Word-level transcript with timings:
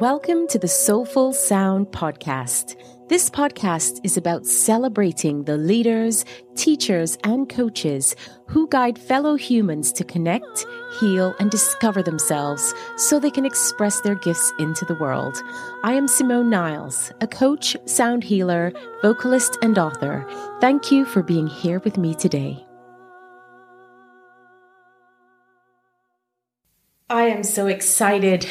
Welcome 0.00 0.46
to 0.48 0.58
the 0.58 0.68
Soulful 0.68 1.32
Sound 1.32 1.86
Podcast. 1.86 2.76
This 3.08 3.30
podcast 3.30 3.98
is 4.04 4.18
about 4.18 4.44
celebrating 4.44 5.44
the 5.44 5.56
leaders, 5.56 6.26
teachers, 6.54 7.16
and 7.24 7.48
coaches 7.48 8.14
who 8.46 8.68
guide 8.68 8.98
fellow 8.98 9.36
humans 9.36 9.92
to 9.92 10.04
connect, 10.04 10.66
heal, 11.00 11.34
and 11.38 11.50
discover 11.50 12.02
themselves 12.02 12.74
so 12.98 13.18
they 13.18 13.30
can 13.30 13.46
express 13.46 14.02
their 14.02 14.16
gifts 14.16 14.52
into 14.58 14.84
the 14.84 14.96
world. 14.96 15.42
I 15.82 15.94
am 15.94 16.08
Simone 16.08 16.50
Niles, 16.50 17.10
a 17.22 17.26
coach, 17.26 17.74
sound 17.86 18.22
healer, 18.22 18.74
vocalist, 19.00 19.56
and 19.62 19.78
author. 19.78 20.28
Thank 20.60 20.92
you 20.92 21.06
for 21.06 21.22
being 21.22 21.46
here 21.46 21.78
with 21.78 21.96
me 21.96 22.14
today. 22.14 22.62
I 27.08 27.28
am 27.28 27.44
so 27.44 27.68
excited 27.68 28.46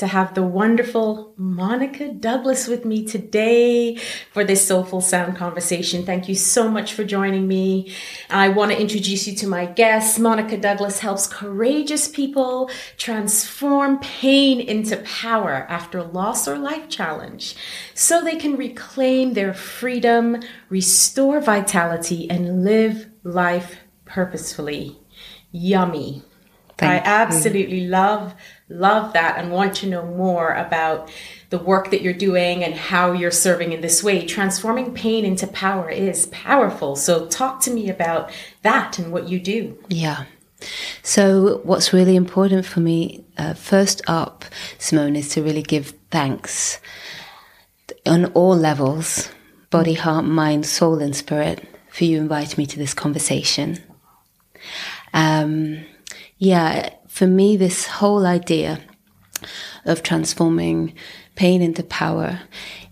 to 0.00 0.06
have 0.06 0.32
the 0.32 0.42
wonderful 0.42 1.34
Monica 1.36 2.08
Douglas 2.08 2.66
with 2.66 2.86
me 2.86 3.04
today 3.04 3.96
for 4.32 4.44
this 4.44 4.66
Soulful 4.66 5.02
Sound 5.02 5.36
conversation. 5.36 6.06
Thank 6.06 6.26
you 6.26 6.34
so 6.34 6.70
much 6.70 6.94
for 6.94 7.04
joining 7.04 7.46
me. 7.46 7.94
I 8.30 8.48
want 8.48 8.72
to 8.72 8.80
introduce 8.80 9.28
you 9.28 9.36
to 9.36 9.46
my 9.46 9.66
guest. 9.66 10.18
Monica 10.18 10.56
Douglas 10.56 11.00
helps 11.00 11.26
courageous 11.26 12.08
people 12.08 12.70
transform 12.96 13.98
pain 13.98 14.58
into 14.58 14.96
power 14.98 15.66
after 15.68 16.02
loss 16.02 16.48
or 16.48 16.56
life 16.56 16.88
challenge 16.88 17.54
so 17.94 18.24
they 18.24 18.36
can 18.36 18.56
reclaim 18.56 19.34
their 19.34 19.52
freedom, 19.52 20.42
restore 20.70 21.42
vitality, 21.42 22.28
and 22.30 22.64
live 22.64 23.10
life 23.22 23.76
purposefully. 24.06 24.98
Yummy. 25.52 26.22
Thank 26.80 27.06
I 27.06 27.08
absolutely 27.08 27.80
you. 27.80 27.88
love 27.88 28.34
love 28.70 29.12
that 29.12 29.36
and 29.36 29.50
want 29.50 29.74
to 29.76 29.86
know 29.86 30.04
more 30.06 30.54
about 30.54 31.10
the 31.50 31.58
work 31.58 31.90
that 31.90 32.02
you're 32.02 32.12
doing 32.12 32.62
and 32.62 32.74
how 32.74 33.12
you're 33.12 33.30
serving 33.30 33.72
in 33.72 33.80
this 33.80 34.02
way. 34.02 34.24
Transforming 34.24 34.94
pain 34.94 35.24
into 35.24 35.46
power 35.48 35.90
is 35.90 36.26
powerful. 36.26 36.96
So 36.96 37.26
talk 37.26 37.60
to 37.62 37.70
me 37.70 37.90
about 37.90 38.30
that 38.62 38.98
and 38.98 39.12
what 39.12 39.28
you 39.28 39.40
do. 39.40 39.76
Yeah. 39.88 40.24
So 41.02 41.60
what's 41.64 41.92
really 41.92 42.16
important 42.16 42.64
for 42.64 42.80
me, 42.80 43.24
uh, 43.36 43.54
first 43.54 44.02
up, 44.06 44.44
Simone, 44.78 45.16
is 45.16 45.30
to 45.30 45.42
really 45.42 45.62
give 45.62 45.94
thanks 46.10 46.78
on 48.06 48.26
all 48.26 48.56
levels, 48.56 49.30
body, 49.70 49.94
heart, 49.94 50.24
mind, 50.24 50.66
soul, 50.66 51.00
and 51.00 51.16
spirit, 51.16 51.66
for 51.90 52.04
you 52.04 52.18
inviting 52.18 52.56
me 52.56 52.66
to 52.66 52.78
this 52.78 52.94
conversation. 52.94 53.78
Um, 55.12 55.84
yeah, 56.40 56.88
for 57.06 57.26
me, 57.26 57.56
this 57.56 57.86
whole 57.86 58.24
idea 58.24 58.80
of 59.84 60.02
transforming 60.02 60.94
pain 61.34 61.60
into 61.60 61.82
power 61.82 62.40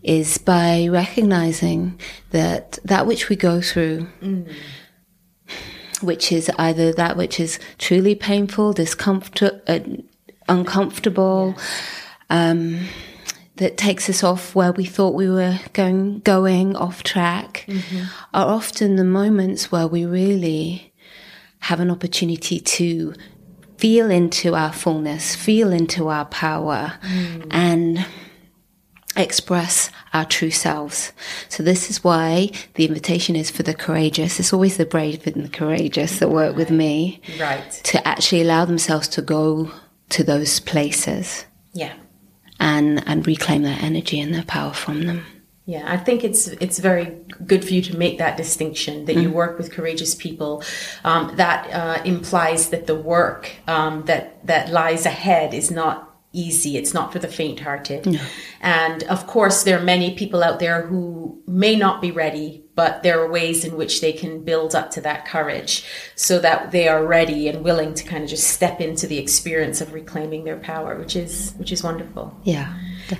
is 0.02 0.36
by 0.36 0.86
recognizing 0.88 1.98
that 2.30 2.78
that 2.84 3.06
which 3.06 3.30
we 3.30 3.36
go 3.36 3.62
through, 3.62 4.06
mm. 4.20 4.52
which 6.02 6.30
is 6.30 6.50
either 6.58 6.92
that 6.92 7.16
which 7.16 7.40
is 7.40 7.58
truly 7.78 8.14
painful, 8.14 8.74
discomfort, 8.74 9.62
uh, 9.66 9.80
uncomfortable, 10.46 11.56
um, 12.28 12.86
that 13.56 13.78
takes 13.78 14.10
us 14.10 14.22
off 14.22 14.54
where 14.54 14.72
we 14.72 14.84
thought 14.84 15.14
we 15.14 15.28
were 15.28 15.58
going, 15.72 16.20
going 16.20 16.76
off 16.76 17.02
track, 17.02 17.64
mm-hmm. 17.66 18.04
are 18.34 18.46
often 18.46 18.96
the 18.96 19.04
moments 19.04 19.72
where 19.72 19.88
we 19.88 20.04
really 20.04 20.92
have 21.60 21.80
an 21.80 21.90
opportunity 21.90 22.60
to 22.60 23.14
feel 23.78 24.10
into 24.10 24.54
our 24.54 24.72
fullness, 24.72 25.34
feel 25.34 25.72
into 25.72 26.08
our 26.08 26.26
power, 26.26 26.98
mm. 27.02 27.46
and 27.50 28.04
express 29.16 29.90
our 30.12 30.24
true 30.24 30.50
selves. 30.50 31.12
So 31.48 31.62
this 31.62 31.90
is 31.90 32.04
why 32.04 32.50
the 32.74 32.86
invitation 32.86 33.36
is 33.36 33.50
for 33.50 33.62
the 33.62 33.74
courageous. 33.74 34.38
It's 34.38 34.52
always 34.52 34.76
the 34.76 34.86
brave 34.86 35.26
and 35.26 35.44
the 35.44 35.48
courageous 35.48 36.18
that 36.18 36.28
work 36.28 36.56
with 36.56 36.70
me. 36.70 37.20
Right. 37.38 37.70
To 37.84 38.06
actually 38.06 38.42
allow 38.42 38.64
themselves 38.64 39.08
to 39.08 39.22
go 39.22 39.72
to 40.10 40.24
those 40.24 40.60
places. 40.60 41.44
Yeah. 41.72 41.94
And 42.60 43.02
and 43.06 43.26
reclaim 43.26 43.62
their 43.62 43.78
energy 43.80 44.20
and 44.20 44.34
their 44.34 44.44
power 44.44 44.72
from 44.72 45.06
them. 45.06 45.24
Yeah, 45.68 45.84
I 45.86 45.98
think 45.98 46.24
it's 46.24 46.48
it's 46.48 46.78
very 46.78 47.14
good 47.44 47.62
for 47.62 47.74
you 47.74 47.82
to 47.82 47.98
make 47.98 48.16
that 48.16 48.38
distinction 48.38 49.04
that 49.04 49.16
mm. 49.16 49.22
you 49.24 49.30
work 49.30 49.58
with 49.58 49.70
courageous 49.70 50.14
people. 50.14 50.62
Um, 51.04 51.36
that 51.36 51.70
uh, 51.70 52.02
implies 52.04 52.70
that 52.70 52.86
the 52.86 52.94
work 52.94 53.50
um, 53.66 54.06
that 54.06 54.46
that 54.46 54.70
lies 54.70 55.04
ahead 55.04 55.52
is 55.52 55.70
not 55.70 56.08
easy. 56.32 56.78
It's 56.78 56.94
not 56.94 57.12
for 57.12 57.18
the 57.18 57.28
faint-hearted. 57.28 58.06
No. 58.06 58.20
And 58.62 59.02
of 59.04 59.26
course, 59.26 59.64
there 59.64 59.78
are 59.78 59.84
many 59.84 60.14
people 60.14 60.42
out 60.42 60.58
there 60.58 60.86
who 60.86 61.42
may 61.46 61.76
not 61.76 62.00
be 62.00 62.12
ready, 62.12 62.64
but 62.74 63.02
there 63.02 63.20
are 63.20 63.30
ways 63.30 63.62
in 63.62 63.76
which 63.76 64.00
they 64.00 64.14
can 64.14 64.44
build 64.44 64.74
up 64.74 64.90
to 64.92 65.02
that 65.02 65.26
courage 65.26 65.84
so 66.16 66.38
that 66.38 66.70
they 66.70 66.88
are 66.88 67.04
ready 67.06 67.46
and 67.46 67.62
willing 67.62 67.92
to 67.92 68.04
kind 68.04 68.24
of 68.24 68.30
just 68.30 68.48
step 68.48 68.80
into 68.80 69.06
the 69.06 69.18
experience 69.18 69.82
of 69.82 69.92
reclaiming 69.92 70.44
their 70.44 70.58
power, 70.58 70.98
which 70.98 71.14
is 71.14 71.52
which 71.58 71.72
is 71.72 71.82
wonderful. 71.82 72.34
Yeah. 72.44 72.72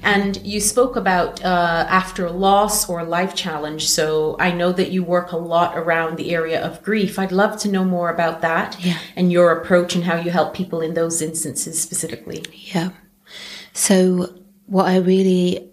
And 0.03 0.45
you 0.47 0.61
spoke 0.61 0.97
about 0.97 1.45
uh, 1.45 1.87
after 1.89 2.31
loss 2.31 2.89
or 2.89 3.05
life 3.05 3.35
challenge. 3.35 3.89
So 3.89 4.37
I 4.39 4.51
know 4.51 4.73
that 4.73 4.91
you 4.91 5.03
work 5.03 5.33
a 5.33 5.37
lot 5.37 5.77
around 5.77 6.17
the 6.17 6.35
area 6.35 6.65
of 6.65 6.83
grief. 6.83 7.19
I'd 7.19 7.33
love 7.33 7.59
to 7.61 7.69
know 7.69 7.85
more 7.85 8.11
about 8.11 8.41
that 8.43 8.77
yeah. 8.85 8.99
and 9.17 9.33
your 9.33 9.53
approach 9.53 9.95
and 9.95 10.05
how 10.05 10.17
you 10.17 10.31
help 10.31 10.55
people 10.55 10.81
in 10.81 10.95
those 10.95 11.23
instances 11.23 11.81
specifically. 11.81 12.45
Yeah. 12.53 12.91
So 13.73 14.35
what 14.67 14.87
I 14.87 14.99
really 14.99 15.71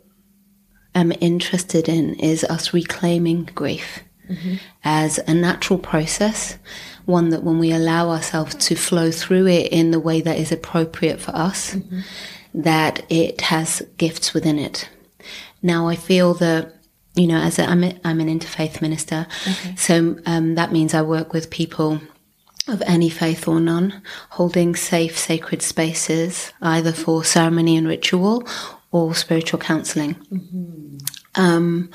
am 0.93 1.11
interested 1.19 1.89
in 1.89 2.15
is 2.15 2.43
us 2.45 2.73
reclaiming 2.73 3.49
grief 3.55 4.03
mm-hmm. 4.29 4.55
as 4.83 5.17
a 5.19 5.33
natural 5.33 5.79
process 5.79 6.57
one 7.05 7.29
that 7.29 7.43
when 7.43 7.59
we 7.59 7.71
allow 7.71 8.09
ourselves 8.09 8.55
to 8.55 8.75
flow 8.75 9.11
through 9.11 9.45
it 9.45 9.71
in 9.71 9.91
the 9.91 9.99
way 9.99 10.21
that 10.21 10.39
is 10.39 10.51
appropriate 10.51 11.21
for 11.21 11.35
us, 11.35 11.75
mm-hmm 11.75 11.99
that 12.55 13.05
it 13.09 13.41
has 13.41 13.81
gifts 13.97 14.33
within 14.33 14.57
it. 14.57 14.89
Now 15.61 15.88
I 15.88 15.95
feel 15.95 16.33
that 16.35 16.71
you 17.16 17.27
know, 17.27 17.38
as 17.38 17.59
a, 17.59 17.66
I'm, 17.66 17.83
a, 17.83 17.97
I'm 18.03 18.19
an 18.19 18.27
interfaith 18.27 18.81
minister, 18.81 19.25
okay. 19.47 19.73
so 19.77 20.17
um, 20.25 20.55
that 20.55 20.73
means 20.73 20.93
I 20.93 21.01
work 21.01 21.31
with 21.31 21.49
people 21.49 22.01
of 22.67 22.83
any 22.85 23.09
faith 23.09 23.47
or 23.47 23.61
none, 23.61 24.01
holding 24.31 24.75
safe, 24.75 25.17
sacred 25.17 25.61
spaces, 25.61 26.51
either 26.61 26.91
for 26.91 27.23
ceremony 27.23 27.77
and 27.77 27.88
ritual 27.88 28.45
or 28.91 29.16
spiritual 29.16 29.59
counseling. 29.59 30.16
Mm-hmm. 30.16 30.97
Um, 31.35 31.89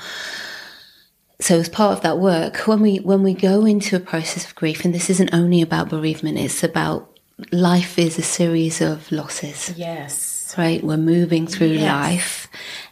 so 1.39 1.59
as 1.59 1.69
part 1.69 1.97
of 1.97 2.01
that 2.01 2.17
work, 2.17 2.67
when 2.67 2.81
we 2.81 2.97
when 2.97 3.21
we 3.21 3.33
go 3.35 3.65
into 3.65 3.95
a 3.95 3.99
process 3.99 4.45
of 4.45 4.55
grief, 4.55 4.85
and 4.85 4.93
this 4.93 5.09
isn't 5.09 5.33
only 5.33 5.61
about 5.61 5.89
bereavement, 5.89 6.39
it's 6.39 6.63
about 6.63 7.19
life 7.51 7.99
is 7.99 8.17
a 8.17 8.23
series 8.23 8.81
of 8.81 9.11
losses. 9.11 9.73
Yes 9.77 10.30
right? 10.57 10.83
We're 10.83 10.97
moving 10.97 11.47
through 11.47 11.67
yes. 11.67 11.83
life. 11.83 12.47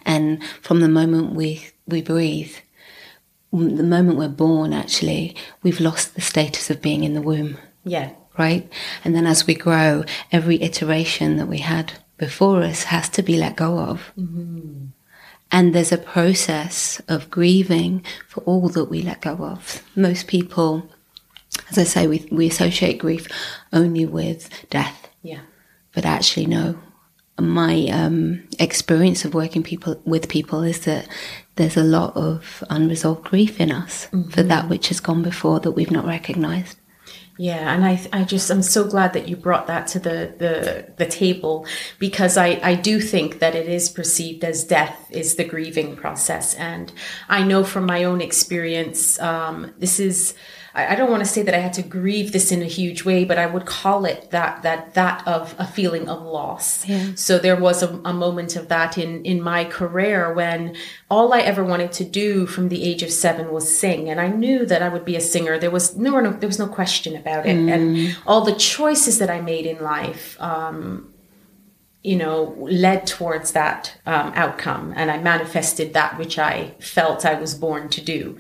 And 0.06 0.44
from 0.62 0.82
the 0.82 0.90
moment 0.90 1.34
we, 1.34 1.68
we 1.88 2.02
breathe, 2.02 2.56
the 3.52 3.84
moment 3.84 4.18
we're 4.18 4.30
born, 4.30 4.74
actually, 4.74 5.36
we've 5.64 5.80
lost 5.80 6.16
the 6.16 6.22
status 6.22 6.70
of 6.70 6.82
being 6.82 7.04
in 7.04 7.14
the 7.14 7.22
womb. 7.22 7.58
Yeah. 7.84 8.12
Right? 8.38 8.72
And 9.04 9.16
then 9.16 9.26
as 9.26 9.48
we 9.48 9.56
grow, 9.56 10.04
every 10.32 10.62
iteration 10.62 11.38
that 11.38 11.48
we 11.48 11.60
had 11.60 11.94
before 12.18 12.62
us 12.62 12.84
has 12.84 13.10
to 13.10 13.24
be 13.24 13.38
let 13.38 13.56
go 13.56 13.80
of. 13.80 14.12
Mm-hmm. 14.18 14.86
And 15.52 15.74
there's 15.74 15.92
a 15.92 15.98
process 15.98 17.02
of 17.08 17.32
grieving 17.32 18.06
for 18.28 18.42
all 18.42 18.70
that 18.70 18.86
we 18.86 19.02
let 19.02 19.22
go 19.22 19.32
of. 19.32 19.84
Most 19.96 20.28
people, 20.28 20.88
as 21.72 21.78
I 21.80 21.84
say, 21.86 22.08
we, 22.08 22.28
we 22.32 22.48
associate 22.48 23.00
grief 23.00 23.28
only 23.74 24.06
with 24.06 24.70
death. 24.70 25.10
Yeah. 25.24 25.42
But 25.92 26.06
actually, 26.06 26.46
no, 26.46 26.78
my 27.42 27.88
um, 27.88 28.44
experience 28.60 29.26
of 29.26 29.34
working 29.34 29.64
people 29.64 30.02
with 30.06 30.30
people 30.30 30.64
is 30.64 30.86
that 30.86 31.08
there's 31.56 31.78
a 31.78 31.84
lot 31.84 32.16
of 32.16 32.64
unresolved 32.70 33.24
grief 33.26 33.60
in 33.60 33.72
us 33.72 34.08
mm-hmm. 34.08 34.30
for 34.30 34.44
that 34.44 34.70
which 34.70 34.88
has 34.88 35.00
gone 35.00 35.22
before 35.22 35.60
that 35.60 35.72
we've 35.72 35.92
not 35.92 36.06
recognized. 36.06 36.78
Yeah, 37.38 37.74
and 37.74 37.86
I, 37.86 38.06
I 38.12 38.26
just 38.26 38.50
I'm 38.52 38.62
so 38.62 38.84
glad 38.84 39.14
that 39.14 39.30
you 39.30 39.38
brought 39.38 39.68
that 39.68 39.88
to 39.88 40.00
the 40.00 40.36
the, 40.38 40.94
the 40.98 41.06
table 41.06 41.66
because 41.98 42.36
I, 42.36 42.60
I 42.62 42.76
do 42.76 43.00
think 43.00 43.40
that 43.40 43.56
it 43.56 43.70
is 43.70 43.88
perceived 43.88 44.44
as 44.44 44.66
death 44.66 45.08
is 45.10 45.36
the 45.36 45.46
grieving 45.46 45.96
process, 45.96 46.54
and 46.56 46.92
I 47.30 47.44
know 47.44 47.64
from 47.64 47.86
my 47.86 48.04
own 48.04 48.20
experience, 48.20 49.18
um, 49.22 49.74
this 49.78 50.02
is 50.02 50.34
I, 50.88 50.96
don't 50.96 51.10
want 51.10 51.22
to 51.22 51.30
say 51.30 51.42
that 51.44 51.54
I 51.54 51.60
had 51.60 51.74
to 51.74 51.82
grieve 51.82 52.32
this 52.32 52.52
in 52.52 52.62
a 52.62 52.66
huge 52.66 53.04
way, 53.04 53.26
but 53.26 53.38
I 53.38 53.46
would 53.46 53.66
call 53.66 54.06
it 54.06 54.32
that 54.32 54.64
that 54.64 54.94
that 54.94 55.28
of 55.28 55.56
a 55.58 55.66
feeling 55.66 56.10
of 56.10 56.22
loss. 56.22 56.88
Yeah. 56.88 57.12
So 57.16 57.38
there 57.38 57.56
was 57.56 57.84
a, 57.84 58.00
a 58.06 58.14
moment 58.14 58.56
of 58.56 58.68
that 58.70 58.98
in 58.98 59.24
in 59.26 59.42
my 59.42 59.66
career 59.66 60.34
when 60.34 60.76
all 61.10 61.34
I 61.34 61.42
ever 61.42 61.64
wanted 61.64 61.92
to 61.94 62.04
do 62.04 62.46
from 62.46 62.70
the 62.70 62.84
age 62.84 63.04
of 63.04 63.12
seven 63.12 63.52
was 63.52 63.78
sing, 63.78 64.10
and 64.10 64.20
I 64.20 64.28
knew 64.28 64.66
that 64.66 64.82
I 64.82 64.90
would 64.90 65.06
be 65.06 65.16
a 65.16 65.22
singer. 65.22 65.58
There 65.58 65.72
was 65.72 65.96
no, 65.96 66.20
no 66.20 66.32
there 66.32 66.50
was 66.50 66.60
no 66.60 66.68
question 66.68 67.16
about 67.16 67.46
it, 67.46 67.56
mm. 67.56 67.72
and 67.72 68.18
all 68.26 68.42
the 68.42 68.56
choices 68.56 69.20
that 69.20 69.30
I 69.30 69.42
made 69.42 69.66
in 69.66 69.82
life. 69.82 70.40
Um, 70.42 71.14
you 72.02 72.16
know, 72.16 72.56
led 72.60 73.06
towards 73.06 73.52
that 73.52 74.00
um, 74.06 74.32
outcome, 74.34 74.94
and 74.96 75.12
I 75.12 75.18
manifested 75.18 75.94
that 75.94 76.18
which 76.18 76.40
I 76.40 76.76
felt 76.80 77.26
I 77.26 77.34
was 77.34 77.54
born 77.54 77.90
to 77.90 78.02
do. 78.02 78.38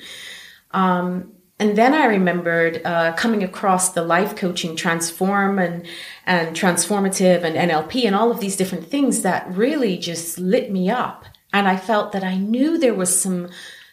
Um, 0.72 1.34
and 1.60 1.78
then 1.78 1.94
I 1.94 2.06
remembered 2.06 2.82
uh, 2.86 3.14
coming 3.14 3.44
across 3.44 3.92
the 3.92 4.02
life 4.02 4.36
coaching, 4.36 4.78
transform 4.78 5.60
and 5.60 5.86
and 6.26 6.56
transformative 6.56 7.44
and 7.44 7.56
NLP 7.56 8.06
and 8.06 8.16
all 8.16 8.32
of 8.32 8.40
these 8.40 8.56
different 8.56 8.88
things 8.88 9.24
that 9.24 9.50
really 9.52 9.98
just 9.98 10.40
lit 10.40 10.72
me 10.72 10.90
up. 10.90 11.26
And 11.52 11.68
I 11.68 11.76
felt 11.76 12.14
that 12.14 12.24
I 12.24 12.38
knew 12.38 12.78
there 12.78 12.94
was 12.94 13.20
some 13.20 13.50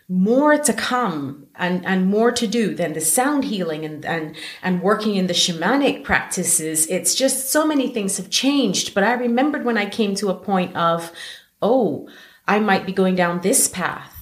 more 0.08 0.56
to 0.56 0.72
come 0.72 1.46
and, 1.56 1.84
and 1.84 2.06
more 2.06 2.30
to 2.30 2.46
do 2.46 2.74
than 2.74 2.92
the 2.92 3.00
sound 3.00 3.44
healing 3.44 3.84
and, 3.84 4.04
and, 4.04 4.36
and 4.62 4.82
working 4.82 5.16
in 5.16 5.26
the 5.26 5.32
shamanic 5.32 6.04
practices. 6.04 6.86
It's 6.86 7.14
just 7.14 7.50
so 7.50 7.66
many 7.66 7.88
things 7.88 8.16
have 8.18 8.30
changed. 8.30 8.94
But 8.94 9.02
I 9.02 9.14
remembered 9.14 9.64
when 9.64 9.78
I 9.78 9.86
came 9.86 10.14
to 10.16 10.28
a 10.28 10.34
point 10.34 10.76
of, 10.76 11.10
oh, 11.60 12.08
I 12.46 12.60
might 12.60 12.86
be 12.86 12.92
going 12.92 13.16
down 13.16 13.40
this 13.40 13.66
path. 13.66 14.15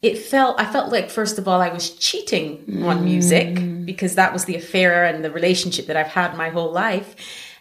It 0.00 0.16
felt, 0.16 0.60
I 0.60 0.70
felt 0.70 0.92
like, 0.92 1.10
first 1.10 1.38
of 1.38 1.48
all, 1.48 1.60
I 1.60 1.70
was 1.70 1.90
cheating 1.90 2.64
mm. 2.68 2.84
on 2.86 3.04
music 3.04 3.84
because 3.84 4.14
that 4.14 4.32
was 4.32 4.44
the 4.44 4.54
affair 4.54 5.04
and 5.04 5.24
the 5.24 5.30
relationship 5.30 5.86
that 5.86 5.96
I've 5.96 6.06
had 6.06 6.36
my 6.36 6.50
whole 6.50 6.70
life. 6.70 7.16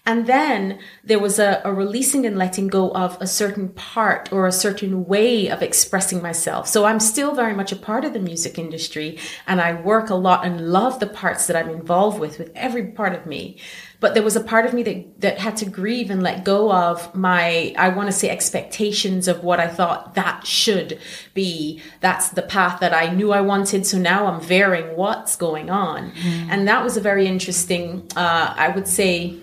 And 0.08 0.26
then 0.26 0.80
there 1.04 1.20
was 1.20 1.38
a, 1.38 1.62
a, 1.66 1.74
releasing 1.74 2.26
and 2.26 2.38
letting 2.38 2.70
go 2.70 2.92
of 2.92 3.18
a 3.20 3.28
certain 3.28 3.68
part 3.70 4.32
or 4.32 4.48
a 4.48 4.54
certain 4.54 5.06
way 5.06 5.50
of 5.50 5.62
expressing 5.62 6.22
myself. 6.22 6.66
So 6.66 6.86
I'm 6.86 7.02
still 7.02 7.36
very 7.36 7.54
much 7.54 7.74
a 7.74 7.76
part 7.76 8.06
of 8.06 8.14
the 8.14 8.20
music 8.20 8.58
industry 8.58 9.20
and 9.48 9.60
I 9.60 9.74
work 9.74 10.10
a 10.10 10.16
lot 10.16 10.46
and 10.46 10.72
love 10.72 11.02
the 11.02 11.08
parts 11.08 11.48
that 11.48 11.58
I'm 11.58 11.70
involved 11.70 12.20
with, 12.20 12.40
with 12.40 12.52
every 12.56 12.86
part 12.86 13.14
of 13.16 13.26
me. 13.26 13.58
But 14.00 14.14
there 14.14 14.24
was 14.24 14.38
a 14.38 14.44
part 14.44 14.66
of 14.66 14.74
me 14.74 14.84
that, 14.84 15.22
that 15.22 15.40
had 15.40 15.58
to 15.58 15.66
grieve 15.66 16.10
and 16.10 16.24
let 16.24 16.46
go 16.46 16.72
of 16.72 17.14
my, 17.14 17.74
I 17.78 17.90
want 17.90 18.08
to 18.08 18.14
say 18.14 18.30
expectations 18.30 19.28
of 19.28 19.44
what 19.44 19.60
I 19.60 19.68
thought 19.68 20.16
that 20.16 20.48
should 20.48 21.00
be. 21.34 21.82
That's 22.00 22.30
the 22.30 22.44
path 22.44 22.80
that 22.80 22.94
I 22.94 23.14
knew 23.14 23.34
I 23.34 23.42
wanted. 23.42 23.86
So 23.86 23.98
now 23.98 24.28
I'm 24.28 24.40
varying 24.40 24.96
what's 24.96 25.36
going 25.36 25.70
on. 25.70 26.12
Mm. 26.12 26.48
And 26.50 26.68
that 26.70 26.82
was 26.82 26.96
a 26.96 27.02
very 27.02 27.28
interesting, 27.28 28.08
uh, 28.16 28.54
I 28.56 28.70
would 28.70 28.88
say, 28.88 29.40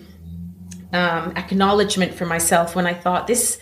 um, 0.95 1.33
acknowledgement 1.35 2.13
for 2.13 2.25
myself 2.25 2.75
when 2.75 2.87
I 2.87 2.93
thought 2.93 3.27
this, 3.27 3.59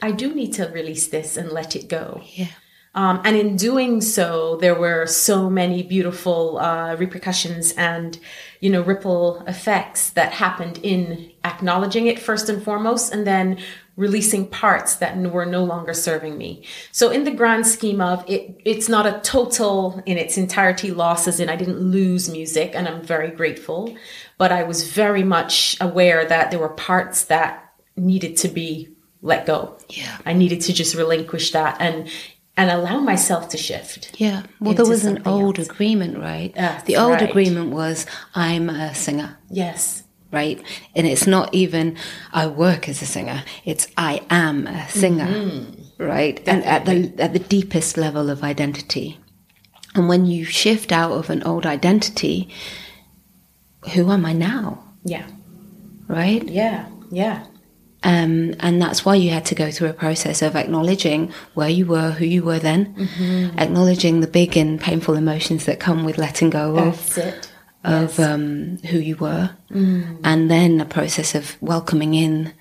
I 0.00 0.12
do 0.12 0.34
need 0.34 0.52
to 0.54 0.64
release 0.68 1.08
this 1.08 1.36
and 1.36 1.50
let 1.50 1.76
it 1.76 1.88
go. 1.88 2.22
Yeah. 2.34 2.48
Um, 2.94 3.20
and 3.26 3.36
in 3.36 3.56
doing 3.56 4.00
so, 4.00 4.56
there 4.56 4.74
were 4.74 5.04
so 5.06 5.50
many 5.50 5.82
beautiful 5.82 6.58
uh, 6.58 6.96
repercussions 6.96 7.72
and, 7.72 8.18
you 8.60 8.70
know, 8.70 8.80
ripple 8.80 9.44
effects 9.46 10.10
that 10.10 10.32
happened 10.32 10.80
in 10.82 11.30
acknowledging 11.44 12.06
it 12.06 12.18
first 12.18 12.48
and 12.48 12.62
foremost, 12.62 13.12
and 13.12 13.26
then 13.26 13.58
releasing 13.96 14.46
parts 14.46 14.96
that 14.96 15.16
were 15.16 15.46
no 15.46 15.62
longer 15.64 15.92
serving 15.94 16.38
me. 16.38 16.62
So 16.90 17.10
in 17.10 17.24
the 17.24 17.30
grand 17.30 17.66
scheme 17.66 18.00
of 18.00 18.24
it, 18.28 18.60
it's 18.64 18.88
not 18.88 19.06
a 19.06 19.20
total 19.20 20.02
in 20.06 20.16
its 20.18 20.38
entirety 20.38 20.90
loss 20.90 21.28
as 21.28 21.40
in 21.40 21.48
I 21.48 21.56
didn't 21.56 21.80
lose 21.80 22.30
music 22.30 22.72
and 22.74 22.88
I'm 22.88 23.02
very 23.02 23.30
grateful, 23.30 23.94
but 24.38 24.52
I 24.52 24.62
was 24.64 24.90
very 24.90 25.22
much 25.22 25.76
aware 25.80 26.24
that 26.26 26.50
there 26.50 26.60
were 26.60 26.68
parts 26.68 27.24
that 27.24 27.72
needed 27.96 28.36
to 28.38 28.48
be 28.48 28.88
let 29.22 29.46
go. 29.46 29.78
Yeah. 29.88 30.18
I 30.24 30.32
needed 30.32 30.60
to 30.62 30.72
just 30.72 30.94
relinquish 30.94 31.50
that 31.52 31.76
and 31.80 32.08
and 32.58 32.70
allow 32.70 33.00
myself 33.00 33.50
to 33.50 33.58
shift. 33.58 34.18
Yeah. 34.18 34.44
Well, 34.60 34.72
there 34.72 34.86
was 34.86 35.04
an 35.04 35.22
old 35.26 35.58
else. 35.58 35.68
agreement, 35.68 36.18
right? 36.18 36.54
That's 36.54 36.84
the 36.84 36.96
old 36.96 37.20
right. 37.20 37.28
agreement 37.28 37.70
was 37.72 38.06
I'm 38.34 38.70
a 38.70 38.94
singer. 38.94 39.36
Yes. 39.50 40.04
Right. 40.32 40.62
And 40.94 41.06
it's 41.06 41.26
not 41.26 41.54
even 41.54 41.96
I 42.32 42.46
work 42.46 42.88
as 42.88 43.02
a 43.02 43.06
singer. 43.06 43.44
It's 43.64 43.88
I 43.96 44.22
am 44.30 44.66
a 44.66 44.88
singer. 44.88 45.26
Mm-hmm. 45.26 46.02
Right. 46.02 46.36
Definitely. 46.44 46.50
And 46.50 46.64
at 46.64 47.16
the 47.16 47.22
at 47.22 47.32
the 47.32 47.38
deepest 47.38 47.96
level 47.96 48.30
of 48.30 48.42
identity. 48.42 49.18
And 49.94 50.08
when 50.08 50.26
you 50.26 50.44
shift 50.44 50.92
out 50.92 51.12
of 51.12 51.30
an 51.30 51.42
old 51.42 51.64
identity, 51.64 52.50
who 53.94 54.10
am 54.10 54.24
I 54.24 54.32
now? 54.32 54.82
Yeah. 55.04 55.26
Right? 56.08 56.46
Yeah. 56.48 56.88
Yeah. 57.10 57.46
Um, 58.02 58.54
and 58.60 58.80
that's 58.80 59.04
why 59.04 59.16
you 59.16 59.30
had 59.30 59.44
to 59.46 59.54
go 59.54 59.70
through 59.70 59.88
a 59.88 59.92
process 59.92 60.42
of 60.42 60.54
acknowledging 60.54 61.32
where 61.54 61.68
you 61.68 61.86
were, 61.86 62.12
who 62.12 62.24
you 62.24 62.44
were 62.44 62.60
then, 62.60 62.94
mm-hmm. 62.94 63.58
acknowledging 63.58 64.20
the 64.20 64.28
big 64.28 64.56
and 64.56 64.80
painful 64.80 65.14
emotions 65.14 65.64
that 65.64 65.80
come 65.80 66.04
with 66.04 66.16
letting 66.16 66.50
go 66.50 66.74
that's 66.74 67.18
of, 67.18 67.24
it. 67.24 67.52
of 67.82 68.18
yes. 68.18 68.20
um, 68.20 68.76
who 68.90 68.98
you 68.98 69.16
were, 69.16 69.50
mm. 69.70 70.20
and 70.22 70.48
then 70.48 70.80
a 70.80 70.84
process 70.84 71.34
of 71.34 71.60
welcoming 71.60 72.14
in 72.14 72.52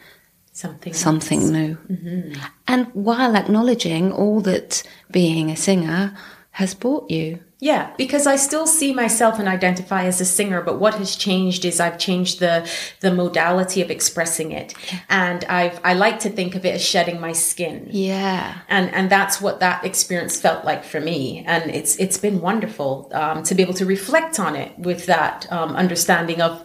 something 0.51 0.93
something 0.93 1.51
new. 1.51 1.77
Mm-hmm. 1.91 2.41
And 2.67 2.87
while 2.93 3.35
acknowledging 3.35 4.11
all 4.11 4.41
that 4.41 4.81
being 5.11 5.51
a 5.51 5.55
singer 5.55 6.17
has 6.51 6.73
brought 6.73 7.11
you. 7.11 7.39
Yeah, 7.59 7.93
because 7.97 8.27
I 8.27 8.35
still 8.35 8.67
see 8.67 8.93
myself 8.93 9.39
and 9.39 9.47
identify 9.47 10.03
as 10.03 10.19
a 10.19 10.25
singer, 10.25 10.61
but 10.61 10.77
what 10.77 10.95
has 10.95 11.15
changed 11.15 11.63
is 11.63 11.79
I've 11.79 11.97
changed 11.97 12.39
the 12.39 12.69
the 12.99 13.13
modality 13.13 13.81
of 13.81 13.89
expressing 13.89 14.51
it, 14.51 14.73
and 15.09 15.45
I've 15.45 15.79
I 15.83 15.93
like 15.93 16.19
to 16.19 16.29
think 16.29 16.55
of 16.55 16.65
it 16.65 16.75
as 16.75 16.83
shedding 16.83 17.21
my 17.21 17.31
skin. 17.31 17.87
Yeah, 17.91 18.57
and 18.67 18.93
and 18.93 19.09
that's 19.09 19.39
what 19.39 19.61
that 19.61 19.85
experience 19.85 20.39
felt 20.39 20.65
like 20.65 20.83
for 20.83 20.99
me, 20.99 21.45
and 21.47 21.71
it's 21.71 21.95
it's 21.95 22.17
been 22.17 22.41
wonderful 22.41 23.09
um, 23.13 23.43
to 23.43 23.55
be 23.55 23.63
able 23.63 23.73
to 23.75 23.85
reflect 23.85 24.37
on 24.37 24.57
it 24.57 24.77
with 24.77 25.05
that 25.05 25.49
um, 25.49 25.77
understanding 25.77 26.41
of 26.41 26.61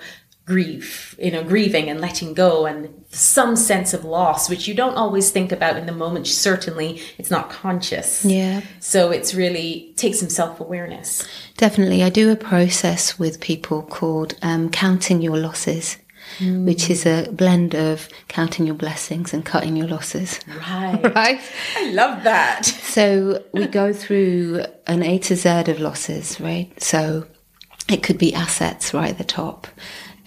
grief, 0.50 1.14
you 1.17 1.31
know, 1.31 1.44
grieving 1.44 1.88
and 1.88 2.00
letting 2.00 2.35
go 2.35 2.67
and 2.67 2.93
some 3.11 3.55
sense 3.55 3.94
of 3.94 4.05
loss, 4.05 4.50
which 4.50 4.67
you 4.67 4.75
don't 4.75 4.97
always 4.97 5.31
think 5.31 5.52
about 5.52 5.76
in 5.76 5.87
the 5.87 5.93
moment. 5.93 6.26
Certainly, 6.26 7.00
it's 7.19 7.31
not 7.31 7.50
conscious. 7.50 8.25
Yeah. 8.25 8.62
So 8.81 9.12
it's 9.12 9.32
really 9.32 9.94
takes 9.97 10.19
some 10.19 10.29
self 10.29 10.58
awareness. 10.58 11.25
Definitely. 11.56 12.02
I 12.02 12.11
do 12.11 12.32
a 12.32 12.37
process 12.37 13.17
with 13.17 13.41
people 13.41 13.82
called 13.82 14.35
um, 14.43 14.70
counting 14.70 15.23
your 15.23 15.38
losses. 15.38 15.99
Mm. 16.38 16.64
Which 16.64 16.88
is 16.91 17.06
a 17.06 17.29
blend 17.32 17.75
of 17.75 18.08
counting 18.29 18.64
your 18.64 18.76
blessings 18.76 19.35
and 19.35 19.44
cutting 19.44 19.75
your 19.75 19.88
losses. 19.88 20.38
Right. 20.46 21.03
right. 21.14 21.41
I 21.76 21.91
love 21.91 22.23
that. 22.23 22.67
So 22.67 23.43
we 23.53 23.67
go 23.67 23.93
through 23.93 24.64
an 24.87 25.03
A 25.03 25.19
to 25.19 25.35
Z 25.35 25.49
of 25.49 25.81
losses, 25.81 26.41
right? 26.41 26.70
So 26.81 27.26
it 27.91 28.05
could 28.05 28.19
be 28.19 28.32
assets 28.32 28.94
right 28.94 29.11
at 29.11 29.19
the 29.19 29.25
top. 29.25 29.67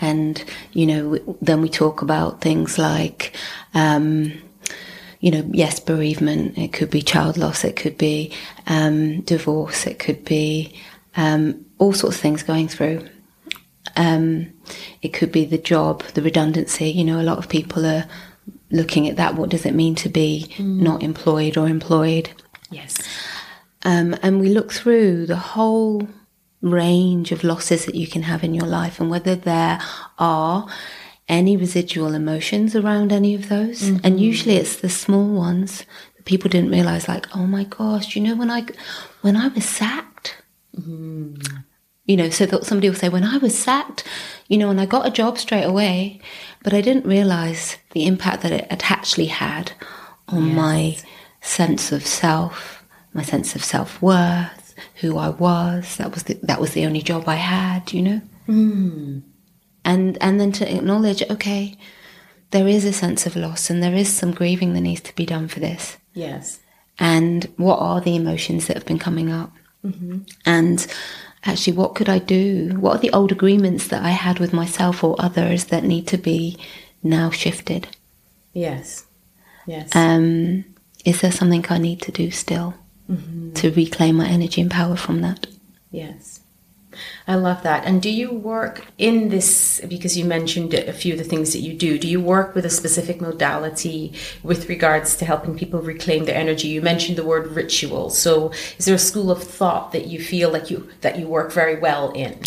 And, 0.04 0.44
you 0.74 0.86
know, 0.86 1.38
then 1.42 1.62
we 1.62 1.70
talk 1.70 2.02
about 2.02 2.42
things 2.42 2.78
like, 2.78 3.34
um, 3.74 4.34
you 5.22 5.32
know, 5.32 5.50
yes, 5.54 5.80
bereavement, 5.80 6.58
it 6.58 6.74
could 6.74 6.90
be 6.90 7.02
child 7.02 7.38
loss, 7.38 7.64
it 7.64 7.78
could 7.78 7.98
be 7.98 8.34
um, 8.68 9.22
divorce, 9.22 9.88
it 9.88 10.00
could 10.00 10.26
be 10.26 10.78
um, 11.16 11.66
all 11.78 11.94
sorts 11.94 12.18
of 12.18 12.22
things 12.22 12.44
going 12.44 12.68
through. 12.68 13.08
Um, 13.96 14.52
it 15.02 15.14
could 15.14 15.32
be 15.32 15.46
the 15.46 15.58
job, 15.58 16.04
the 16.16 16.22
redundancy. 16.22 16.90
You 16.90 17.06
know, 17.06 17.22
a 17.22 17.30
lot 17.30 17.38
of 17.38 17.48
people 17.48 17.86
are 17.86 18.06
looking 18.72 19.08
at 19.08 19.16
that. 19.16 19.36
What 19.36 19.52
does 19.52 19.66
it 19.66 19.74
mean 19.74 19.96
to 19.96 20.10
be 20.10 20.54
mm. 20.58 20.82
not 20.82 21.02
employed 21.02 21.56
or 21.56 21.70
employed? 21.70 22.30
Yes. 22.70 22.98
Um, 23.84 24.18
and 24.22 24.42
we 24.42 24.50
look 24.50 24.74
through 24.74 25.28
the 25.28 25.38
whole 25.38 26.10
range 26.64 27.32
of 27.32 27.44
losses 27.44 27.86
that 27.86 27.94
you 27.94 28.08
can 28.08 28.24
have 28.24 28.44
in 28.44 28.54
your 28.54 28.66
life 28.66 29.00
and 29.00 29.12
whether 29.12 29.36
there 29.36 29.80
are 30.18 30.68
any 31.28 31.58
residual 31.58 32.14
emotions 32.14 32.76
around 32.76 33.12
any 33.12 33.36
of 33.36 33.50
those. 33.50 33.84
Mm-hmm. 33.84 34.06
And 34.06 34.20
usually 34.20 34.56
it's 34.56 34.78
the 34.78 34.90
small 34.90 35.28
ones 35.28 35.86
that 36.16 36.26
people 36.26 36.50
didn't 36.50 36.72
realize, 36.72 37.08
like, 37.08 37.28
oh 37.36 37.46
my 37.46 37.66
gosh, 37.66 38.16
you 38.16 38.22
know, 38.22 38.36
when 38.36 38.50
I, 38.50 38.66
when 39.22 39.36
I 39.36 39.50
was 39.50 39.66
sacked, 39.66 40.42
mm-hmm. 40.76 41.36
you 42.06 42.18
know, 42.18 42.30
so 42.30 42.46
that 42.46 42.66
somebody 42.66 42.90
will 42.90 42.96
say, 42.96 43.10
when 43.10 43.24
I 43.24 43.38
was 43.38 43.58
sacked, 43.58 44.06
you 44.48 44.58
know, 44.58 44.70
and 44.70 44.80
I 44.80 44.86
got 44.86 45.08
a 45.08 45.12
job 45.12 45.38
straight 45.38 45.64
away, 45.66 46.22
but 46.64 46.74
I 46.74 46.82
didn't 46.82 47.06
realize 47.06 47.78
the 47.92 48.06
impact 48.06 48.42
that 48.44 48.52
it 48.52 48.72
had 48.72 48.84
actually 48.90 49.28
had 49.28 49.74
on 50.30 50.48
yes. 50.48 50.56
my 50.56 50.98
sense 51.42 51.92
of 51.92 52.06
self, 52.06 52.86
my 53.14 53.24
sense 53.24 53.56
of 53.56 53.64
self 53.64 54.02
worth 54.02 54.63
who 54.96 55.18
I 55.18 55.30
was. 55.30 55.98
That 55.98 56.14
was 56.14 56.24
the, 56.24 56.36
that 56.44 56.62
was 56.62 56.74
the 56.74 56.86
only 56.86 57.02
job 57.02 57.28
I 57.28 57.36
had, 57.36 57.94
you 57.94 58.02
know. 58.02 58.22
Mm. 58.48 59.22
And 59.86 60.18
and 60.22 60.40
then 60.40 60.52
to 60.54 60.76
acknowledge, 60.76 61.24
okay, 61.30 61.76
there 62.52 62.68
is 62.68 62.86
a 62.86 62.94
sense 62.94 63.26
of 63.26 63.36
loss, 63.36 63.70
and 63.70 63.82
there 63.82 63.96
is 63.96 64.12
some 64.14 64.32
grieving 64.32 64.74
that 64.74 64.82
needs 64.82 65.02
to 65.02 65.16
be 65.16 65.26
done 65.26 65.48
for 65.48 65.60
this. 65.60 65.98
Yes. 66.14 66.60
And 67.00 67.46
what 67.58 67.78
are 67.80 68.02
the 68.02 68.16
emotions 68.16 68.68
that 68.68 68.78
have 68.78 68.86
been 68.86 69.00
coming 69.00 69.32
up? 69.32 69.52
Mm-hmm. 69.84 70.20
And 70.46 70.88
actually, 71.44 71.76
what 71.76 71.96
could 71.96 72.10
I 72.10 72.20
do? 72.20 72.78
What 72.80 72.96
are 72.96 73.00
the 73.00 73.12
old 73.12 73.32
agreements 73.32 73.88
that 73.88 74.04
I 74.04 74.12
had 74.12 74.40
with 74.40 74.54
myself 74.54 75.04
or 75.04 75.16
others 75.20 75.66
that 75.66 75.84
need 75.84 76.08
to 76.10 76.18
be 76.18 76.58
now 77.02 77.32
shifted? 77.32 77.88
Yes. 78.54 79.06
Yes. 79.66 79.96
Um, 79.96 80.66
is 81.04 81.22
there 81.22 81.32
something 81.32 81.66
I 81.70 81.78
need 81.78 82.02
to 82.04 82.12
do 82.12 82.32
still? 82.32 82.76
Mm-hmm. 83.10 83.54
to 83.54 83.72
reclaim 83.72 84.16
my 84.16 84.28
energy 84.28 84.62
and 84.62 84.72
power 84.72 84.96
from 84.96 85.22
that. 85.22 85.48
Yes. 85.92 86.40
I 87.28 87.36
love 87.36 87.64
that. 87.64 87.86
And 87.86 88.02
do 88.02 88.10
you 88.10 88.32
work 88.32 88.86
in 89.00 89.30
this, 89.30 89.82
because 89.88 90.16
you 90.16 90.26
mentioned 90.26 90.76
a 90.76 90.94
few 90.94 91.14
of 91.14 91.20
the 91.20 91.26
things 91.26 91.54
that 91.54 91.60
you 91.60 91.74
do, 91.74 91.98
do 91.98 92.08
you 92.08 92.22
work 92.22 92.54
with 92.54 92.66
a 92.66 92.70
specific 92.70 93.20
modality 93.20 94.14
with 94.44 94.70
regards 94.70 95.16
to 95.18 95.26
helping 95.26 95.58
people 95.58 95.82
reclaim 95.82 96.26
their 96.26 96.36
energy? 96.36 96.68
You 96.68 96.84
mentioned 96.84 97.18
the 97.18 97.26
word 97.26 97.48
ritual. 97.48 98.12
So 98.12 98.52
is 98.78 98.86
there 98.86 98.94
a 98.94 99.00
school 99.00 99.32
of 99.32 99.42
thought 99.42 99.92
that 99.92 100.06
you 100.06 100.20
feel 100.20 100.52
like 100.52 100.70
you, 100.70 100.88
that 101.02 101.18
you 101.18 101.28
work 101.28 101.52
very 101.52 101.80
well 101.80 102.12
in? 102.12 102.40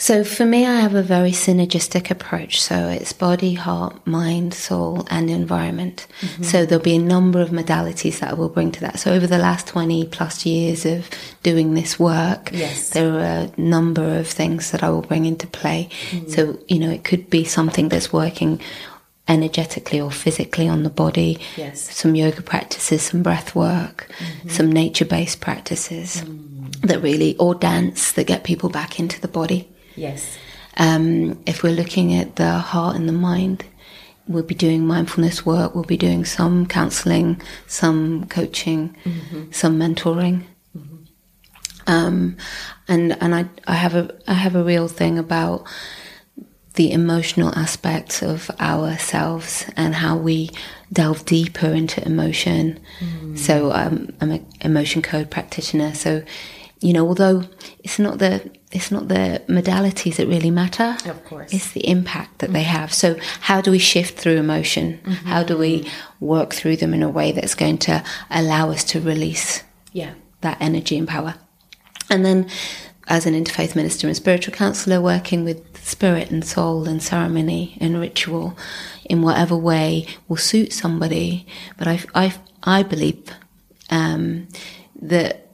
So 0.00 0.22
for 0.22 0.46
me, 0.46 0.64
I 0.64 0.76
have 0.76 0.94
a 0.94 1.02
very 1.02 1.32
synergistic 1.32 2.08
approach. 2.08 2.62
So 2.62 2.88
it's 2.88 3.12
body, 3.12 3.54
heart, 3.54 4.06
mind, 4.06 4.54
soul, 4.54 5.04
and 5.10 5.28
environment. 5.28 6.06
Mm-hmm. 6.20 6.44
So 6.44 6.64
there'll 6.64 6.82
be 6.82 6.94
a 6.94 7.00
number 7.00 7.40
of 7.40 7.48
modalities 7.48 8.20
that 8.20 8.30
I 8.30 8.34
will 8.34 8.48
bring 8.48 8.70
to 8.72 8.80
that. 8.82 9.00
So 9.00 9.12
over 9.12 9.26
the 9.26 9.38
last 9.38 9.66
20 9.66 10.06
plus 10.06 10.46
years 10.46 10.86
of 10.86 11.10
doing 11.42 11.74
this 11.74 11.98
work, 11.98 12.50
yes. 12.52 12.90
there 12.90 13.12
are 13.12 13.18
a 13.20 13.50
number 13.56 14.18
of 14.18 14.28
things 14.28 14.70
that 14.70 14.84
I 14.84 14.90
will 14.90 15.02
bring 15.02 15.24
into 15.24 15.48
play. 15.48 15.88
Mm-hmm. 16.10 16.30
So, 16.30 16.60
you 16.68 16.78
know, 16.78 16.90
it 16.90 17.02
could 17.02 17.28
be 17.28 17.42
something 17.42 17.88
that's 17.88 18.12
working 18.12 18.60
energetically 19.26 20.00
or 20.00 20.12
physically 20.12 20.68
on 20.68 20.84
the 20.84 20.90
body. 20.90 21.40
Yes. 21.56 21.80
Some 21.96 22.14
yoga 22.14 22.40
practices, 22.40 23.02
some 23.02 23.24
breath 23.24 23.56
work, 23.56 24.06
mm-hmm. 24.18 24.48
some 24.48 24.70
nature 24.70 25.04
based 25.04 25.40
practices 25.40 26.22
mm. 26.22 26.80
that 26.82 27.02
really, 27.02 27.36
or 27.38 27.56
dance 27.56 28.12
that 28.12 28.28
get 28.28 28.44
people 28.44 28.68
back 28.68 29.00
into 29.00 29.20
the 29.20 29.28
body. 29.28 29.68
Yes. 29.98 30.38
Um, 30.76 31.42
if 31.44 31.62
we're 31.62 31.72
looking 31.72 32.14
at 32.14 32.36
the 32.36 32.52
heart 32.52 32.96
and 32.96 33.08
the 33.08 33.12
mind, 33.12 33.64
we'll 34.28 34.44
be 34.44 34.54
doing 34.54 34.86
mindfulness 34.86 35.44
work, 35.44 35.74
we'll 35.74 35.84
be 35.84 35.96
doing 35.96 36.24
some 36.24 36.66
counseling, 36.66 37.40
some 37.66 38.26
coaching, 38.26 38.96
mm-hmm. 39.04 39.50
some 39.50 39.78
mentoring. 39.78 40.44
Mm-hmm. 40.76 40.96
Um, 41.86 42.36
and 42.86 43.20
and 43.20 43.34
I, 43.34 43.46
I 43.66 43.74
have 43.74 43.94
a 43.94 44.14
I 44.28 44.34
have 44.34 44.54
a 44.54 44.62
real 44.62 44.88
thing 44.88 45.18
about 45.18 45.66
the 46.74 46.92
emotional 46.92 47.52
aspects 47.58 48.22
of 48.22 48.50
ourselves 48.60 49.66
and 49.76 49.96
how 49.96 50.16
we 50.16 50.48
delve 50.92 51.24
deeper 51.24 51.66
into 51.66 52.04
emotion. 52.06 52.78
Mm. 53.00 53.36
So 53.36 53.72
um, 53.72 54.14
I'm 54.20 54.30
an 54.30 54.46
emotion 54.60 55.02
code 55.02 55.28
practitioner. 55.28 55.92
So 55.94 56.22
you 56.80 56.92
know, 56.92 57.08
although 57.08 57.44
it's 57.82 57.98
not 57.98 58.18
the 58.18 58.48
it's 58.70 58.90
not 58.90 59.08
the 59.08 59.42
modalities 59.48 60.16
that 60.16 60.26
really 60.26 60.50
matter. 60.50 60.96
Of 61.06 61.24
course, 61.24 61.52
it's 61.52 61.72
the 61.72 61.88
impact 61.88 62.38
that 62.38 62.46
mm-hmm. 62.46 62.54
they 62.54 62.62
have. 62.64 62.92
So, 62.92 63.16
how 63.40 63.60
do 63.60 63.70
we 63.70 63.78
shift 63.78 64.18
through 64.18 64.36
emotion? 64.36 64.98
Mm-hmm. 64.98 65.26
How 65.26 65.42
do 65.42 65.56
we 65.56 65.88
work 66.20 66.52
through 66.52 66.76
them 66.76 66.92
in 66.92 67.02
a 67.02 67.08
way 67.08 67.32
that's 67.32 67.54
going 67.54 67.78
to 67.78 68.04
allow 68.30 68.70
us 68.70 68.84
to 68.84 69.00
release 69.00 69.62
yeah 69.92 70.14
that 70.42 70.58
energy 70.60 70.98
and 70.98 71.08
power? 71.08 71.36
And 72.10 72.24
then, 72.26 72.48
as 73.06 73.24
an 73.24 73.32
interfaith 73.32 73.74
minister 73.74 74.06
and 74.06 74.16
spiritual 74.16 74.54
counselor, 74.54 75.00
working 75.00 75.44
with 75.44 75.78
spirit 75.78 76.30
and 76.30 76.44
soul 76.44 76.86
and 76.86 77.02
ceremony 77.02 77.78
and 77.80 77.98
ritual 77.98 78.56
in 79.06 79.22
whatever 79.22 79.56
way 79.56 80.06
will 80.28 80.36
suit 80.36 80.74
somebody. 80.74 81.46
But 81.78 81.88
I 81.88 82.00
I 82.14 82.34
I 82.62 82.82
believe 82.82 83.30
um, 83.88 84.48
that 85.00 85.47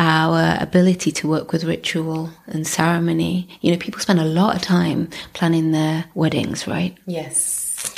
our 0.00 0.56
ability 0.58 1.12
to 1.12 1.28
work 1.28 1.52
with 1.52 1.62
ritual 1.62 2.30
and 2.46 2.66
ceremony. 2.66 3.46
You 3.60 3.70
know, 3.70 3.78
people 3.78 4.00
spend 4.00 4.18
a 4.18 4.24
lot 4.24 4.56
of 4.56 4.62
time 4.62 5.10
planning 5.34 5.72
their 5.72 6.06
weddings, 6.14 6.66
right? 6.66 6.96
Yes. 7.06 7.94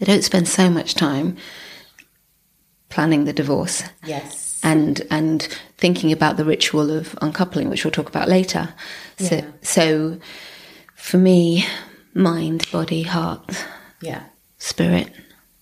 They 0.00 0.06
don't 0.06 0.24
spend 0.24 0.48
so 0.48 0.68
much 0.68 0.96
time 0.96 1.36
planning 2.88 3.24
the 3.24 3.32
divorce. 3.32 3.84
Yes. 4.04 4.60
And 4.64 5.02
and 5.10 5.42
thinking 5.78 6.10
about 6.10 6.36
the 6.36 6.44
ritual 6.44 6.90
of 6.90 7.16
uncoupling, 7.22 7.70
which 7.70 7.84
we'll 7.84 7.92
talk 7.92 8.08
about 8.08 8.28
later. 8.28 8.74
So 9.18 9.36
yeah. 9.36 9.46
so 9.62 10.18
for 10.96 11.18
me, 11.18 11.64
mind, 12.14 12.66
body, 12.72 13.02
heart. 13.02 13.64
Yeah. 14.00 14.24
Spirit. 14.58 15.12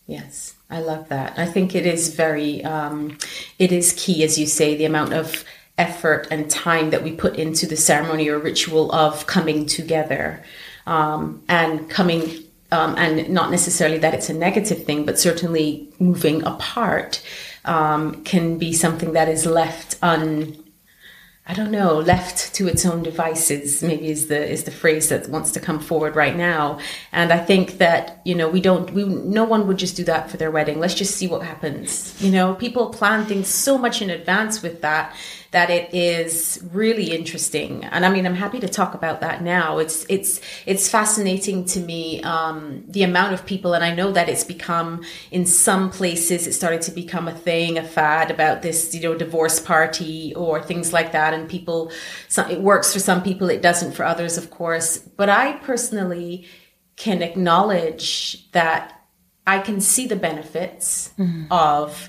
Yes. 0.07 0.55
I 0.71 0.81
love 0.81 1.11
that. 1.11 1.39
I 1.39 1.45
think 1.45 1.75
it 1.75 1.85
is 1.85 2.15
very 2.15 2.65
um, 2.65 3.19
it 3.59 3.73
is 3.73 3.93
key, 3.93 4.25
as 4.25 4.39
you 4.39 4.47
say, 4.47 4.75
the 4.75 4.87
amount 4.87 5.13
of 5.13 5.45
effort 5.87 6.29
and 6.31 6.51
time 6.51 6.91
that 6.91 7.03
we 7.03 7.13
put 7.25 7.35
into 7.37 7.67
the 7.67 7.77
ceremony 7.77 8.29
or 8.29 8.39
ritual 8.39 8.93
of 8.93 9.27
coming 9.27 9.67
together 9.67 10.43
um, 10.87 11.43
and 11.49 11.91
coming 11.91 12.21
um, 12.71 12.95
and 12.97 13.29
not 13.29 13.51
necessarily 13.51 13.99
that 13.99 14.15
it's 14.15 14.31
a 14.31 14.35
negative 14.35 14.85
thing 14.85 15.05
but 15.05 15.19
certainly 15.19 15.89
moving 15.99 16.43
apart 16.45 17.23
um, 17.65 18.23
can 18.25 18.59
be 18.59 18.73
something 18.73 19.13
that 19.13 19.29
is 19.29 19.45
left 19.45 19.99
un 20.03 20.57
I 21.45 21.55
don't 21.55 21.73
know, 21.73 21.99
left 21.99 22.55
to 22.55 22.69
its 22.69 22.87
own 22.87 23.03
devices, 23.03 23.83
maybe 23.83 24.09
is 24.09 24.29
the 24.29 24.49
is 24.49 24.63
the 24.63 24.71
phrase 24.71 25.09
that 25.09 25.29
wants 25.29 25.51
to 25.53 25.61
come 25.61 25.81
forward 25.81 26.15
right 26.15 26.37
now. 26.37 26.79
And 27.11 27.33
I 27.33 27.39
think 27.39 27.79
that, 27.79 28.21
you 28.25 28.37
know, 28.37 28.49
we 28.49 28.61
don't 28.61 28.93
we 28.93 29.05
no 29.05 29.43
one 29.43 29.67
would 29.67 29.77
just 29.77 29.97
do 29.97 30.05
that 30.05 30.31
for 30.31 30.37
their 30.37 30.53
wedding. 30.53 30.79
Let's 30.79 30.95
just 30.95 31.17
see 31.17 31.27
what 31.27 31.43
happens. 31.43 32.15
You 32.23 32.31
know, 32.31 32.55
people 32.55 32.91
plan 32.91 33.27
things 33.27 33.49
so 33.49 33.77
much 33.77 34.01
in 34.01 34.09
advance 34.09 34.63
with 34.63 34.83
that 34.83 35.17
that 35.53 35.69
it 35.69 35.93
is 35.95 36.59
really 36.73 37.15
interesting. 37.15 37.85
And 37.85 38.07
I 38.07 38.11
mean, 38.11 38.27
I'm 38.27 38.35
happy 38.35 38.59
to 38.61 38.69
talk 38.69 38.95
about 38.95 39.21
that 39.21 39.43
now. 39.43 39.79
It's 39.79 40.07
it's 40.09 40.41
it's 40.65 40.89
fascinating 40.89 41.67
to 41.67 41.81
me 41.81 42.23
um, 42.23 42.85
the 42.89 43.03
amount 43.03 43.35
of 43.35 43.45
people, 43.45 43.75
and 43.75 43.85
I 43.85 43.95
know 43.95 44.11
that 44.13 44.31
it's 44.31 44.45
become 44.45 45.05
in 45.31 45.45
some 45.45 45.91
places 45.91 46.47
it 46.47 46.55
started 46.55 46.81
to 46.83 46.91
become 46.91 47.29
a 47.29 47.35
thing, 47.35 47.77
a 47.77 47.85
fad 47.85 48.31
about 48.31 48.63
this, 48.63 48.95
you 48.95 49.03
know, 49.03 49.15
divorce 49.15 49.61
party 49.61 50.35
or 50.35 50.63
things 50.63 50.93
like 50.93 51.13
that. 51.13 51.35
And 51.35 51.49
people, 51.49 51.93
some, 52.29 52.51
it 52.51 52.63
works 52.63 52.93
for 52.93 52.99
some 52.99 53.23
people, 53.23 53.51
it 53.51 53.61
doesn't 53.61 53.93
for 53.93 54.05
others, 54.05 54.39
of 54.39 54.51
course. 54.51 54.97
But 54.97 55.29
I 55.29 55.53
personally 55.59 56.47
can 56.97 57.21
acknowledge 57.21 58.51
that 58.53 59.03
I 59.47 59.59
can 59.59 59.83
see 59.83 60.07
the 60.07 60.17
benefits 60.17 61.13
mm-hmm. 61.19 61.53
of 61.53 62.09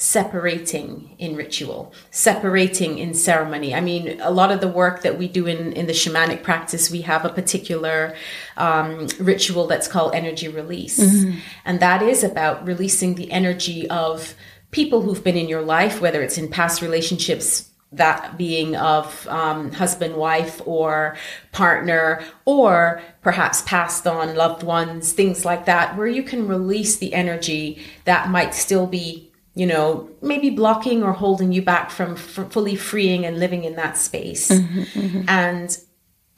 separating 0.00 1.14
in 1.18 1.36
ritual, 1.36 1.92
separating 2.10 2.96
in 2.96 3.12
ceremony. 3.12 3.74
I 3.74 3.82
mean, 3.82 4.18
a 4.22 4.30
lot 4.30 4.50
of 4.50 4.62
the 4.62 4.66
work 4.66 5.02
that 5.02 5.18
we 5.18 5.28
do 5.28 5.46
in, 5.46 5.74
in 5.74 5.86
the 5.86 5.92
shamanic 5.92 6.42
practice, 6.42 6.90
we 6.90 7.02
have 7.02 7.26
a 7.26 7.28
particular 7.28 8.16
um, 8.56 9.08
ritual 9.20 9.66
that's 9.66 9.86
called 9.86 10.14
energy 10.14 10.48
release. 10.48 10.98
Mm-hmm. 10.98 11.38
And 11.66 11.80
that 11.80 12.00
is 12.00 12.24
about 12.24 12.66
releasing 12.66 13.14
the 13.14 13.30
energy 13.30 13.90
of 13.90 14.34
people 14.70 15.02
who've 15.02 15.22
been 15.22 15.36
in 15.36 15.50
your 15.50 15.60
life, 15.60 16.00
whether 16.00 16.22
it's 16.22 16.38
in 16.38 16.48
past 16.48 16.80
relationships, 16.80 17.70
that 17.92 18.38
being 18.38 18.76
of 18.76 19.28
um, 19.28 19.70
husband, 19.70 20.16
wife, 20.16 20.62
or 20.64 21.14
partner, 21.52 22.24
or 22.46 23.02
perhaps 23.20 23.60
passed 23.62 24.06
on 24.06 24.34
loved 24.34 24.62
ones, 24.62 25.12
things 25.12 25.44
like 25.44 25.66
that, 25.66 25.94
where 25.98 26.06
you 26.06 26.22
can 26.22 26.48
release 26.48 26.96
the 26.96 27.12
energy 27.12 27.82
that 28.04 28.30
might 28.30 28.54
still 28.54 28.86
be 28.86 29.29
you 29.60 29.66
know, 29.66 30.08
maybe 30.22 30.48
blocking 30.48 31.02
or 31.02 31.12
holding 31.12 31.52
you 31.52 31.60
back 31.60 31.90
from 31.90 32.12
f- 32.12 32.50
fully 32.50 32.74
freeing 32.74 33.26
and 33.26 33.38
living 33.38 33.64
in 33.64 33.76
that 33.76 33.94
space. 33.98 34.50
Mm-hmm, 34.50 34.80
mm-hmm. 34.98 35.28
And 35.28 35.78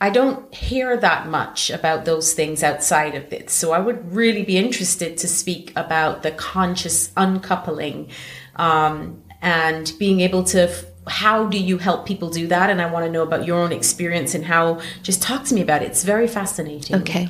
I 0.00 0.11
don't 0.11 0.52
hear 0.52 0.97
that 0.97 1.29
much 1.29 1.71
about 1.71 2.05
those 2.05 2.35
things 2.35 2.64
outside 2.64 3.14
of 3.14 3.33
it. 3.33 3.49
So 3.49 3.71
I 3.71 3.79
would 3.79 4.12
really 4.12 4.43
be 4.43 4.59
interested 4.59 5.17
to 5.19 5.29
speak 5.29 5.73
about 5.76 6.25
the 6.25 6.33
conscious 6.33 7.12
uncoupling 7.17 8.11
um, 8.57 9.23
and 9.41 9.93
being 10.00 10.19
able 10.19 10.43
to. 10.55 10.62
F- 10.62 10.87
how 11.07 11.47
do 11.47 11.59
you 11.59 11.79
help 11.79 12.07
people 12.07 12.29
do 12.29 12.49
that? 12.49 12.71
And 12.71 12.83
I 12.83 12.91
want 12.91 13.07
to 13.07 13.12
know 13.12 13.23
about 13.23 13.45
your 13.45 13.59
own 13.61 13.71
experience 13.71 14.35
and 14.35 14.45
how. 14.45 14.81
Just 15.05 15.23
talk 15.23 15.45
to 15.45 15.55
me 15.55 15.61
about 15.61 15.83
it. 15.83 15.93
It's 15.93 16.02
very 16.02 16.26
fascinating. 16.26 16.97
Okay. 16.97 17.29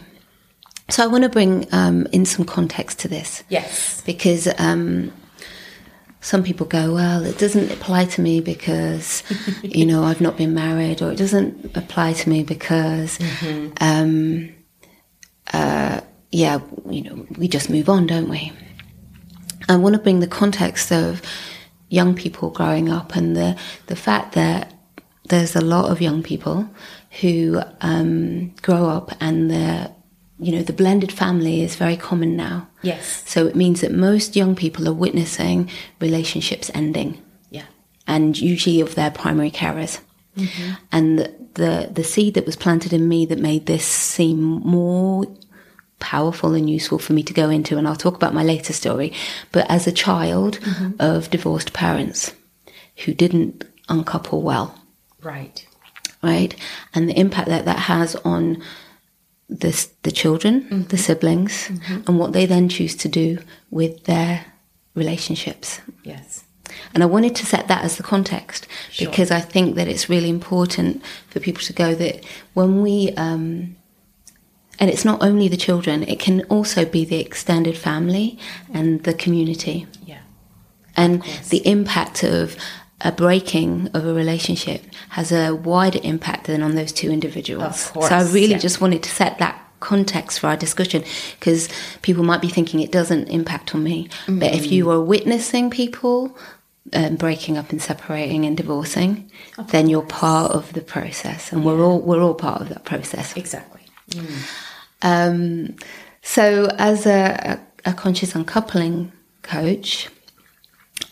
So 0.88 1.04
I 1.04 1.06
want 1.06 1.24
to 1.24 1.28
bring 1.28 1.66
um, 1.72 2.06
in 2.12 2.24
some 2.24 2.46
context 2.46 2.98
to 3.00 3.08
this. 3.08 3.44
Yes. 3.50 4.00
Because 4.06 4.48
um, 4.58 5.12
some 6.22 6.44
people 6.44 6.66
go, 6.66 6.94
well, 6.94 7.24
it 7.24 7.36
doesn't 7.36 7.70
apply 7.72 8.06
to 8.06 8.22
me 8.22 8.40
because, 8.40 9.24
you 9.62 9.84
know, 9.84 10.04
I've 10.04 10.20
not 10.20 10.36
been 10.36 10.54
married, 10.54 11.02
or 11.02 11.10
it 11.12 11.16
doesn't 11.16 11.76
apply 11.76 12.14
to 12.14 12.30
me 12.30 12.44
because, 12.44 13.18
mm-hmm. 13.18 13.72
um, 13.80 14.54
uh, 15.52 16.00
yeah, 16.30 16.60
you 16.88 17.02
know, 17.02 17.26
we 17.36 17.48
just 17.48 17.68
move 17.68 17.88
on, 17.88 18.06
don't 18.06 18.28
we? 18.28 18.52
I 19.68 19.76
want 19.76 19.94
to 19.96 20.00
bring 20.00 20.20
the 20.20 20.28
context 20.28 20.92
of 20.92 21.22
young 21.88 22.14
people 22.14 22.50
growing 22.50 22.88
up 22.88 23.14
and 23.14 23.36
the 23.36 23.56
the 23.86 23.96
fact 23.96 24.32
that 24.32 24.72
there's 25.28 25.54
a 25.54 25.60
lot 25.60 25.90
of 25.90 26.00
young 26.00 26.22
people 26.22 26.68
who 27.20 27.60
um, 27.80 28.54
grow 28.62 28.88
up 28.88 29.12
and 29.20 29.50
they're 29.50 29.94
you 30.42 30.52
know, 30.52 30.62
the 30.62 30.72
blended 30.72 31.12
family 31.12 31.62
is 31.62 31.76
very 31.76 31.96
common 31.96 32.36
now. 32.36 32.68
Yes. 32.82 33.22
So 33.26 33.46
it 33.46 33.56
means 33.56 33.80
that 33.80 33.92
most 33.92 34.36
young 34.36 34.56
people 34.56 34.88
are 34.88 34.92
witnessing 34.92 35.70
relationships 36.00 36.70
ending. 36.74 37.22
Yeah. 37.50 37.66
And 38.06 38.38
usually 38.38 38.80
of 38.80 38.94
their 38.94 39.10
primary 39.10 39.50
carers. 39.50 40.00
Mm-hmm. 40.36 40.72
And 40.90 41.18
the 41.54 41.90
the 41.92 42.04
seed 42.04 42.34
that 42.34 42.46
was 42.46 42.56
planted 42.56 42.92
in 42.92 43.08
me 43.08 43.26
that 43.26 43.38
made 43.38 43.66
this 43.66 43.84
seem 43.84 44.40
more 44.40 45.26
powerful 45.98 46.54
and 46.54 46.68
useful 46.68 46.98
for 46.98 47.12
me 47.12 47.22
to 47.22 47.32
go 47.32 47.48
into, 47.50 47.78
and 47.78 47.86
I'll 47.86 47.96
talk 47.96 48.16
about 48.16 48.34
my 48.34 48.42
later 48.42 48.72
story. 48.72 49.12
But 49.52 49.70
as 49.70 49.86
a 49.86 49.92
child 49.92 50.58
mm-hmm. 50.60 50.92
of 50.98 51.30
divorced 51.30 51.72
parents 51.72 52.34
who 53.04 53.14
didn't 53.14 53.64
uncouple 53.88 54.42
well, 54.42 54.74
right, 55.22 55.64
right? 56.22 56.56
And 56.94 57.08
the 57.08 57.18
impact 57.18 57.48
that 57.48 57.66
that 57.66 57.78
has 57.78 58.16
on 58.16 58.62
the, 59.58 59.88
the 60.02 60.12
children, 60.12 60.62
mm-hmm. 60.62 60.82
the 60.82 60.98
siblings, 60.98 61.68
mm-hmm. 61.68 62.02
and 62.06 62.18
what 62.18 62.32
they 62.32 62.46
then 62.46 62.68
choose 62.68 62.94
to 62.96 63.08
do 63.08 63.38
with 63.70 64.04
their 64.04 64.44
relationships. 64.94 65.80
Yes. 66.04 66.44
And 66.94 67.02
I 67.02 67.06
wanted 67.06 67.34
to 67.36 67.46
set 67.46 67.68
that 67.68 67.84
as 67.84 67.96
the 67.96 68.02
context 68.02 68.66
sure. 68.90 69.08
because 69.08 69.30
I 69.30 69.40
think 69.40 69.76
that 69.76 69.88
it's 69.88 70.08
really 70.08 70.28
important 70.28 71.02
for 71.28 71.40
people 71.40 71.62
to 71.62 71.72
go 71.72 71.94
that 71.94 72.24
when 72.54 72.82
we, 72.82 73.12
um, 73.16 73.76
and 74.78 74.90
it's 74.90 75.04
not 75.04 75.22
only 75.22 75.48
the 75.48 75.56
children, 75.56 76.02
it 76.02 76.18
can 76.18 76.42
also 76.44 76.84
be 76.84 77.04
the 77.04 77.20
extended 77.20 77.76
family 77.76 78.38
and 78.72 79.02
the 79.04 79.14
community. 79.14 79.86
Yeah. 80.04 80.20
And 80.96 81.22
the 81.48 81.66
impact 81.66 82.22
of 82.22 82.56
a 83.04 83.12
breaking 83.12 83.88
of 83.94 84.06
a 84.06 84.14
relationship 84.14 84.82
has 85.10 85.32
a 85.32 85.54
wider 85.54 86.00
impact 86.02 86.46
than 86.46 86.62
on 86.62 86.74
those 86.74 86.92
two 86.92 87.10
individuals. 87.10 87.80
so 87.80 88.00
I 88.00 88.22
really 88.24 88.52
yeah. 88.52 88.58
just 88.58 88.80
wanted 88.80 89.02
to 89.02 89.10
set 89.10 89.38
that 89.38 89.58
context 89.80 90.40
for 90.40 90.46
our 90.46 90.56
discussion 90.56 91.04
because 91.38 91.68
people 92.02 92.22
might 92.22 92.40
be 92.40 92.48
thinking 92.48 92.80
it 92.80 92.92
doesn't 92.92 93.28
impact 93.28 93.74
on 93.74 93.82
me. 93.82 94.08
Mm-hmm. 94.26 94.38
But 94.38 94.54
if 94.54 94.70
you 94.70 94.90
are 94.90 95.00
witnessing 95.00 95.70
people 95.70 96.36
um, 96.92 97.16
breaking 97.16 97.58
up 97.58 97.70
and 97.70 97.82
separating 97.82 98.44
and 98.46 98.56
divorcing, 98.56 99.30
of 99.58 99.70
then 99.72 99.88
you're 99.88 100.02
part 100.02 100.52
of 100.52 100.72
the 100.72 100.80
process, 100.80 101.52
and 101.52 101.62
yeah. 101.62 101.66
we're 101.66 101.82
all 101.84 102.00
we're 102.00 102.22
all 102.22 102.34
part 102.34 102.60
of 102.60 102.68
that 102.70 102.84
process. 102.84 103.36
Exactly. 103.36 103.82
Mm. 104.10 104.50
Um, 105.02 105.76
so, 106.22 106.68
as 106.78 107.06
a, 107.06 107.60
a, 107.84 107.92
conscious 107.92 108.36
uncoupling 108.36 109.10
coach, 109.42 110.08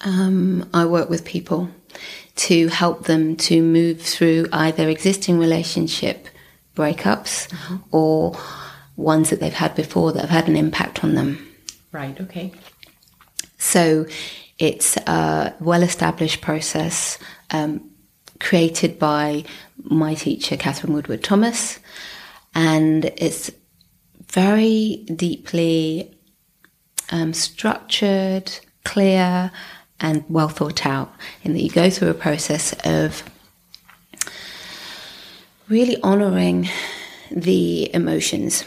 um, 0.05 0.69
I 0.73 0.85
work 0.85 1.11
with 1.11 1.25
people 1.25 1.69
to 2.41 2.69
help 2.69 3.05
them 3.05 3.37
to 3.37 3.61
move 3.61 4.01
through 4.01 4.47
either 4.51 4.89
existing 4.89 5.39
relationship 5.39 6.27
breakups 6.75 7.49
mm-hmm. 7.49 7.77
or 7.91 8.35
ones 8.97 9.29
that 9.29 9.41
they've 9.41 9.53
had 9.53 9.75
before 9.75 10.13
that 10.13 10.21
have 10.23 10.31
had 10.31 10.49
an 10.49 10.57
impact 10.57 11.05
on 11.05 11.15
them. 11.15 11.47
Right. 11.93 12.19
Okay. 12.19 12.53
So 13.59 14.07
it's 14.59 14.97
a 14.97 15.55
well 15.61 15.83
established 15.83 16.41
process 16.41 17.19
um, 17.51 17.91
created 18.39 18.99
by 18.99 19.45
my 19.83 20.15
teacher, 20.15 20.57
Katherine 20.57 20.95
Woodward 20.95 21.23
Thomas, 21.23 21.79
and 22.55 23.05
it's 23.19 23.51
very 24.29 25.05
deeply 25.15 26.17
um, 27.11 27.35
structured, 27.35 28.51
clear, 28.85 29.51
and 30.01 30.25
well 30.29 30.49
thought 30.49 30.87
out 30.87 31.13
in 31.43 31.53
that 31.53 31.63
you 31.63 31.71
go 31.71 31.91
through 31.91 32.09
a 32.09 32.15
process 32.15 32.75
of 32.85 33.23
really 35.69 36.01
honoring 36.03 36.69
the 37.31 37.93
emotions 37.95 38.65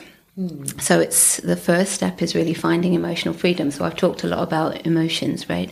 so 0.79 0.99
it's 0.99 1.37
the 1.37 1.55
first 1.55 1.91
step 1.91 2.21
is 2.21 2.33
really 2.33 2.55
finding 2.55 2.95
emotional 2.95 3.35
freedom. 3.35 3.69
So 3.69 3.85
I've 3.85 3.95
talked 3.95 4.23
a 4.23 4.27
lot 4.27 4.41
about 4.41 4.85
emotions, 4.85 5.47
right? 5.47 5.71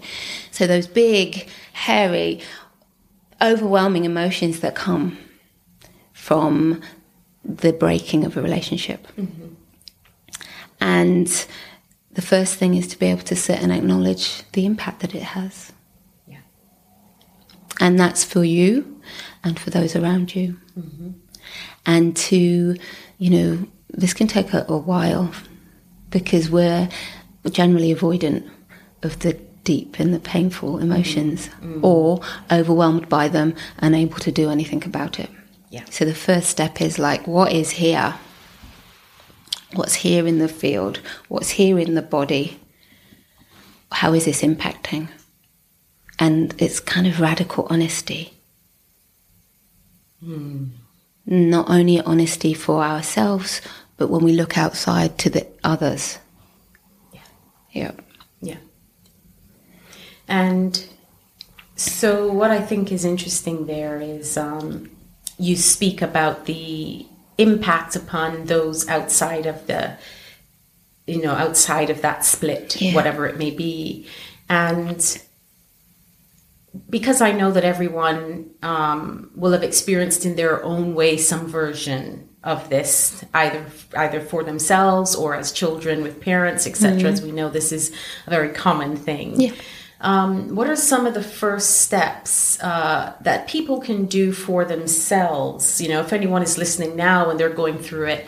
So 0.51 0.67
those 0.67 0.85
big, 0.85 1.49
hairy, 1.73 2.41
overwhelming 3.41 4.05
emotions 4.05 4.59
that 4.59 4.75
come 4.75 5.17
from 6.13 6.81
the 7.43 7.73
breaking 7.73 8.23
of 8.23 8.37
a 8.37 8.41
relationship. 8.41 9.07
Mm-hmm. 9.17 9.47
And 10.79 11.47
the 12.13 12.21
first 12.21 12.55
thing 12.55 12.75
is 12.75 12.87
to 12.87 12.99
be 12.99 13.07
able 13.07 13.23
to 13.23 13.35
sit 13.35 13.61
and 13.61 13.71
acknowledge 13.71 14.43
the 14.51 14.65
impact 14.65 14.99
that 14.99 15.15
it 15.15 15.23
has. 15.23 15.71
Yeah. 16.27 16.39
And 17.79 17.99
that's 17.99 18.23
for 18.23 18.43
you 18.43 19.01
and 19.43 19.59
for 19.59 19.69
those 19.69 19.95
around 19.95 20.35
you. 20.35 20.57
Mm-hmm. 20.77 21.11
And 21.85 22.15
to, 22.15 22.75
you 23.17 23.29
know, 23.29 23.67
this 23.89 24.13
can 24.13 24.27
take 24.27 24.53
a, 24.53 24.65
a 24.67 24.77
while 24.77 25.31
because 26.09 26.49
we're 26.49 26.89
generally 27.49 27.93
avoidant 27.93 28.49
of 29.03 29.19
the 29.19 29.33
deep 29.63 29.99
and 29.99 30.13
the 30.13 30.19
painful 30.19 30.79
emotions 30.79 31.49
mm. 31.61 31.75
Mm. 31.75 31.83
or 31.83 32.21
overwhelmed 32.51 33.07
by 33.09 33.27
them, 33.27 33.55
unable 33.77 34.17
to 34.19 34.31
do 34.31 34.49
anything 34.49 34.83
about 34.83 35.19
it. 35.19 35.29
Yeah. 35.69 35.85
So 35.89 36.03
the 36.05 36.15
first 36.15 36.49
step 36.49 36.81
is 36.81 36.99
like, 36.99 37.27
what 37.27 37.51
is 37.53 37.71
here? 37.71 38.15
What's 39.73 39.95
here 39.95 40.27
in 40.27 40.39
the 40.39 40.47
field? 40.47 40.99
What's 41.29 41.51
here 41.51 41.79
in 41.79 41.95
the 41.95 42.01
body? 42.01 42.59
How 43.91 44.13
is 44.13 44.25
this 44.25 44.41
impacting? 44.41 45.07
And 46.19 46.53
it's 46.57 46.79
kind 46.79 47.07
of 47.07 47.19
radical 47.19 47.67
honesty. 47.69 48.33
Mm. 50.23 50.69
Not 51.25 51.69
only 51.69 52.01
honesty 52.01 52.53
for 52.53 52.83
ourselves, 52.83 53.61
but 53.97 54.09
when 54.09 54.23
we 54.23 54.33
look 54.33 54.57
outside 54.57 55.17
to 55.19 55.29
the 55.29 55.47
others. 55.63 56.19
Yeah. 57.13 57.21
Yeah. 57.71 57.91
Yeah. 58.41 58.57
And 60.27 60.85
so, 61.75 62.31
what 62.31 62.51
I 62.51 62.61
think 62.61 62.91
is 62.91 63.05
interesting 63.05 63.65
there 63.65 63.99
is 63.99 64.37
um, 64.37 64.91
you 65.37 65.55
speak 65.55 66.01
about 66.01 66.45
the 66.45 67.05
impact 67.41 67.95
upon 67.95 68.45
those 68.45 68.87
outside 68.87 69.45
of 69.45 69.67
the, 69.67 69.97
you 71.07 71.21
know, 71.21 71.33
outside 71.33 71.89
of 71.89 72.01
that 72.01 72.25
split, 72.25 72.79
yeah. 72.81 72.93
whatever 72.93 73.27
it 73.27 73.37
may 73.37 73.51
be. 73.51 74.07
And 74.49 75.21
because 76.89 77.21
I 77.21 77.31
know 77.31 77.51
that 77.51 77.63
everyone 77.63 78.51
um, 78.61 79.31
will 79.35 79.51
have 79.51 79.63
experienced 79.63 80.25
in 80.25 80.35
their 80.35 80.63
own 80.63 80.95
way 80.95 81.17
some 81.17 81.47
version 81.47 82.29
of 82.43 82.69
this 82.69 83.23
either 83.35 83.63
either 83.95 84.19
for 84.19 84.43
themselves 84.43 85.15
or 85.15 85.35
as 85.35 85.51
children 85.51 86.01
with 86.01 86.19
parents 86.19 86.65
etc 86.65 86.97
mm-hmm. 86.97 87.05
as 87.05 87.21
we 87.21 87.31
know 87.31 87.49
this 87.49 87.71
is 87.71 87.95
a 88.25 88.31
very 88.31 88.49
common 88.49 88.95
thing 88.95 89.39
yeah. 89.39 89.51
Um, 90.01 90.55
what 90.55 90.69
are 90.69 90.75
some 90.75 91.05
of 91.05 91.13
the 91.13 91.23
first 91.23 91.81
steps 91.81 92.61
uh, 92.61 93.13
that 93.21 93.47
people 93.47 93.79
can 93.79 94.05
do 94.05 94.31
for 94.31 94.65
themselves? 94.65 95.79
You 95.79 95.89
know 95.89 96.01
if 96.01 96.11
anyone 96.13 96.43
is 96.43 96.57
listening 96.57 96.95
now 96.95 97.29
and 97.29 97.39
they're 97.39 97.49
going 97.49 97.77
through 97.77 98.07
it 98.07 98.27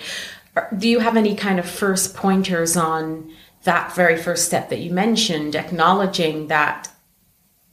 do 0.78 0.88
you 0.88 1.00
have 1.00 1.18
any 1.18 1.36
kind 1.36 1.60
of 1.60 1.70
first 1.70 2.16
pointers 2.16 2.78
on 2.78 3.32
that 3.64 3.96
very 3.96 4.18
first 4.18 4.46
step 4.46 4.70
that 4.70 4.80
you 4.80 4.92
mentioned 4.92 5.56
acknowledging 5.56 6.48
that 6.48 6.90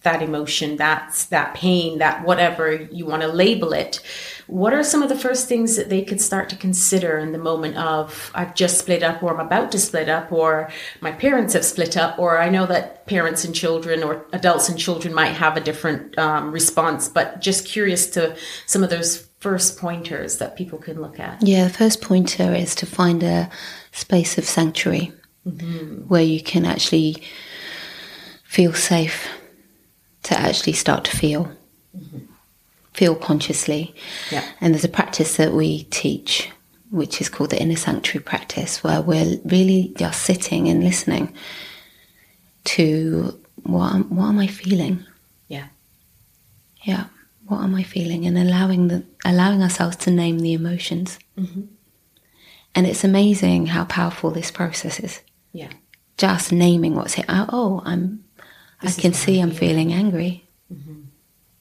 that 0.02 0.22
emotion 0.22 0.76
that's 0.76 1.26
that 1.26 1.54
pain 1.54 1.98
that 1.98 2.24
whatever 2.24 2.74
you 2.90 3.04
want 3.04 3.22
to 3.22 3.28
label 3.28 3.72
it 3.72 4.00
what 4.46 4.72
are 4.72 4.82
some 4.82 5.02
of 5.02 5.08
the 5.08 5.16
first 5.16 5.46
things 5.46 5.76
that 5.76 5.88
they 5.90 6.02
could 6.02 6.20
start 6.20 6.48
to 6.48 6.56
consider 6.56 7.18
in 7.18 7.32
the 7.32 7.38
moment 7.38 7.76
of 7.76 8.32
I've 8.34 8.54
just 8.54 8.78
split 8.78 9.02
up 9.02 9.22
or 9.22 9.32
I'm 9.32 9.46
about 9.46 9.70
to 9.72 9.78
split 9.78 10.08
up 10.08 10.32
or 10.32 10.70
my 11.00 11.12
parents 11.12 11.54
have 11.54 11.64
split 11.64 11.96
up 11.96 12.18
or 12.18 12.38
I 12.38 12.48
know 12.48 12.66
that 12.66 13.06
parents 13.06 13.44
and 13.44 13.54
children 13.54 14.02
or 14.02 14.26
adults 14.32 14.68
and 14.68 14.78
children 14.78 15.14
might 15.14 15.32
have 15.32 15.56
a 15.56 15.60
different 15.60 16.18
um, 16.18 16.50
response 16.50 17.08
but 17.08 17.40
just 17.40 17.66
curious 17.66 18.08
to 18.10 18.36
some 18.66 18.82
of 18.82 18.90
those 18.90 19.28
first 19.38 19.78
pointers 19.78 20.38
that 20.38 20.56
people 20.56 20.78
can 20.78 21.00
look 21.00 21.20
at 21.20 21.42
yeah 21.46 21.64
the 21.64 21.74
first 21.74 22.00
pointer 22.00 22.54
is 22.54 22.74
to 22.74 22.86
find 22.86 23.22
a 23.22 23.48
space 23.92 24.36
of 24.38 24.44
sanctuary 24.44 25.12
mm-hmm. 25.46 26.08
where 26.08 26.22
you 26.22 26.42
can 26.42 26.64
actually 26.64 27.22
feel 28.44 28.72
safe 28.72 29.28
to 30.30 30.38
actually 30.38 30.72
start 30.72 31.04
to 31.04 31.16
feel 31.16 31.42
mm-hmm 31.96 32.18
feel 32.92 33.14
consciously. 33.14 33.94
Yeah. 34.30 34.44
And 34.60 34.74
there's 34.74 34.84
a 34.84 34.88
practice 34.88 35.36
that 35.36 35.52
we 35.52 35.84
teach, 35.84 36.50
which 36.90 37.20
is 37.20 37.28
called 37.28 37.50
the 37.50 37.60
inner 37.60 37.76
sanctuary 37.76 38.24
practice, 38.24 38.82
where 38.82 39.00
we're 39.00 39.38
really 39.44 39.92
just 39.96 40.22
sitting 40.22 40.68
and 40.68 40.82
listening 40.82 41.32
to 42.64 43.38
what 43.62 43.94
am, 43.94 44.04
what 44.14 44.26
am 44.26 44.38
I 44.38 44.46
feeling? 44.46 45.04
Yeah. 45.48 45.68
Yeah. 46.82 47.06
What 47.46 47.62
am 47.62 47.74
I 47.74 47.82
feeling? 47.82 48.26
And 48.26 48.38
allowing 48.38 48.88
the 48.88 49.04
allowing 49.24 49.62
ourselves 49.62 49.96
to 49.96 50.10
name 50.10 50.38
the 50.38 50.52
emotions. 50.52 51.18
Mm-hmm. 51.36 51.62
And 52.74 52.86
it's 52.86 53.02
amazing 53.02 53.66
how 53.66 53.84
powerful 53.84 54.30
this 54.30 54.50
process 54.50 55.00
is. 55.00 55.20
Yeah. 55.52 55.70
Just 56.16 56.52
naming 56.52 56.94
what's 56.94 57.14
here. 57.14 57.24
Oh, 57.28 57.82
I'm. 57.84 58.24
I 58.82 58.90
can 58.92 59.12
see 59.12 59.40
I'm 59.40 59.50
feeling 59.50 59.92
angry. 59.92 60.48
Mm-hmm. 60.72 61.00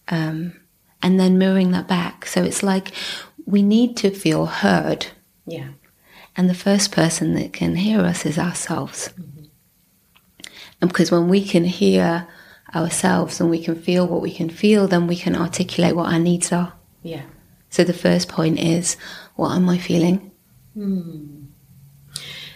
Um, 0.09 0.53
and 1.01 1.19
then 1.19 1.37
mirroring 1.37 1.71
that 1.71 1.87
back. 1.87 2.25
So 2.25 2.43
it's 2.43 2.63
like 2.63 2.91
we 3.45 3.61
need 3.61 3.97
to 3.97 4.11
feel 4.11 4.45
heard. 4.45 5.07
Yeah. 5.45 5.69
And 6.35 6.49
the 6.49 6.53
first 6.55 6.91
person 6.91 7.33
that 7.35 7.53
can 7.53 7.75
hear 7.75 8.01
us 8.01 8.25
is 8.25 8.37
ourselves. 8.37 9.09
Mm-hmm. 9.09 9.43
And 10.81 10.89
because 10.89 11.11
when 11.11 11.27
we 11.27 11.43
can 11.43 11.65
hear 11.65 12.27
ourselves 12.73 13.41
and 13.41 13.49
we 13.49 13.61
can 13.61 13.75
feel 13.75 14.07
what 14.07 14.21
we 14.21 14.33
can 14.33 14.49
feel, 14.49 14.87
then 14.87 15.07
we 15.07 15.15
can 15.15 15.35
articulate 15.35 15.95
what 15.95 16.11
our 16.11 16.19
needs 16.19 16.51
are. 16.51 16.73
Yeah. 17.03 17.23
So 17.69 17.83
the 17.83 17.93
first 17.93 18.29
point 18.29 18.59
is 18.59 18.95
what 19.35 19.55
am 19.55 19.69
I 19.69 19.77
feeling? 19.77 20.31
Hmm. 20.73 21.38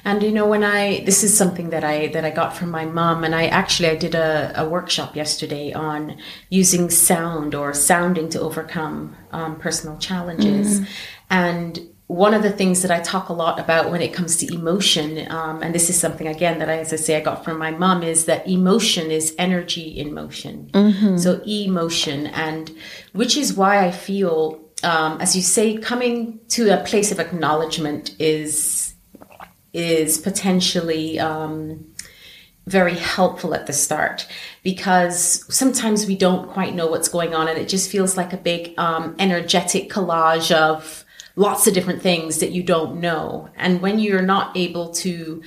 And 0.05 0.21
you 0.21 0.31
know, 0.31 0.47
when 0.47 0.63
I 0.63 1.03
this 1.05 1.23
is 1.23 1.35
something 1.35 1.69
that 1.69 1.83
I 1.83 2.07
that 2.07 2.25
I 2.25 2.29
got 2.29 2.55
from 2.55 2.71
my 2.71 2.85
mom, 2.85 3.23
and 3.23 3.33
I 3.33 3.47
actually 3.47 3.89
I 3.89 3.95
did 3.95 4.15
a, 4.15 4.51
a 4.55 4.67
workshop 4.67 5.15
yesterday 5.15 5.71
on 5.73 6.17
using 6.49 6.89
sound 6.89 7.55
or 7.55 7.73
sounding 7.73 8.29
to 8.29 8.41
overcome 8.41 9.15
um, 9.31 9.59
personal 9.59 9.97
challenges, 9.97 10.81
mm. 10.81 10.87
and 11.29 11.79
one 12.07 12.33
of 12.33 12.43
the 12.43 12.51
things 12.51 12.81
that 12.81 12.91
I 12.91 12.99
talk 12.99 13.29
a 13.29 13.33
lot 13.33 13.59
about 13.59 13.89
when 13.89 14.01
it 14.01 14.13
comes 14.13 14.35
to 14.37 14.53
emotion, 14.53 15.25
um, 15.31 15.63
and 15.63 15.73
this 15.73 15.89
is 15.89 15.99
something 15.99 16.27
again 16.27 16.59
that 16.59 16.69
I, 16.69 16.77
as 16.77 16.91
I 16.91 16.97
say, 16.97 17.15
I 17.15 17.21
got 17.21 17.43
from 17.43 17.57
my 17.57 17.71
mom, 17.71 18.03
is 18.03 18.25
that 18.25 18.47
emotion 18.47 19.09
is 19.09 19.33
energy 19.39 19.87
in 19.87 20.13
motion. 20.13 20.69
Mm-hmm. 20.73 21.17
So 21.17 21.41
emotion, 21.47 22.27
and 22.27 22.71
which 23.13 23.37
is 23.37 23.53
why 23.53 23.85
I 23.85 23.91
feel, 23.91 24.61
um, 24.83 25.21
as 25.21 25.35
you 25.35 25.41
say, 25.41 25.77
coming 25.77 26.39
to 26.49 26.69
a 26.69 26.83
place 26.83 27.11
of 27.11 27.19
acknowledgement 27.19 28.15
is 28.19 28.92
is 29.73 30.17
potentially 30.17 31.19
um, 31.19 31.85
very 32.65 32.95
helpful 32.95 33.53
at 33.53 33.67
the 33.67 33.73
start 33.73 34.27
because 34.63 35.45
sometimes 35.53 36.05
we 36.05 36.15
don't 36.15 36.49
quite 36.49 36.75
know 36.75 36.87
what's 36.87 37.09
going 37.09 37.33
on, 37.33 37.47
and 37.47 37.57
it 37.57 37.67
just 37.67 37.89
feels 37.89 38.15
like 38.15 38.33
a 38.33 38.37
big 38.37 38.77
um, 38.77 39.15
energetic 39.19 39.89
collage 39.89 40.51
of 40.55 41.03
lots 41.35 41.67
of 41.67 41.73
different 41.73 42.01
things 42.01 42.39
that 42.39 42.51
you 42.51 42.63
don't 42.63 42.99
know. 42.99 43.49
And 43.55 43.81
when 43.81 43.99
you're 43.99 44.21
not 44.21 44.55
able 44.55 44.93
to 44.95 45.41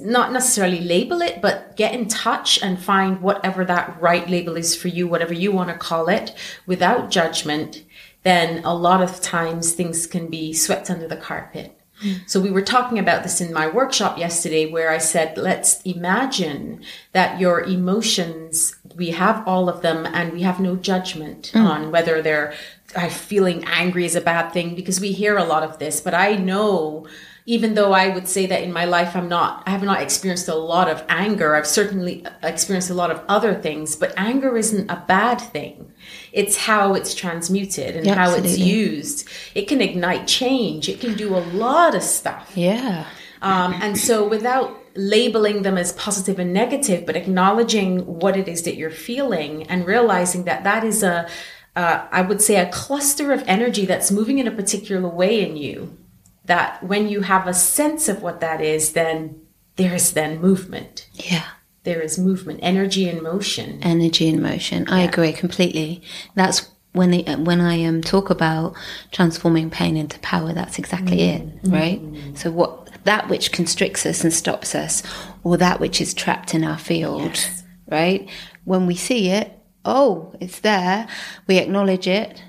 not 0.00 0.32
necessarily 0.32 0.80
label 0.80 1.20
it, 1.20 1.42
but 1.42 1.76
get 1.76 1.92
in 1.92 2.08
touch 2.08 2.62
and 2.62 2.78
find 2.78 3.20
whatever 3.20 3.64
that 3.64 4.00
right 4.00 4.28
label 4.28 4.56
is 4.56 4.74
for 4.74 4.88
you, 4.88 5.06
whatever 5.06 5.34
you 5.34 5.52
want 5.52 5.68
to 5.68 5.76
call 5.76 6.08
it, 6.08 6.34
without 6.66 7.10
judgment, 7.10 7.84
then 8.22 8.64
a 8.64 8.74
lot 8.74 9.02
of 9.02 9.20
times 9.20 9.72
things 9.72 10.06
can 10.06 10.28
be 10.28 10.52
swept 10.52 10.90
under 10.90 11.06
the 11.06 11.16
carpet. 11.16 11.78
So 12.26 12.40
we 12.40 12.50
were 12.50 12.62
talking 12.62 12.98
about 12.98 13.22
this 13.22 13.40
in 13.40 13.52
my 13.52 13.68
workshop 13.68 14.18
yesterday 14.18 14.70
where 14.70 14.90
I 14.90 14.98
said, 14.98 15.36
let's 15.36 15.82
imagine 15.82 16.82
that 17.12 17.40
your 17.40 17.62
emotions, 17.62 18.76
we 18.96 19.10
have 19.10 19.46
all 19.46 19.68
of 19.68 19.82
them 19.82 20.06
and 20.06 20.32
we 20.32 20.42
have 20.42 20.60
no 20.60 20.76
judgment 20.76 21.52
mm. 21.54 21.64
on 21.64 21.90
whether 21.90 22.22
they're 22.22 22.54
I 22.96 23.08
feeling 23.08 23.64
angry 23.66 24.04
is 24.04 24.16
a 24.16 24.20
bad 24.20 24.50
thing 24.50 24.74
because 24.74 25.00
we 25.00 25.12
hear 25.12 25.36
a 25.36 25.44
lot 25.44 25.62
of 25.62 25.78
this, 25.78 26.00
but 26.00 26.12
I 26.14 26.34
know 26.34 27.06
even 27.50 27.74
though 27.74 27.92
I 27.92 28.08
would 28.08 28.28
say 28.28 28.46
that 28.46 28.62
in 28.62 28.72
my 28.72 28.84
life 28.84 29.16
I'm 29.16 29.28
not 29.28 29.64
I 29.66 29.70
have 29.70 29.82
not 29.82 30.00
experienced 30.00 30.46
a 30.46 30.54
lot 30.54 30.88
of 30.88 31.04
anger. 31.08 31.56
I've 31.56 31.66
certainly 31.66 32.24
experienced 32.44 32.90
a 32.90 32.94
lot 32.94 33.10
of 33.10 33.20
other 33.28 33.54
things, 33.54 33.96
but 33.96 34.14
anger 34.16 34.56
isn't 34.56 34.88
a 34.88 35.02
bad 35.08 35.40
thing. 35.40 35.92
It's 36.32 36.56
how 36.56 36.94
it's 36.94 37.12
transmuted 37.12 37.96
and 37.96 38.06
yeah, 38.06 38.14
how 38.14 38.28
absolutely. 38.28 38.50
it's 38.50 38.58
used. 38.60 39.28
It 39.56 39.66
can 39.66 39.80
ignite 39.80 40.28
change. 40.28 40.88
It 40.88 41.00
can 41.00 41.14
do 41.14 41.36
a 41.36 41.42
lot 41.66 41.96
of 41.96 42.04
stuff. 42.04 42.52
Yeah. 42.54 43.06
Um, 43.42 43.74
and 43.82 43.98
so 43.98 44.28
without 44.28 44.76
labeling 44.94 45.62
them 45.62 45.76
as 45.76 45.92
positive 45.94 46.38
and 46.38 46.52
negative, 46.52 47.04
but 47.04 47.16
acknowledging 47.16 48.06
what 48.06 48.36
it 48.36 48.46
is 48.46 48.62
that 48.62 48.76
you're 48.76 48.90
feeling 48.90 49.64
and 49.64 49.86
realizing 49.86 50.44
that 50.44 50.62
that 50.62 50.84
is 50.84 51.02
a 51.02 51.28
uh, 51.76 52.06
I 52.10 52.22
would 52.22 52.42
say, 52.42 52.56
a 52.56 52.70
cluster 52.70 53.32
of 53.32 53.44
energy 53.46 53.86
that's 53.86 54.10
moving 54.10 54.38
in 54.38 54.48
a 54.48 54.50
particular 54.50 55.08
way 55.08 55.48
in 55.48 55.56
you. 55.56 55.96
That 56.44 56.82
when 56.82 57.08
you 57.08 57.22
have 57.22 57.46
a 57.46 57.54
sense 57.54 58.08
of 58.08 58.22
what 58.22 58.40
that 58.40 58.60
is, 58.60 58.92
then 58.92 59.40
there 59.76 59.94
is 59.94 60.12
then 60.12 60.40
movement. 60.40 61.08
Yeah. 61.14 61.44
There 61.84 62.00
is 62.00 62.18
movement, 62.18 62.60
energy 62.62 63.08
in 63.08 63.22
motion. 63.22 63.80
Energy 63.82 64.28
in 64.28 64.42
motion. 64.42 64.86
I 64.88 65.00
agree 65.00 65.32
completely. 65.32 66.02
That's 66.34 66.68
when 66.92 67.10
the, 67.10 67.22
when 67.36 67.60
I 67.60 67.84
um, 67.84 68.02
talk 68.02 68.30
about 68.30 68.74
transforming 69.12 69.70
pain 69.70 69.96
into 69.96 70.18
power. 70.20 70.52
That's 70.52 70.78
exactly 70.78 71.18
mm. 71.18 71.64
it, 71.64 71.68
right? 71.68 72.02
Mm. 72.02 72.36
So 72.36 72.50
what 72.50 72.90
that 73.04 73.28
which 73.28 73.52
constricts 73.52 74.04
us 74.04 74.22
and 74.22 74.32
stops 74.32 74.74
us, 74.74 75.02
or 75.42 75.56
that 75.56 75.80
which 75.80 76.00
is 76.00 76.12
trapped 76.12 76.54
in 76.54 76.64
our 76.64 76.78
field, 76.78 77.36
yes. 77.36 77.62
right? 77.86 78.28
When 78.64 78.86
we 78.86 78.94
see 78.94 79.30
it, 79.30 79.58
oh, 79.84 80.34
it's 80.40 80.60
there. 80.60 81.08
We 81.46 81.56
acknowledge 81.58 82.06
it. 82.06 82.42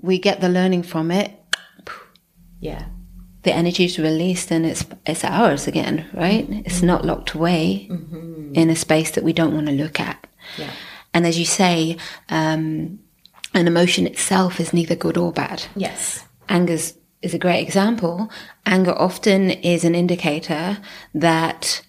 We 0.00 0.18
get 0.18 0.40
the 0.40 0.48
learning 0.48 0.82
from 0.82 1.10
it. 1.10 1.32
Yeah. 2.60 2.86
The 3.48 3.54
energy 3.54 3.86
is 3.86 3.98
released 3.98 4.50
and 4.50 4.66
it's 4.66 4.84
it's 5.06 5.24
ours 5.24 5.66
again, 5.66 6.04
right? 6.12 6.44
Mm-hmm. 6.44 6.66
It's 6.66 6.82
not 6.82 7.06
locked 7.06 7.32
away 7.32 7.88
mm-hmm. 7.90 8.52
in 8.52 8.68
a 8.68 8.76
space 8.76 9.12
that 9.12 9.24
we 9.24 9.32
don't 9.32 9.54
want 9.54 9.68
to 9.68 9.72
look 9.72 9.98
at. 9.98 10.26
Yeah. 10.58 10.70
And 11.14 11.26
as 11.26 11.38
you 11.38 11.46
say, 11.46 11.96
um, 12.28 12.98
an 13.54 13.66
emotion 13.66 14.06
itself 14.06 14.60
is 14.60 14.74
neither 14.74 14.94
good 14.94 15.16
or 15.16 15.32
bad. 15.32 15.64
Yes. 15.74 16.26
Anger's 16.50 16.92
is 17.22 17.32
a 17.32 17.38
great 17.38 17.62
example. 17.62 18.30
Anger 18.66 18.92
often 18.92 19.50
is 19.50 19.82
an 19.82 19.94
indicator 19.94 20.76
that 21.14 21.80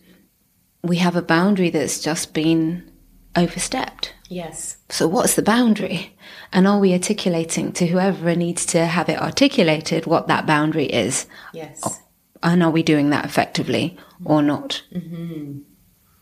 we 0.82 0.96
have 0.96 1.18
a 1.18 1.22
boundary 1.22 1.72
that's 1.72 2.00
just 2.00 2.34
been 2.34 2.90
overstepped. 3.36 4.14
Yes. 4.30 4.78
So, 4.88 5.10
what's 5.10 5.36
the 5.36 5.42
boundary? 5.42 6.16
And 6.52 6.68
are 6.68 6.80
we 6.80 6.94
articulating 6.94 7.72
to 7.74 7.88
whoever 7.88 8.36
needs 8.36 8.66
to 8.68 8.86
have 8.86 9.10
it 9.10 9.22
articulated 9.22 10.06
what 10.06 10.28
that 10.28 10.46
boundary 10.46 10.86
is? 10.86 11.28
Yes. 11.54 12.02
And 12.42 12.64
are 12.64 12.72
we 12.72 12.84
doing 12.84 13.10
that 13.12 13.26
effectively 13.26 13.98
or 14.24 14.42
not? 14.42 14.82
Mm-hmm. 14.94 15.60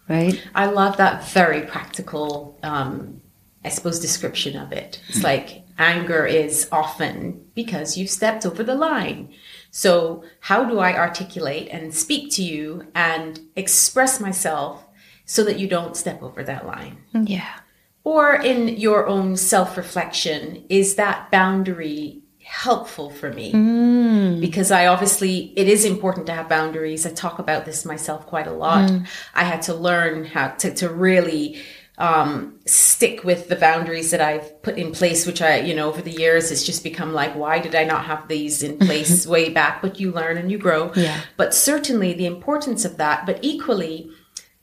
Right? 0.09 0.41
I 0.55 0.65
love 0.67 0.97
that 0.97 1.27
very 1.29 1.61
practical, 1.61 2.57
um, 2.63 3.21
I 3.63 3.69
suppose, 3.69 3.99
description 3.99 4.57
of 4.57 4.71
it. 4.71 5.01
It's 5.09 5.23
like 5.23 5.63
anger 5.77 6.25
is 6.25 6.67
often 6.71 7.45
because 7.53 7.97
you've 7.97 8.09
stepped 8.09 8.45
over 8.45 8.63
the 8.63 8.75
line. 8.75 9.33
So, 9.69 10.23
how 10.39 10.63
do 10.63 10.79
I 10.79 10.97
articulate 10.97 11.67
and 11.71 11.93
speak 11.93 12.31
to 12.35 12.43
you 12.43 12.87
and 12.95 13.39
express 13.55 14.19
myself 14.19 14.85
so 15.25 15.43
that 15.43 15.59
you 15.59 15.67
don't 15.67 15.95
step 15.97 16.23
over 16.23 16.41
that 16.43 16.65
line? 16.65 16.97
Yeah 17.13 17.59
or 18.07 18.35
in 18.35 18.69
your 18.69 19.05
own 19.05 19.35
self 19.35 19.75
reflection, 19.75 20.63
is 20.69 20.95
that 20.95 21.29
boundary 21.29 22.21
helpful 22.41 23.09
for 23.09 23.33
me? 23.33 23.51
Mm. 23.51 24.39
Because 24.39 24.71
I 24.71 24.87
obviously, 24.87 25.51
it 25.57 25.67
is 25.67 25.83
important 25.83 26.25
to 26.27 26.33
have 26.33 26.47
boundaries. 26.47 27.05
I 27.05 27.11
talk 27.11 27.37
about 27.37 27.65
this 27.65 27.83
myself 27.83 28.25
quite 28.25 28.47
a 28.47 28.53
lot. 28.53 28.89
Mm. 28.89 29.07
I 29.35 29.43
had 29.43 29.61
to 29.63 29.73
learn 29.73 30.23
how 30.23 30.47
to, 30.61 30.73
to 30.75 30.87
really 30.87 31.61
um, 31.97 32.57
stick 32.65 33.25
with 33.25 33.49
the 33.49 33.57
boundaries 33.57 34.11
that 34.11 34.21
I've 34.21 34.61
put 34.61 34.77
in 34.77 34.93
place, 34.93 35.25
which 35.25 35.41
I, 35.41 35.57
you 35.57 35.75
know, 35.75 35.89
over 35.89 36.01
the 36.01 36.11
years, 36.11 36.49
it's 36.49 36.63
just 36.63 36.83
become 36.83 37.11
like, 37.11 37.35
why 37.35 37.59
did 37.59 37.75
I 37.75 37.83
not 37.83 38.05
have 38.05 38.29
these 38.29 38.63
in 38.63 38.77
place 38.77 39.27
way 39.27 39.49
back? 39.49 39.81
But 39.81 39.99
you 39.99 40.13
learn 40.13 40.37
and 40.37 40.49
you 40.49 40.57
grow. 40.57 40.93
Yeah. 40.95 41.19
But 41.35 41.53
certainly 41.53 42.13
the 42.13 42.25
importance 42.25 42.85
of 42.85 42.95
that, 42.95 43.25
but 43.25 43.39
equally, 43.41 44.11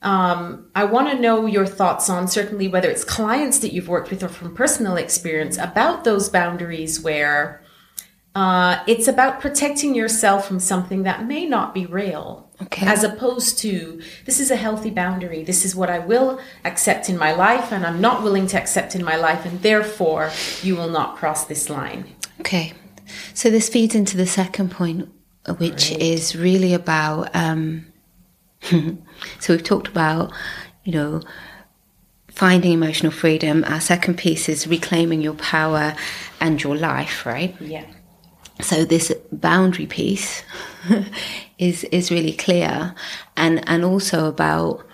um, 0.01 0.69
I 0.75 0.83
want 0.83 1.09
to 1.11 1.19
know 1.19 1.45
your 1.45 1.65
thoughts 1.65 2.09
on 2.09 2.27
certainly 2.27 2.67
whether 2.67 2.89
it's 2.89 3.03
clients 3.03 3.59
that 3.59 3.73
you've 3.73 3.87
worked 3.87 4.11
with 4.11 4.23
or 4.23 4.27
from 4.27 4.53
personal 4.53 4.97
experience 4.97 5.57
about 5.57 6.03
those 6.03 6.29
boundaries 6.29 7.01
where 7.01 7.63
uh, 8.35 8.83
it's 8.85 9.07
about 9.07 9.39
protecting 9.39 9.95
yourself 9.95 10.45
from 10.45 10.59
something 10.59 11.03
that 11.03 11.25
may 11.25 11.45
not 11.45 11.73
be 11.73 11.85
real. 11.85 12.51
Okay. 12.61 12.85
As 12.85 13.03
opposed 13.03 13.57
to, 13.59 14.01
this 14.25 14.39
is 14.39 14.51
a 14.51 14.55
healthy 14.55 14.89
boundary. 14.89 15.43
This 15.43 15.65
is 15.65 15.75
what 15.75 15.89
I 15.89 15.99
will 15.99 16.39
accept 16.65 17.09
in 17.09 17.17
my 17.17 17.33
life, 17.33 17.71
and 17.71 17.85
I'm 17.85 17.99
not 17.99 18.23
willing 18.23 18.47
to 18.47 18.57
accept 18.57 18.95
in 18.95 19.03
my 19.03 19.15
life, 19.15 19.45
and 19.45 19.61
therefore 19.61 20.31
you 20.61 20.75
will 20.75 20.89
not 20.89 21.15
cross 21.15 21.45
this 21.45 21.69
line. 21.69 22.05
Okay. 22.41 22.73
So 23.33 23.49
this 23.49 23.69
feeds 23.69 23.95
into 23.95 24.17
the 24.17 24.25
second 24.25 24.71
point, 24.71 25.09
which 25.57 25.91
right. 25.91 26.01
is 26.01 26.35
really 26.35 26.73
about 26.73 27.33
um, 27.35 27.85
so 29.39 29.53
we've 29.53 29.63
talked 29.63 29.87
about, 29.87 30.31
you 30.83 30.93
know, 30.93 31.21
finding 32.31 32.73
emotional 32.73 33.11
freedom. 33.11 33.63
Our 33.65 33.79
second 33.79 34.17
piece 34.17 34.49
is 34.49 34.67
reclaiming 34.67 35.21
your 35.21 35.35
power 35.35 35.95
and 36.39 36.61
your 36.61 36.75
life, 36.75 37.25
right? 37.25 37.55
Yeah. 37.59 37.85
So 38.61 38.85
this 38.85 39.13
boundary 39.31 39.85
piece 39.85 40.43
is 41.57 41.83
is 41.85 42.11
really 42.11 42.33
clear, 42.33 42.95
and 43.35 43.67
and 43.67 43.83
also 43.83 44.27
about 44.27 44.85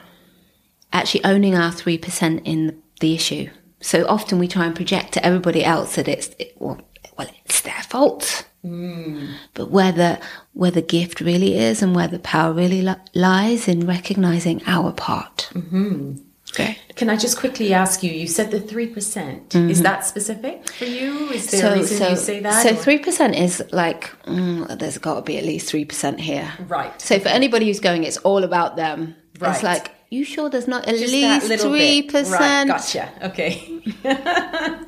actually 0.91 1.23
owning 1.23 1.55
our 1.55 1.71
three 1.71 1.97
percent 1.97 2.41
in 2.45 2.81
the 2.99 3.13
issue. 3.13 3.49
So 3.81 4.07
often 4.07 4.39
we 4.39 4.47
try 4.47 4.65
and 4.65 4.75
project 4.75 5.13
to 5.13 5.25
everybody 5.25 5.63
else 5.63 5.95
that 5.95 6.07
it's 6.07 6.29
it, 6.39 6.55
well, 6.57 6.81
well, 7.17 7.29
it's 7.45 7.61
their 7.61 7.83
fault. 7.87 8.45
Mm. 8.65 9.33
But 9.53 9.71
where 9.71 9.91
the 9.91 10.19
where 10.53 10.71
the 10.71 10.81
gift 10.81 11.19
really 11.19 11.57
is 11.57 11.81
and 11.81 11.95
where 11.95 12.07
the 12.07 12.19
power 12.19 12.53
really 12.53 12.81
li- 12.81 12.95
lies 13.13 13.67
in 13.67 13.87
recognizing 13.87 14.61
our 14.67 14.91
part. 14.91 15.49
Mm-hmm. 15.53 16.17
Okay. 16.51 16.77
Can 16.95 17.09
I 17.09 17.15
just 17.15 17.37
quickly 17.37 17.73
ask 17.73 18.03
you? 18.03 18.11
You 18.11 18.27
said 18.27 18.51
the 18.51 18.59
three 18.59 18.87
percent. 18.87 19.49
Mm-hmm. 19.49 19.69
Is 19.69 19.81
that 19.81 20.05
specific 20.05 20.69
for 20.69 20.85
you? 20.85 21.29
Is 21.29 21.49
there 21.49 21.61
so, 21.61 21.71
a 21.71 21.75
reason 21.75 21.97
so, 21.97 22.09
you 22.09 22.15
say 22.17 22.39
that? 22.41 22.63
So 22.63 22.75
three 22.75 22.99
percent 22.99 23.35
is 23.35 23.63
like 23.71 24.11
mm, 24.25 24.77
there's 24.77 24.97
got 24.97 25.15
to 25.15 25.21
be 25.21 25.37
at 25.37 25.45
least 25.45 25.69
three 25.69 25.85
percent 25.85 26.19
here. 26.19 26.51
Right. 26.67 27.01
So 27.01 27.19
for 27.19 27.29
anybody 27.29 27.67
who's 27.67 27.79
going, 27.79 28.03
it's 28.03 28.17
all 28.17 28.43
about 28.43 28.75
them. 28.75 29.15
Right. 29.39 29.55
It's 29.55 29.63
like 29.63 29.91
you 30.09 30.25
sure 30.25 30.49
there's 30.49 30.67
not 30.67 30.87
at 30.87 30.97
just 30.97 31.13
least 31.13 31.61
three 31.61 32.03
percent? 32.03 32.31
Right. 32.31 32.67
Gotcha. 32.67 33.09
Okay. 33.23 33.81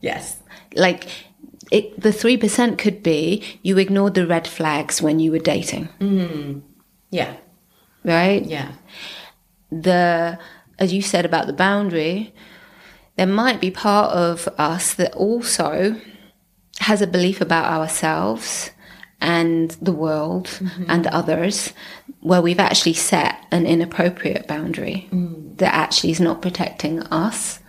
yes. 0.00 0.38
Like 0.76 1.08
it, 1.70 2.00
the 2.00 2.10
3% 2.10 2.78
could 2.78 3.02
be 3.02 3.42
you 3.62 3.78
ignored 3.78 4.14
the 4.14 4.26
red 4.26 4.46
flags 4.46 5.00
when 5.00 5.20
you 5.20 5.30
were 5.30 5.38
dating. 5.38 5.88
Mm. 6.00 6.62
Yeah. 7.10 7.36
Right? 8.04 8.44
Yeah. 8.44 8.72
The, 9.70 10.38
as 10.78 10.92
you 10.92 11.02
said 11.02 11.24
about 11.24 11.46
the 11.46 11.52
boundary, 11.52 12.34
there 13.16 13.26
might 13.26 13.60
be 13.60 13.70
part 13.70 14.12
of 14.14 14.48
us 14.58 14.94
that 14.94 15.14
also 15.14 16.00
has 16.80 17.02
a 17.02 17.06
belief 17.06 17.40
about 17.40 17.66
ourselves 17.66 18.70
and 19.20 19.72
the 19.82 19.92
world 19.92 20.46
mm-hmm. 20.46 20.84
and 20.88 21.06
others 21.08 21.72
where 22.20 22.40
we've 22.40 22.58
actually 22.58 22.94
set 22.94 23.46
an 23.50 23.66
inappropriate 23.66 24.46
boundary 24.46 25.06
mm. 25.12 25.56
that 25.58 25.74
actually 25.74 26.10
is 26.10 26.20
not 26.20 26.40
protecting 26.40 27.02
us 27.04 27.60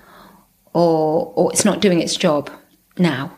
or 0.73 1.33
or 1.35 1.51
it's 1.51 1.65
not 1.65 1.81
doing 1.81 2.01
its 2.01 2.15
job 2.15 2.49
now 2.97 3.35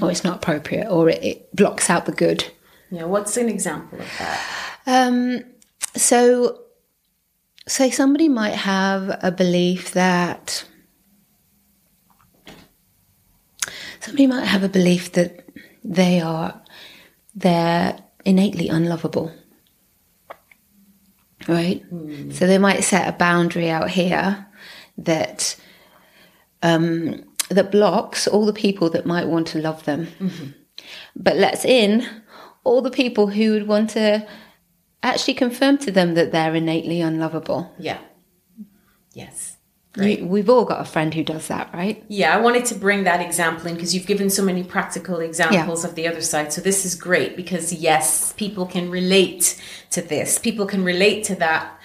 or 0.00 0.10
it's 0.10 0.24
not 0.24 0.36
appropriate 0.36 0.88
or 0.88 1.08
it, 1.08 1.22
it 1.22 1.56
blocks 1.56 1.88
out 1.88 2.06
the 2.06 2.12
good 2.12 2.44
Yeah. 2.90 3.04
What's 3.04 3.36
an 3.36 3.48
example 3.48 4.00
of 4.00 4.08
that? 4.18 4.40
um, 4.86 5.44
so, 5.96 6.60
say 7.68 7.90
somebody 7.90 8.28
might 8.28 8.54
have 8.54 9.16
a 9.22 9.30
belief 9.30 9.92
that 9.92 10.64
somebody 14.00 14.26
might 14.26 14.44
have 14.44 14.62
a 14.64 14.68
belief 14.68 15.12
that 15.12 15.48
they 15.84 16.20
are 16.20 16.60
they're 17.34 17.98
innately 18.24 18.68
unlovable, 18.68 19.32
right? 21.48 21.84
So 22.32 22.46
they 22.46 22.58
might 22.58 22.84
set 22.84 23.08
a 23.08 23.12
boundary 23.16 23.70
out 23.70 23.90
here 23.90 24.46
that 24.98 25.56
um, 26.62 27.24
that 27.50 27.70
blocks 27.70 28.26
all 28.26 28.46
the 28.46 28.52
people 28.52 28.90
that 28.90 29.06
might 29.06 29.26
want 29.26 29.46
to 29.48 29.60
love 29.60 29.84
them, 29.84 30.06
mm-hmm. 30.18 30.46
but 31.16 31.36
lets 31.36 31.64
in 31.64 32.06
all 32.64 32.80
the 32.80 32.90
people 32.90 33.28
who 33.28 33.52
would 33.52 33.68
want 33.68 33.90
to 33.90 34.26
actually 35.02 35.34
confirm 35.34 35.78
to 35.78 35.90
them 35.90 36.14
that 36.14 36.32
they're 36.32 36.54
innately 36.54 37.00
unlovable. 37.00 37.72
Yeah. 37.78 37.98
Yes. 39.12 39.58
You, 39.96 40.26
we've 40.26 40.50
all 40.50 40.64
got 40.64 40.80
a 40.80 40.84
friend 40.84 41.14
who 41.14 41.22
does 41.22 41.46
that, 41.48 41.72
right? 41.72 42.04
Yeah, 42.08 42.36
I 42.36 42.40
wanted 42.40 42.64
to 42.66 42.74
bring 42.74 43.04
that 43.04 43.20
example 43.20 43.68
in 43.68 43.74
because 43.74 43.94
you've 43.94 44.08
given 44.08 44.28
so 44.28 44.42
many 44.42 44.64
practical 44.64 45.20
examples 45.20 45.84
of 45.84 45.94
the 45.94 46.08
other 46.08 46.20
side. 46.20 46.52
So 46.52 46.60
this 46.60 46.84
is 46.84 46.96
great 46.96 47.36
because 47.36 47.72
yes, 47.72 48.32
people 48.32 48.66
can 48.66 48.90
relate 48.90 49.62
to 49.90 50.02
this. 50.02 50.38
People 50.38 50.66
can 50.66 50.82
relate 50.82 51.22
to 51.24 51.36
that. 51.36 51.78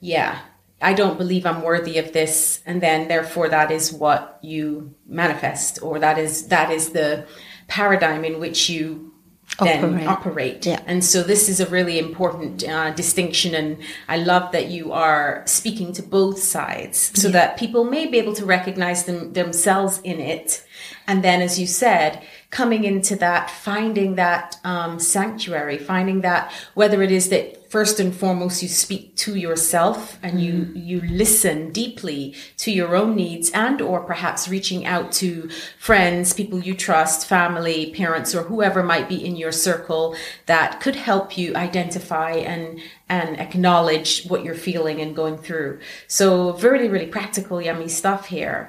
Yeah, 0.00 0.38
I 0.80 0.94
don't 0.94 1.18
believe 1.18 1.44
I'm 1.46 1.62
worthy 1.62 1.98
of 1.98 2.12
this, 2.12 2.62
and 2.66 2.80
then 2.80 3.08
therefore 3.08 3.48
that 3.48 3.70
is 3.70 3.92
what 3.92 4.38
you 4.42 4.94
manifest, 5.06 5.82
or 5.82 5.98
that 5.98 6.18
is 6.18 6.48
that 6.48 6.70
is 6.70 6.90
the 6.90 7.26
paradigm 7.68 8.24
in 8.24 8.40
which 8.40 8.70
you 8.70 9.10
then 9.58 9.84
Operate. 9.84 10.06
operate. 10.06 10.66
Yeah. 10.66 10.80
And 10.86 11.04
so 11.04 11.22
this 11.22 11.48
is 11.48 11.60
a 11.60 11.66
really 11.66 11.98
important 11.98 12.66
uh, 12.66 12.92
distinction, 12.92 13.54
and 13.54 13.78
I 14.08 14.16
love 14.16 14.52
that 14.52 14.68
you 14.68 14.92
are 14.92 15.42
speaking 15.46 15.92
to 15.94 16.02
both 16.02 16.38
sides, 16.38 17.12
so 17.20 17.28
that 17.30 17.58
people 17.58 17.84
may 17.84 18.06
be 18.06 18.18
able 18.18 18.34
to 18.34 18.46
recognize 18.46 19.04
them 19.04 19.32
themselves 19.32 20.00
in 20.02 20.20
it, 20.20 20.64
and 21.06 21.22
then, 21.22 21.42
as 21.42 21.58
you 21.58 21.66
said, 21.66 22.22
coming 22.50 22.84
into 22.84 23.16
that, 23.16 23.50
finding 23.50 24.14
that 24.14 24.56
um, 24.64 24.98
sanctuary, 24.98 25.78
finding 25.78 26.22
that 26.22 26.52
whether 26.74 27.02
it 27.02 27.12
is 27.12 27.28
that 27.28 27.59
first 27.70 28.00
and 28.00 28.14
foremost 28.14 28.62
you 28.62 28.68
speak 28.68 29.14
to 29.14 29.36
yourself 29.36 30.18
and 30.24 30.42
you 30.42 30.70
you 30.74 31.00
listen 31.02 31.70
deeply 31.70 32.34
to 32.56 32.72
your 32.72 32.96
own 32.96 33.14
needs 33.14 33.48
and 33.52 33.80
or 33.80 34.00
perhaps 34.00 34.48
reaching 34.48 34.84
out 34.84 35.12
to 35.12 35.48
friends 35.78 36.32
people 36.32 36.58
you 36.58 36.74
trust 36.74 37.28
family 37.28 37.92
parents 37.94 38.34
or 38.34 38.42
whoever 38.42 38.82
might 38.82 39.08
be 39.08 39.24
in 39.24 39.36
your 39.36 39.52
circle 39.52 40.16
that 40.46 40.80
could 40.80 40.96
help 40.96 41.38
you 41.38 41.54
identify 41.54 42.32
and 42.32 42.80
and 43.08 43.38
acknowledge 43.38 44.26
what 44.26 44.44
you're 44.44 44.54
feeling 44.54 45.00
and 45.00 45.14
going 45.14 45.38
through 45.38 45.78
so 46.08 46.56
really 46.58 46.88
really 46.88 47.06
practical 47.06 47.62
yummy 47.62 47.88
stuff 47.88 48.26
here 48.26 48.68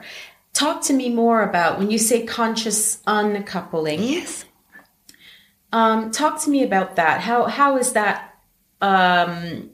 talk 0.53 0.79
to 0.83 0.93
me 0.93 1.09
more 1.09 1.41
about 1.41 1.79
when 1.79 1.89
you 1.89 1.97
say 1.97 2.23
conscious 2.23 3.01
uncoupling 3.07 4.03
Yes. 4.03 4.45
um, 5.73 6.11
talk 6.11 6.39
to 6.43 6.49
me 6.51 6.63
about 6.63 6.97
that. 6.97 7.21
How 7.21 7.45
how 7.45 7.77
is 7.77 7.93
that? 7.93 8.30
Um, 8.81 9.69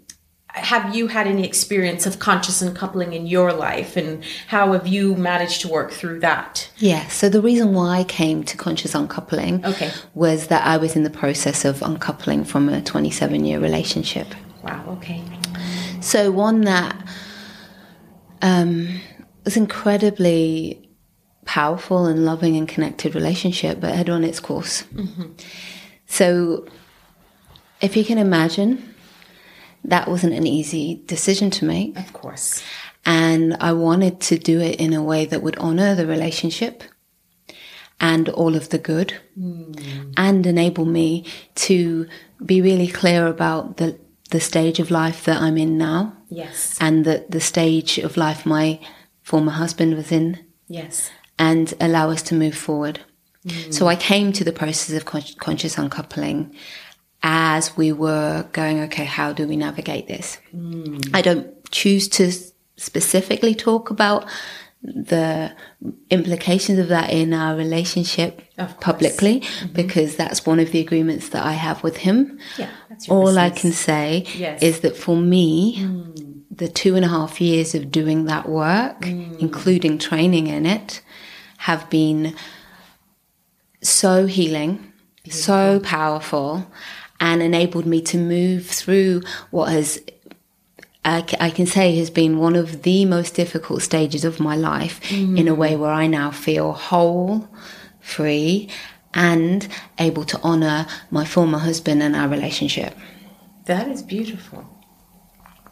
have 0.49 0.95
you 0.95 1.05
had 1.07 1.27
any 1.27 1.45
experience 1.45 2.05
of 2.07 2.17
conscious 2.17 2.61
uncoupling 2.63 3.13
in 3.13 3.27
your 3.27 3.53
life, 3.53 3.95
and 3.95 4.23
how 4.47 4.73
have 4.73 4.87
you 4.87 5.15
managed 5.15 5.61
to 5.61 5.67
work 5.67 5.91
through 5.91 6.19
that? 6.21 6.69
Yeah. 6.77 7.07
So 7.09 7.29
the 7.29 7.41
reason 7.41 7.73
why 7.73 7.99
I 7.99 8.03
came 8.03 8.43
to 8.43 8.57
conscious 8.57 8.95
uncoupling 8.95 9.63
Okay. 9.65 9.91
was 10.15 10.47
that 10.47 10.65
I 10.65 10.77
was 10.77 10.95
in 10.95 11.03
the 11.03 11.11
process 11.11 11.63
of 11.63 11.83
uncoupling 11.83 12.43
from 12.43 12.69
a 12.69 12.81
27 12.81 13.45
year 13.45 13.59
relationship. 13.59 14.27
Wow. 14.63 14.97
Okay. 14.97 15.23
So 16.01 16.31
one 16.31 16.61
that 16.61 16.95
um, 18.41 18.99
was 19.45 19.57
incredibly 19.57 20.89
powerful 21.45 22.07
and 22.07 22.25
loving 22.25 22.57
and 22.57 22.67
connected 22.67 23.13
relationship, 23.15 23.79
but 23.79 23.93
had 23.93 24.09
run 24.09 24.23
its 24.23 24.39
course. 24.39 24.83
So 26.07 26.65
if 27.81 27.95
you 27.95 28.03
can 28.03 28.17
imagine, 28.17 28.93
that 29.87 30.07
wasn't 30.07 30.33
an 30.33 30.45
easy 30.45 31.01
decision 31.05 31.49
to 31.51 31.65
make. 31.65 31.97
Of 31.97 32.13
course. 32.13 32.63
And 33.05 33.55
I 33.61 33.71
wanted 33.71 34.19
to 34.21 34.37
do 34.37 34.59
it 34.59 34.79
in 34.79 34.93
a 34.93 35.01
way 35.03 35.25
that 35.25 35.41
would 35.41 35.57
honor 35.57 35.95
the 35.95 36.05
relationship 36.05 36.83
and 37.99 38.29
all 38.29 38.55
of 38.55 38.69
the 38.69 38.77
good 38.77 39.13
hmm. 39.35 39.71
and 40.17 40.45
enable 40.45 40.85
me 40.85 41.25
to 41.55 42.07
be 42.45 42.61
really 42.61 42.87
clear 42.87 43.27
about 43.27 43.77
the, 43.77 43.97
the 44.29 44.39
stage 44.39 44.79
of 44.79 44.91
life 44.91 45.23
that 45.25 45.41
I'm 45.41 45.57
in 45.57 45.77
now 45.77 46.13
Yes. 46.29 46.77
and 46.81 47.05
the, 47.05 47.25
the 47.29 47.39
stage 47.39 47.97
of 47.97 48.17
life 48.17 48.45
my 48.45 48.79
former 49.23 49.53
husband 49.53 49.95
was 49.95 50.11
in 50.11 50.37
Yes. 50.67 51.09
and 51.39 51.73
allow 51.79 52.09
us 52.09 52.21
to 52.23 52.35
move 52.35 52.55
forward. 52.55 52.99
Hmm. 53.49 53.71
So 53.71 53.87
I 53.87 53.95
came 53.95 54.33
to 54.33 54.43
the 54.43 54.51
process 54.51 54.95
of 54.95 55.05
con- 55.05 55.23
conscious 55.39 55.77
uncoupling 55.77 56.53
as 57.29 57.75
we 57.75 57.91
were 57.91 58.47
going, 58.53 58.79
okay, 58.79 59.03
how 59.03 59.33
do 59.33 59.45
we 59.45 59.57
navigate 59.57 60.07
this? 60.07 60.37
I 61.13 61.21
don't 61.21 61.47
choose 61.71 62.07
to 62.09 62.31
specifically 62.77 63.53
talk 63.53 63.89
about 63.89 64.25
the 64.81 65.53
implications 66.09 66.79
of 66.79 66.87
that 66.87 67.11
in 67.11 67.33
our 67.33 67.57
relationship 67.57 68.41
publicly 68.79 69.43
because 69.73 70.15
that's 70.15 70.45
one 70.45 70.61
of 70.61 70.71
the 70.71 70.79
agreements 70.79 71.27
that 71.29 71.45
I 71.45 71.51
have 71.51 71.83
with 71.83 71.97
him. 71.97 72.39
Yeah. 72.57 72.69
All 73.09 73.37
I 73.37 73.49
can 73.49 73.73
say 73.73 74.25
Yes. 74.33 74.63
is 74.63 74.79
that 74.79 74.95
for 74.95 75.17
me, 75.17 75.85
the 76.49 76.69
two 76.69 76.95
and 76.95 77.03
a 77.03 77.09
half 77.09 77.41
years 77.41 77.75
of 77.75 77.91
doing 77.91 78.23
that 78.25 78.47
work, 78.47 79.05
including 79.05 79.97
training 79.97 80.47
in 80.47 80.65
it, 80.65 81.01
have 81.57 81.89
been 81.89 82.33
so 83.81 84.27
healing, 84.27 84.93
so 85.29 85.81
powerful, 85.83 86.65
and 87.19 87.41
enabled 87.41 87.85
me 87.85 88.01
to 88.01 88.17
move 88.17 88.67
through 88.67 89.21
what 89.51 89.71
has. 89.71 90.01
I 91.05 91.51
can 91.55 91.67
say 91.67 91.95
has 91.95 92.09
been 92.09 92.37
one 92.37 92.57
of 92.57 92.81
the 92.81 93.05
most 93.05 93.33
difficult 93.33 93.81
stages 93.81 94.25
of 94.25 94.41
my 94.41 94.57
life 94.57 94.99
in 95.09 95.47
a 95.47 95.55
mm. 95.55 95.57
way 95.57 95.77
where 95.77 95.89
I 95.89 96.05
now 96.05 96.31
feel 96.31 96.73
whole, 96.73 97.47
free, 98.01 98.69
and 99.13 99.65
able 99.99 100.25
to 100.25 100.39
honor 100.41 100.85
my 101.09 101.23
former 101.23 101.59
husband 101.59 102.03
and 102.03 102.13
our 102.13 102.27
relationship. 102.27 102.93
That 103.65 103.87
is 103.87 104.03
beautiful. 104.03 104.76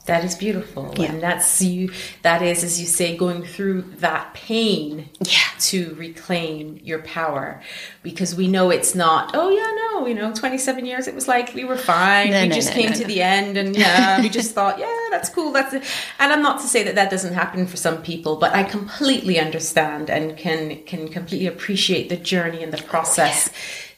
That 0.05 0.23
is 0.23 0.35
beautiful. 0.35 0.93
Yeah. 0.97 1.11
And 1.13 1.23
that's 1.23 1.61
you 1.61 1.91
that 2.21 2.41
is 2.43 2.63
as 2.63 2.79
you 2.79 2.85
say 2.85 3.17
going 3.17 3.43
through 3.43 3.81
that 3.97 4.33
pain 4.35 5.09
Yeah. 5.21 5.39
to 5.61 5.95
reclaim 5.95 6.79
your 6.83 6.99
power 6.99 7.61
because 8.03 8.35
we 8.35 8.47
know 8.47 8.69
it's 8.69 8.93
not 8.93 9.31
oh 9.33 9.49
yeah 9.49 9.71
no 9.99 10.05
you 10.05 10.13
know 10.13 10.31
27 10.33 10.85
years 10.85 11.07
it 11.07 11.15
was 11.15 11.27
like 11.27 11.55
we 11.55 11.63
were 11.63 11.77
fine 11.77 12.29
No, 12.31 12.41
we 12.43 12.47
no, 12.49 12.55
just 12.55 12.69
no, 12.69 12.75
came 12.75 12.93
to 12.93 13.03
the 13.05 13.21
end 13.21 13.57
and 13.57 13.75
yeah 13.75 14.21
we 14.25 14.29
just 14.29 14.51
thought 14.53 14.77
yeah 14.77 14.95
that's 15.09 15.29
cool 15.29 15.51
that's 15.51 15.73
it. 15.73 15.83
and 16.19 16.31
I'm 16.31 16.43
not 16.43 16.61
to 16.61 16.67
say 16.67 16.83
that 16.83 16.95
that 16.95 17.09
doesn't 17.09 17.33
happen 17.33 17.65
for 17.65 17.77
some 17.77 18.01
people 18.03 18.35
but 18.35 18.53
I 18.53 18.63
completely 18.63 19.39
understand 19.39 20.09
and 20.11 20.37
can 20.37 20.83
can 20.83 21.07
completely 21.07 21.47
appreciate 21.47 22.09
the 22.09 22.17
journey 22.17 22.61
and 22.63 22.71
the 22.71 22.83
process 22.83 23.49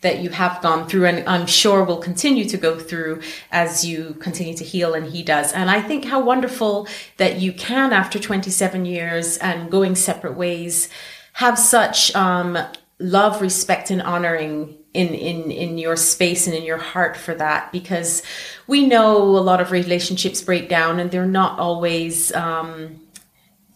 that 0.02 0.20
you 0.20 0.30
have 0.30 0.62
gone 0.62 0.88
through 0.88 1.06
and 1.06 1.28
I'm 1.28 1.48
sure 1.48 1.84
will 1.84 1.98
continue 1.98 2.46
to 2.46 2.58
go 2.58 2.78
through 2.78 3.22
as 3.52 3.86
you 3.86 4.16
continue 4.20 4.56
to 4.56 4.64
heal 4.64 4.94
and 4.94 5.08
he 5.08 5.24
does. 5.24 5.54
And 5.54 5.70
I 5.70 5.82
think 5.82 6.06
how 6.06 6.22
wonderful 6.22 6.88
that 7.18 7.40
you 7.40 7.54
can, 7.54 7.94
after 7.94 8.20
27 8.20 8.86
years 8.86 9.38
and 9.38 9.72
going 9.72 9.96
separate 9.96 10.36
ways, 10.36 10.90
have 11.34 11.58
such 11.58 12.14
um, 12.16 12.58
love, 13.00 13.42
respect, 13.42 13.92
and 13.92 14.02
honoring 14.02 14.76
in, 14.94 15.10
in, 15.10 15.52
in 15.52 15.78
your 15.78 15.96
space 15.96 16.48
and 16.48 16.56
in 16.56 16.64
your 16.64 16.78
heart 16.78 17.16
for 17.16 17.36
that 17.36 17.72
because 17.72 18.24
we 18.66 18.88
know 18.88 19.18
a 19.18 19.40
lot 19.40 19.62
of 19.62 19.72
relationships 19.72 20.42
break 20.42 20.70
down 20.70 21.00
and 21.00 21.12
they're 21.12 21.26
not 21.26 21.60
always. 21.60 22.34
Um, 22.34 23.02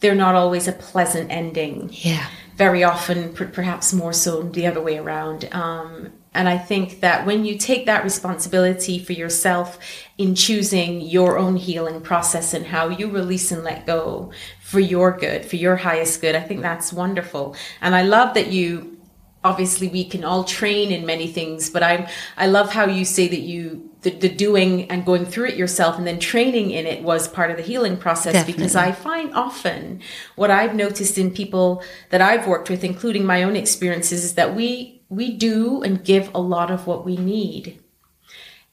they're 0.02 0.16
not 0.16 0.34
always 0.34 0.68
a 0.68 0.74
pleasant 0.74 1.32
ending. 1.32 1.92
Yeah. 1.94 2.28
Very 2.62 2.84
often, 2.84 3.34
per- 3.34 3.48
perhaps 3.48 3.92
more 3.92 4.14
so 4.14 4.44
the 4.44 4.68
other 4.68 4.82
way 4.82 4.98
around. 5.00 5.50
Um, 5.52 6.14
and 6.32 6.48
I 6.48 6.60
think 6.60 7.00
that 7.00 7.26
when 7.26 7.44
you 7.44 7.58
take 7.58 7.88
that 7.88 8.04
responsibility 8.04 9.00
for 9.00 9.14
yourself 9.14 9.80
in 10.20 10.36
choosing 10.36 11.02
your 11.02 11.40
own 11.40 11.56
healing 11.56 12.02
process 12.02 12.54
and 12.54 12.68
how 12.68 12.90
you 12.90 13.10
release 13.10 13.52
and 13.52 13.64
let 13.64 13.88
go 13.88 14.32
for 14.62 14.80
your 14.80 15.18
good, 15.18 15.44
for 15.44 15.56
your 15.56 15.76
highest 15.76 16.22
good, 16.22 16.36
I 16.36 16.42
think 16.42 16.62
that's 16.62 16.94
wonderful. 16.94 17.56
And 17.82 17.96
I 17.96 18.04
love 18.04 18.36
that 18.36 18.52
you 18.52 19.00
obviously 19.44 19.88
we 19.88 20.06
can 20.06 20.24
all 20.24 20.44
train 20.44 20.92
in 20.92 21.04
many 21.04 21.28
things, 21.28 21.72
but 21.72 21.82
I 21.82 22.08
I 22.38 22.46
love 22.46 22.72
how 22.72 22.86
you 22.86 23.06
say 23.06 23.28
that 23.28 23.42
you 23.42 23.91
the, 24.02 24.10
the 24.12 24.30
doing 24.30 24.90
and 24.90 25.06
going 25.06 25.26
through 25.26 25.48
it 25.48 25.56
yourself 25.56 25.98
and 25.98 26.08
then 26.08 26.20
training 26.20 26.72
in 26.72 26.86
it 26.86 27.04
was 27.04 27.28
part 27.28 27.52
of 27.52 27.58
the 27.58 27.64
healing 27.64 27.98
process 27.98 28.34
Definitely. 28.34 28.54
because 28.54 28.76
I 28.76 28.92
find 28.92 29.34
often 29.34 30.02
what 30.36 30.50
I've 30.50 30.76
noticed 30.76 31.18
in 31.18 31.32
people 31.32 31.84
that 32.10 32.22
I've 32.22 32.48
worked 32.48 32.70
with, 32.70 32.84
including 32.84 33.26
my 33.26 33.44
own 33.44 33.56
experiences, 33.56 34.24
is 34.24 34.34
that 34.36 34.56
we 34.56 35.02
we 35.10 35.36
do 35.36 35.84
and 35.84 36.04
give 36.04 36.32
a 36.34 36.40
lot 36.40 36.72
of 36.72 36.88
what 36.88 37.06
we 37.06 37.18
need. 37.18 37.78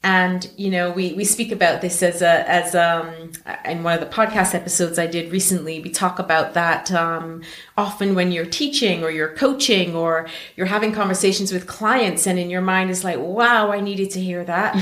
And 0.01 0.49
you 0.55 0.69
know, 0.69 0.91
we 0.91 1.11
we 1.11 1.25
speak 1.25 1.51
about 1.51 1.81
this 1.81 2.01
as 2.01 2.21
a 2.21 2.49
as 2.49 2.73
um 2.73 3.31
in 3.65 3.83
one 3.83 3.93
of 3.93 3.99
the 3.99 4.05
podcast 4.05 4.55
episodes 4.55 4.97
I 4.97 5.07
did 5.07 5.29
recently. 5.29 5.81
We 5.81 5.89
talk 5.89 6.19
about 6.19 6.53
that 6.53 6.89
um, 6.89 7.41
often 7.77 8.15
when 8.15 8.31
you're 8.31 8.45
teaching 8.45 9.03
or 9.03 9.11
you're 9.11 9.33
coaching 9.33 9.95
or 9.95 10.29
you're 10.55 10.67
having 10.67 10.93
conversations 10.93 11.51
with 11.51 11.67
clients, 11.67 12.27
and 12.27 12.39
in 12.39 12.49
your 12.49 12.61
mind 12.61 12.91
is 12.91 13.03
like, 13.03 13.19
"Wow, 13.19 13.71
I 13.71 13.81
needed 13.81 14.09
to 14.11 14.21
hear 14.21 14.45
that. 14.45 14.77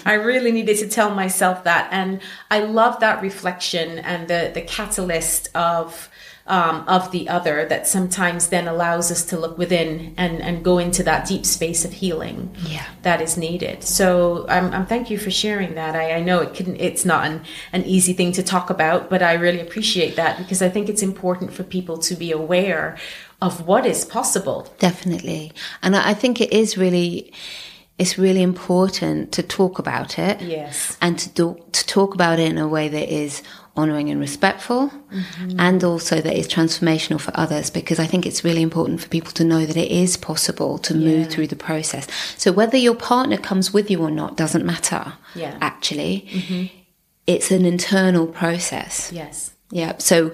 I 0.04 0.12
really 0.14 0.52
needed 0.52 0.76
to 0.78 0.88
tell 0.88 1.14
myself 1.14 1.64
that." 1.64 1.88
And 1.90 2.20
I 2.50 2.60
love 2.60 3.00
that 3.00 3.22
reflection 3.22 3.98
and 4.00 4.28
the 4.28 4.50
the 4.52 4.60
catalyst 4.62 5.48
of 5.56 6.10
um, 6.48 6.84
of 6.88 7.10
the 7.12 7.28
other 7.28 7.66
that 7.68 7.86
sometimes 7.86 8.48
then 8.48 8.66
allows 8.66 9.10
us 9.10 9.24
to 9.26 9.38
look 9.38 9.56
within 9.58 10.14
and, 10.16 10.40
and 10.42 10.64
go 10.64 10.78
into 10.78 11.02
that 11.04 11.28
deep 11.28 11.44
space 11.44 11.84
of 11.84 11.92
healing 11.92 12.50
Yeah. 12.66 12.84
that 13.02 13.20
is 13.20 13.36
needed. 13.36 13.84
So 13.84 14.46
I'm, 14.48 14.72
I'm 14.72 14.86
thank 14.86 15.10
you 15.10 15.18
for 15.18 15.30
sharing 15.30 15.74
that. 15.74 15.94
I, 15.94 16.12
I 16.18 16.20
know 16.20 16.40
it 16.40 16.54
can 16.54 16.74
it's 16.80 17.04
not 17.04 17.26
an, 17.26 17.42
an 17.72 17.84
easy 17.84 18.12
thing 18.14 18.32
to 18.32 18.42
talk 18.42 18.70
about, 18.70 19.10
but 19.10 19.22
I 19.22 19.34
really 19.34 19.60
appreciate 19.60 20.16
that 20.16 20.38
because 20.38 20.62
I 20.62 20.68
think 20.68 20.88
it's 20.88 21.02
important 21.02 21.52
for 21.52 21.62
people 21.64 21.98
to 21.98 22.14
be 22.14 22.32
aware 22.32 22.96
of 23.40 23.66
what 23.68 23.86
is 23.86 24.04
possible. 24.04 24.66
Definitely. 24.78 25.52
And 25.82 25.94
I 25.94 26.10
I 26.10 26.14
think 26.14 26.40
it 26.40 26.52
is 26.52 26.76
really, 26.78 27.32
it's 27.98 28.16
really 28.18 28.42
important 28.42 29.30
to 29.32 29.42
talk 29.42 29.78
about 29.78 30.18
it. 30.18 30.40
Yes. 30.40 30.96
And 31.00 31.18
to, 31.18 31.28
do, 31.28 31.56
to 31.72 31.86
talk 31.86 32.14
about 32.14 32.38
it 32.38 32.50
in 32.50 32.58
a 32.58 32.66
way 32.66 32.88
that 32.88 33.08
is 33.12 33.42
honoring 33.78 34.10
and 34.10 34.20
respectful 34.20 34.90
and 35.58 35.84
also 35.84 36.20
that 36.20 36.36
is 36.36 36.48
transformational 36.48 37.20
for 37.20 37.32
others 37.34 37.70
because 37.70 37.98
I 37.98 38.06
think 38.06 38.26
it's 38.26 38.42
really 38.42 38.62
important 38.62 39.00
for 39.00 39.08
people 39.08 39.32
to 39.32 39.44
know 39.44 39.64
that 39.64 39.76
it 39.76 39.90
is 39.90 40.16
possible 40.16 40.78
to 40.78 40.94
move 40.94 41.30
through 41.30 41.46
the 41.46 41.56
process. 41.56 42.08
So 42.36 42.50
whether 42.52 42.76
your 42.76 42.96
partner 42.96 43.36
comes 43.36 43.72
with 43.72 43.90
you 43.90 44.02
or 44.02 44.10
not 44.10 44.36
doesn't 44.36 44.66
matter. 44.66 45.12
Yeah. 45.34 45.56
Actually, 45.60 46.72
it's 47.26 47.50
an 47.50 47.64
internal 47.64 48.26
process. 48.26 49.12
Yes. 49.12 49.52
Yeah. 49.70 49.96
So 49.98 50.32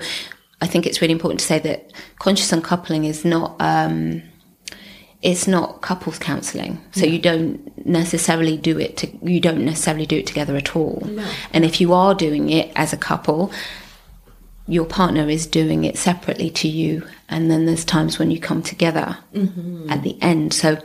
I 0.61 0.67
think 0.67 0.87
it's 0.87 1.01
really 1.03 1.13
important 1.13 1.41
to 1.41 1.47
say 1.47 1.59
that 1.59 1.93
conscious 2.19 2.53
uncoupling 2.53 3.05
is 3.05 3.25
not 3.25 3.57
um, 3.61 4.23
it's 5.25 5.49
not 5.49 5.81
couples 5.81 6.19
counselling. 6.19 6.79
So 6.93 7.07
you 7.07 7.19
don't 7.19 7.87
necessarily 7.87 8.59
do 8.59 8.79
it. 8.79 8.99
To, 8.99 9.09
you 9.23 9.41
don't 9.41 9.65
necessarily 9.65 10.05
do 10.07 10.19
it 10.19 10.27
together 10.27 10.55
at 10.55 10.77
all. 10.77 11.03
No. 11.07 11.27
And 11.55 11.65
if 11.65 11.81
you 11.81 11.95
are 11.95 12.15
doing 12.15 12.51
it 12.51 12.71
as 12.77 12.93
a 12.93 12.99
couple, 12.99 13.51
your 14.69 14.85
partner 14.85 15.29
is 15.31 15.47
doing 15.47 15.85
it 15.85 15.97
separately 15.97 16.51
to 16.51 16.69
you, 16.69 17.07
and 17.29 17.51
then 17.51 17.65
there's 17.67 17.85
times 17.85 18.19
when 18.19 18.31
you 18.31 18.39
come 18.39 18.63
together 18.63 19.17
at 19.89 20.03
the 20.03 20.17
end. 20.23 20.53
So 20.53 20.79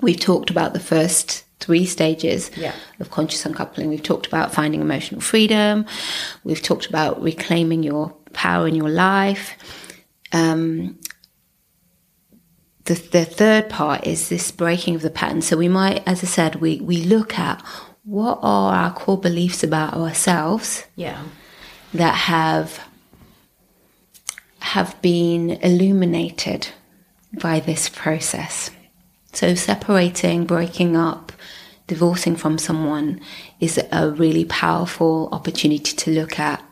we've 0.00 0.18
talked 0.20 0.50
about 0.50 0.72
the 0.72 0.80
first 0.80 1.44
three 1.60 1.86
stages 1.86 2.50
Yeah. 2.56 2.72
of 3.00 3.10
conscious 3.10 3.44
uncoupling. 3.46 3.88
We've 3.88 4.02
talked 4.02 4.26
about 4.26 4.52
finding 4.54 4.80
emotional 4.80 5.20
freedom. 5.20 5.84
We've 6.42 6.62
talked 6.62 6.86
about 6.86 7.22
reclaiming 7.22 7.82
your 7.82 8.14
power 8.32 8.66
in 8.68 8.74
your 8.74 8.90
life. 8.90 9.56
Um, 10.32 10.98
the, 12.84 12.94
the 12.94 13.24
third 13.24 13.68
part 13.68 14.06
is 14.06 14.28
this 14.28 14.50
breaking 14.50 14.94
of 14.94 15.02
the 15.02 15.10
pattern. 15.10 15.40
So 15.42 15.56
we 15.56 15.68
might, 15.68 16.02
as 16.06 16.22
I 16.22 16.26
said, 16.26 16.56
we, 16.56 16.80
we 16.80 17.02
look 17.02 17.38
at 17.38 17.62
what 18.04 18.38
are 18.42 18.74
our 18.74 18.92
core 18.92 19.18
beliefs 19.18 19.62
about 19.64 19.94
ourselves 19.94 20.84
Yeah. 20.96 21.22
that 21.94 22.14
have 22.14 22.80
have 24.60 25.00
been 25.02 25.50
illuminated 25.50 26.68
by 27.40 27.60
this 27.60 27.88
process. 27.88 28.70
So 29.32 29.54
separating, 29.54 30.46
breaking 30.46 30.96
up, 30.96 31.32
divorcing 31.86 32.34
from 32.36 32.56
someone 32.58 33.20
is 33.60 33.78
a 33.92 34.10
really 34.10 34.44
powerful 34.46 35.28
opportunity 35.32 35.94
to 35.96 36.10
look 36.10 36.38
at 36.38 36.62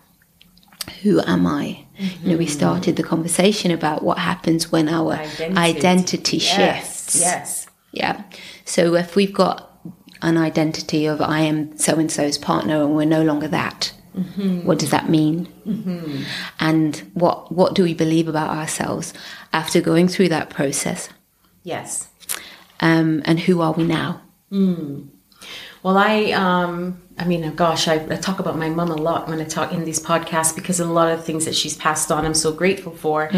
who 1.02 1.20
am 1.20 1.46
I? 1.46 1.84
You 2.22 2.30
know, 2.32 2.36
we 2.36 2.46
started 2.46 2.96
the 2.96 3.02
conversation 3.02 3.70
about 3.70 4.02
what 4.02 4.18
happens 4.18 4.72
when 4.72 4.88
our 4.88 5.14
identity, 5.40 6.38
Yes. 6.38 6.46
shifts. 6.56 7.16
Yes. 7.16 7.20
yes. 7.20 7.66
Yeah. 7.92 8.22
So 8.64 8.94
if 8.94 9.14
we've 9.16 9.32
got 9.34 9.70
an 10.22 10.36
identity 10.38 11.06
of 11.06 11.20
I 11.20 11.40
am 11.40 11.76
so 11.76 11.96
and 11.96 12.10
so's 12.10 12.38
partner 12.38 12.82
and 12.82 12.94
we're 12.96 13.04
no 13.06 13.22
longer 13.22 13.48
that, 13.48 13.92
what 14.64 14.78
does 14.78 14.90
that 14.90 15.08
mean? 15.08 15.48
And 16.60 16.96
what 17.14 17.50
what 17.52 17.74
do 17.74 17.82
we 17.82 17.94
believe 17.94 18.28
about 18.28 18.50
ourselves 18.56 19.12
after 19.52 19.80
going 19.80 20.08
through 20.08 20.28
that 20.30 20.50
process? 20.50 21.08
Yes. 21.64 22.08
Um, 22.80 23.22
and 23.24 23.38
who 23.40 23.60
are 23.60 23.72
we 23.72 23.84
now? 23.84 24.20
Well, 25.82 25.96
I, 25.96 26.30
um, 26.32 27.01
I 27.18 27.24
mean, 27.24 27.54
gosh, 27.54 27.88
I, 27.88 27.94
I 28.10 28.16
talk 28.16 28.38
about 28.40 28.56
my 28.56 28.68
mom 28.68 28.90
a 28.90 28.96
lot 28.96 29.28
when 29.28 29.40
I 29.40 29.44
talk 29.44 29.72
in 29.72 29.84
these 29.84 30.00
podcasts 30.00 30.54
because 30.54 30.80
a 30.80 30.86
lot 30.86 31.12
of 31.12 31.24
things 31.24 31.44
that 31.44 31.54
she's 31.54 31.76
passed 31.76 32.10
on, 32.10 32.24
I'm 32.24 32.34
so 32.34 32.52
grateful 32.52 32.92
for. 32.92 33.28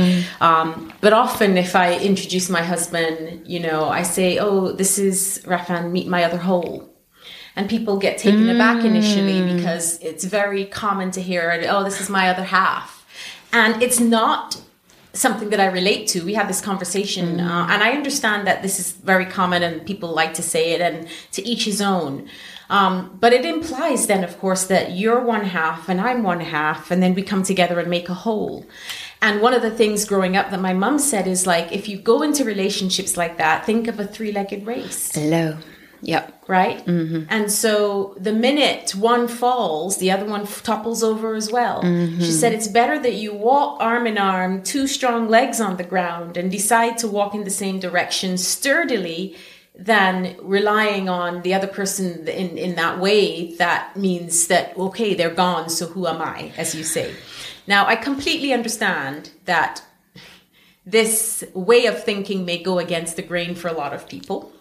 Um, 0.40 0.92
but 1.00 1.12
often, 1.12 1.58
if 1.58 1.74
I 1.74 1.98
introduce 1.98 2.48
my 2.48 2.62
husband, 2.62 3.42
you 3.46 3.60
know, 3.60 3.88
I 3.88 4.02
say, 4.02 4.38
"Oh, 4.38 4.72
this 4.72 4.98
is 4.98 5.42
Rafan, 5.44 5.90
meet 5.90 6.06
my 6.06 6.24
other 6.24 6.38
whole." 6.38 6.88
And 7.56 7.68
people 7.68 7.98
get 7.98 8.18
taken 8.18 8.48
aback 8.54 8.84
initially 8.84 9.40
because 9.56 9.98
it's 10.00 10.24
very 10.24 10.64
common 10.66 11.10
to 11.12 11.20
hear, 11.20 11.42
"Oh, 11.68 11.82
this 11.84 12.00
is 12.00 12.08
my 12.08 12.28
other 12.28 12.44
half," 12.44 13.04
and 13.52 13.82
it's 13.82 14.00
not 14.00 14.60
something 15.12 15.50
that 15.50 15.60
I 15.60 15.66
relate 15.66 16.08
to. 16.08 16.24
We 16.24 16.34
had 16.34 16.48
this 16.48 16.60
conversation, 16.60 17.38
uh, 17.38 17.66
and 17.70 17.82
I 17.82 17.92
understand 17.92 18.46
that 18.48 18.62
this 18.62 18.80
is 18.80 18.92
very 18.92 19.26
common 19.26 19.62
and 19.62 19.86
people 19.86 20.08
like 20.12 20.34
to 20.34 20.42
say 20.42 20.72
it, 20.72 20.80
and 20.80 21.06
to 21.32 21.40
each 21.46 21.64
his 21.64 21.80
own. 21.80 22.28
Um, 22.70 23.16
but 23.20 23.32
it 23.32 23.44
implies 23.44 24.06
then, 24.06 24.24
of 24.24 24.38
course, 24.38 24.64
that 24.66 24.92
you're 24.92 25.20
one 25.20 25.44
half 25.44 25.88
and 25.88 26.00
I'm 26.00 26.22
one 26.22 26.40
half, 26.40 26.90
and 26.90 27.02
then 27.02 27.14
we 27.14 27.22
come 27.22 27.42
together 27.42 27.78
and 27.78 27.90
make 27.90 28.08
a 28.08 28.14
whole. 28.14 28.66
And 29.20 29.40
one 29.40 29.54
of 29.54 29.62
the 29.62 29.70
things 29.70 30.04
growing 30.04 30.36
up 30.36 30.50
that 30.50 30.60
my 30.60 30.72
mum 30.74 30.98
said 30.98 31.26
is 31.26 31.46
like, 31.46 31.72
if 31.72 31.88
you 31.88 31.98
go 31.98 32.22
into 32.22 32.44
relationships 32.44 33.16
like 33.16 33.38
that, 33.38 33.64
think 33.64 33.88
of 33.88 33.98
a 34.00 34.06
three 34.06 34.32
legged 34.32 34.66
race 34.66 35.12
Hello. 35.14 35.56
Yep. 36.02 36.44
right? 36.48 36.86
And 36.86 37.50
so 37.50 38.14
the 38.18 38.32
minute 38.34 38.94
one 38.94 39.26
falls, 39.26 39.96
the 39.96 40.10
other 40.10 40.26
one 40.26 40.42
f- 40.42 40.62
topples 40.62 41.02
over 41.02 41.34
as 41.34 41.50
well. 41.50 41.80
She 41.82 42.30
said 42.30 42.52
it's 42.52 42.68
better 42.68 42.98
that 42.98 43.14
you 43.14 43.32
walk 43.32 43.78
arm 43.80 44.06
in 44.06 44.18
arm, 44.18 44.62
two 44.62 44.86
strong 44.86 45.28
legs 45.30 45.62
on 45.62 45.78
the 45.78 45.84
ground, 45.84 46.36
and 46.36 46.50
decide 46.50 46.98
to 46.98 47.08
walk 47.08 47.34
in 47.34 47.44
the 47.44 47.50
same 47.50 47.80
direction 47.80 48.36
sturdily 48.36 49.34
than 49.74 50.36
relying 50.40 51.08
on 51.08 51.42
the 51.42 51.52
other 51.52 51.66
person 51.66 52.28
in, 52.28 52.56
in 52.56 52.76
that 52.76 53.00
way. 53.00 53.54
That 53.56 53.96
means 53.96 54.46
that, 54.46 54.76
okay, 54.76 55.14
they're 55.14 55.34
gone, 55.34 55.68
so 55.68 55.86
who 55.86 56.06
am 56.06 56.22
I, 56.22 56.52
as 56.56 56.74
you 56.74 56.84
say. 56.84 57.12
Now, 57.66 57.86
I 57.86 57.96
completely 57.96 58.52
understand 58.52 59.30
that 59.46 59.82
this 60.86 61.42
way 61.54 61.86
of 61.86 62.04
thinking 62.04 62.44
may 62.44 62.62
go 62.62 62.78
against 62.78 63.16
the 63.16 63.22
grain 63.22 63.54
for 63.54 63.68
a 63.68 63.72
lot 63.72 63.92
of 63.92 64.08
people 64.08 64.52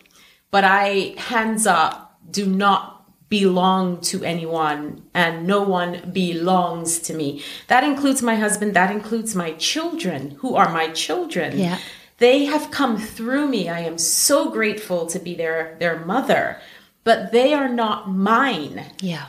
but 0.54 0.64
I, 0.64 1.16
hands 1.18 1.66
up, 1.66 2.16
do 2.30 2.46
not 2.46 3.10
belong 3.28 4.02
to 4.02 4.24
anyone 4.24 5.02
and 5.16 5.48
no 5.48 5.64
one 5.64 6.12
belongs 6.14 7.00
to 7.00 7.16
me. 7.16 7.42
That 7.70 7.84
includes 7.84 8.22
my 8.22 8.36
husband, 8.36 8.76
that 8.76 8.92
includes 8.92 9.36
my 9.36 9.54
children, 9.54 10.38
who 10.42 10.54
are 10.54 10.72
my 10.72 10.90
children. 10.90 11.58
Yeah. 11.58 11.80
They 12.18 12.46
have 12.46 12.72
come 12.72 12.98
through 12.98 13.48
me. 13.48 13.70
I 13.70 13.80
am 13.82 13.98
so 13.98 14.50
grateful 14.50 15.06
to 15.08 15.20
be 15.20 15.36
their, 15.36 15.76
their 15.80 16.06
mother, 16.06 16.60
but 17.04 17.32
they 17.32 17.54
are 17.54 17.70
not 17.70 18.10
mine. 18.10 18.86
Yeah. 19.00 19.28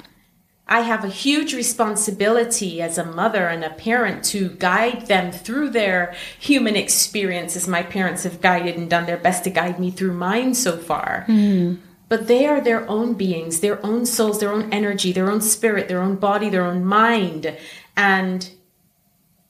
I 0.66 0.80
have 0.80 1.04
a 1.04 1.09
huge 1.09 1.54
responsibility 1.54 2.80
as 2.80 2.96
a 2.96 3.04
mother 3.04 3.48
and 3.48 3.62
a 3.62 3.70
parent 3.70 4.24
to 4.26 4.48
guide 4.48 5.06
them 5.09 5.30
through 5.30 5.70
their 5.70 6.14
human 6.38 6.74
experiences. 6.74 7.68
My 7.68 7.82
parents 7.82 8.22
have 8.22 8.40
guided 8.40 8.76
and 8.76 8.88
done 8.88 9.04
their 9.04 9.18
best 9.18 9.44
to 9.44 9.50
guide 9.50 9.78
me 9.78 9.90
through 9.90 10.14
mine 10.14 10.54
so 10.54 10.78
far. 10.78 11.24
Hmm. 11.26 11.74
But 12.09 12.28
they 12.28 12.46
are 12.46 12.61
their 12.61 12.88
own 12.88 13.14
beings, 13.14 13.61
their 13.61 13.84
own 13.84 14.06
souls, 14.06 14.40
their 14.40 14.52
own 14.52 14.72
energy, 14.72 15.12
their 15.12 15.30
own 15.30 15.40
spirit, 15.40 15.88
their 15.88 16.00
own 16.00 16.16
body, 16.16 16.48
their 16.48 16.64
own 16.64 16.84
mind. 16.84 17.56
And 17.96 18.50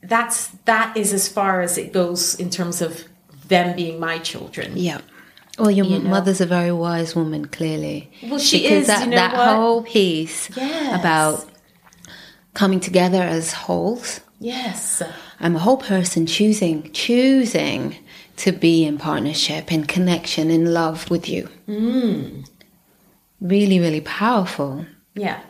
that's 0.02 0.48
that 0.64 0.96
is 0.96 1.12
as 1.12 1.28
far 1.28 1.61
as 1.61 1.78
it 1.78 1.92
goes 1.92 2.34
in 2.34 2.50
terms 2.50 2.82
of 2.82 3.04
them 3.49 3.76
being 3.76 3.99
my 4.01 4.18
children. 4.18 4.72
Yeah. 4.76 5.01
Well, 5.59 5.70
your 5.70 5.86
You 5.86 5.99
know? 6.01 6.11
mother's 6.11 6.40
a 6.40 6.47
very 6.47 6.72
wise 6.72 7.14
woman, 7.14 7.47
clearly. 7.47 8.11
Well, 8.24 8.38
she 8.40 8.62
because 8.62 8.82
is, 8.82 8.86
That, 8.88 9.05
you 9.05 9.11
know 9.11 9.16
that 9.16 9.36
what? 9.36 9.49
whole 9.55 9.82
piece 9.82 10.51
Yes. 10.57 11.01
about 11.01 11.47
coming 12.55 12.80
together 12.80 13.22
as 13.22 13.53
wholes. 13.53 14.20
Yes. 14.40 15.03
I'm 15.40 15.55
a 15.57 15.61
whole 15.61 15.76
person 15.76 16.26
choosing, 16.26 16.90
choosing 16.92 17.97
to 18.38 18.51
be 18.53 18.84
in 18.84 18.99
partnership, 18.99 19.70
in 19.72 19.84
connection, 19.84 20.51
in 20.51 20.72
love 20.74 21.09
with 21.11 21.28
you. 21.28 21.49
Mm. 21.68 22.45
Really, 23.40 23.78
really 23.78 24.01
powerful. 24.01 24.86
Yeah. 25.14 25.40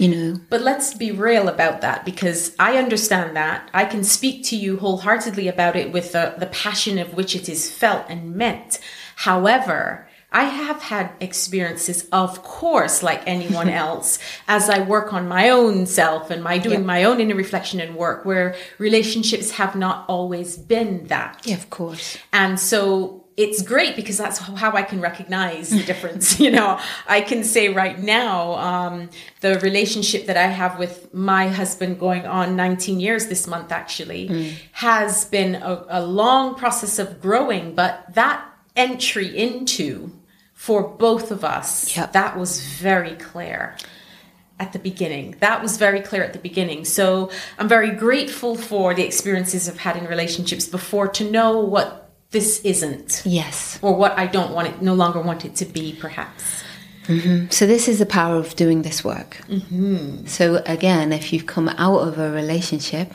You 0.00 0.08
know. 0.08 0.40
But 0.48 0.62
let's 0.62 0.94
be 0.94 1.12
real 1.12 1.48
about 1.48 1.82
that 1.82 2.04
because 2.04 2.54
I 2.58 2.78
understand 2.78 3.36
that. 3.36 3.68
I 3.74 3.84
can 3.84 4.02
speak 4.02 4.44
to 4.46 4.56
you 4.56 4.78
wholeheartedly 4.78 5.46
about 5.48 5.76
it 5.76 5.92
with 5.92 6.12
the, 6.12 6.34
the 6.38 6.46
passion 6.46 6.98
of 6.98 7.14
which 7.14 7.36
it 7.36 7.48
is 7.48 7.70
felt 7.70 8.06
and 8.08 8.34
meant. 8.34 8.78
However, 9.16 10.08
I 10.32 10.44
have 10.44 10.80
had 10.82 11.10
experiences, 11.20 12.08
of 12.12 12.42
course, 12.42 13.02
like 13.02 13.20
anyone 13.26 13.68
else, 13.84 14.18
as 14.48 14.70
I 14.70 14.80
work 14.80 15.12
on 15.12 15.28
my 15.28 15.50
own 15.50 15.86
self 15.86 16.30
and 16.30 16.42
my 16.42 16.56
doing 16.58 16.80
Yeah. 16.80 16.86
my 16.86 17.04
own 17.04 17.20
inner 17.20 17.34
reflection 17.34 17.80
and 17.80 17.96
work 17.96 18.24
where 18.24 18.54
relationships 18.78 19.50
have 19.52 19.74
not 19.76 20.04
always 20.08 20.56
been 20.56 21.06
that. 21.08 21.42
Yeah, 21.44 21.56
of 21.56 21.68
course. 21.70 22.16
And 22.32 22.58
so 22.60 23.24
it's 23.36 23.62
great 23.62 23.96
because 23.96 24.18
that's 24.18 24.38
how 24.38 24.72
I 24.72 24.82
can 24.82 25.00
recognize 25.00 25.70
the 25.70 25.82
difference. 25.92 26.38
you 26.44 26.50
know, 26.50 26.78
I 27.06 27.20
can 27.20 27.44
say 27.44 27.68
right 27.68 27.98
now, 27.98 28.54
um, 28.54 29.10
the 29.40 29.58
relationship 29.60 30.26
that 30.26 30.36
I 30.36 30.46
have 30.46 30.78
with 30.78 31.12
my 31.14 31.48
husband 31.48 31.98
going 31.98 32.26
on 32.26 32.56
19 32.56 33.00
years 33.00 33.26
this 33.28 33.46
month 33.46 33.72
actually 33.72 34.56
has 34.72 35.24
been 35.26 35.54
a, 35.56 35.84
a 35.88 36.02
long 36.04 36.54
process 36.54 36.98
of 36.98 37.20
growing, 37.20 37.74
but 37.74 38.14
that 38.14 38.44
entry 38.76 39.36
into 39.36 40.10
for 40.54 40.82
both 40.86 41.30
of 41.30 41.42
us, 41.44 41.96
Yep. 41.96 42.12
that 42.12 42.38
was 42.38 42.60
very 42.60 43.14
clear 43.16 43.76
at 44.58 44.74
the 44.74 44.78
beginning. 44.78 45.34
That 45.40 45.62
was 45.62 45.78
very 45.78 46.00
clear 46.00 46.22
at 46.22 46.34
the 46.34 46.38
beginning. 46.38 46.84
So 46.84 47.30
I'm 47.58 47.66
very 47.66 47.92
grateful 47.92 48.56
for 48.56 48.92
the 48.92 49.02
experiences 49.02 49.68
I've 49.70 49.78
had 49.78 49.96
in 49.96 50.04
relationships 50.06 50.68
before 50.68 51.08
to 51.08 51.30
know 51.30 51.60
what 51.60 52.09
this 52.30 52.60
isn't 52.60 53.22
Yes. 53.24 53.78
or 53.82 53.94
what 53.96 54.18
I 54.18 54.26
don't 54.26 54.52
want 54.52 54.68
it, 54.68 54.82
no 54.82 54.94
longer 54.94 55.20
want 55.20 55.44
it 55.44 55.54
to 55.56 55.64
be, 55.64 55.96
perhaps. 56.00 56.62
So 57.50 57.66
this 57.66 57.88
is 57.88 57.98
the 57.98 58.06
power 58.06 58.36
of 58.36 58.54
doing 58.54 58.82
this 58.82 59.02
work. 59.02 59.38
Mm-hmm. 59.48 60.26
So 60.26 60.62
again, 60.64 61.12
if 61.12 61.32
you've 61.32 61.46
come 61.46 61.68
out 61.70 61.98
of 62.06 62.18
a 62.20 62.30
relationship 62.30 63.14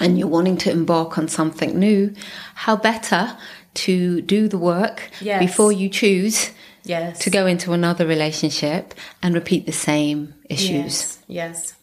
and 0.00 0.18
you're 0.18 0.28
wanting 0.28 0.56
to 0.58 0.70
embark 0.70 1.18
on 1.18 1.28
something 1.28 1.78
new, 1.78 2.14
how 2.54 2.74
better 2.76 3.36
to 3.74 4.22
do 4.22 4.48
the 4.48 4.56
work 4.56 5.10
Yes. 5.20 5.40
before 5.40 5.72
you 5.72 5.90
choose 5.90 6.52
Yes. 6.84 7.18
to 7.18 7.28
go 7.28 7.46
into 7.46 7.74
another 7.74 8.06
relationship 8.06 8.94
and 9.22 9.34
repeat 9.34 9.66
the 9.66 9.72
same 9.72 10.32
issues. 10.48 10.72
Yes. 10.72 11.18
Yes. 11.28 11.74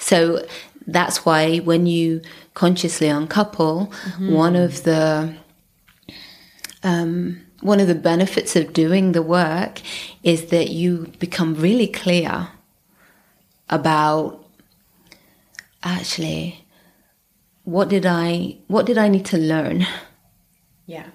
So 0.00 0.44
that's 0.88 1.24
why 1.24 1.58
when 1.58 1.86
you 1.86 2.22
consciously 2.54 3.06
uncouple, 3.08 3.92
one 4.18 4.56
of 4.56 4.82
the 4.82 5.32
um, 6.86 7.40
one 7.62 7.80
of 7.80 7.88
the 7.88 7.94
benefits 8.12 8.54
of 8.56 8.72
doing 8.72 9.12
the 9.12 9.22
work 9.22 9.80
is 10.22 10.46
that 10.46 10.68
you 10.70 11.12
become 11.18 11.54
really 11.56 11.88
clear 11.88 12.48
about 13.68 14.44
actually 15.82 16.64
what 17.64 17.88
did 17.88 18.06
I 18.06 18.56
what 18.68 18.86
did 18.86 18.98
I 18.98 19.08
need 19.08 19.24
to 19.26 19.38
learn 19.38 19.86
Yeah. 20.86 21.06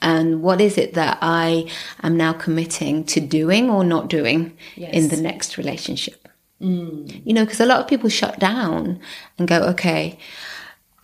and 0.00 0.42
what 0.42 0.60
is 0.60 0.78
it 0.78 0.94
that 0.94 1.18
I 1.20 1.68
am 2.02 2.16
now 2.16 2.32
committing 2.32 3.04
to 3.06 3.20
doing 3.20 3.68
or 3.70 3.82
not 3.84 4.08
doing 4.08 4.56
Yes. 4.76 4.94
in 4.94 5.08
the 5.08 5.20
next 5.20 5.58
relationship. 5.58 6.28
You 6.58 7.32
know, 7.34 7.44
because 7.44 7.60
a 7.60 7.66
lot 7.66 7.80
of 7.80 7.86
people 7.88 8.08
shut 8.08 8.38
down 8.38 8.98
and 9.36 9.46
go, 9.46 9.58
okay, 9.72 10.18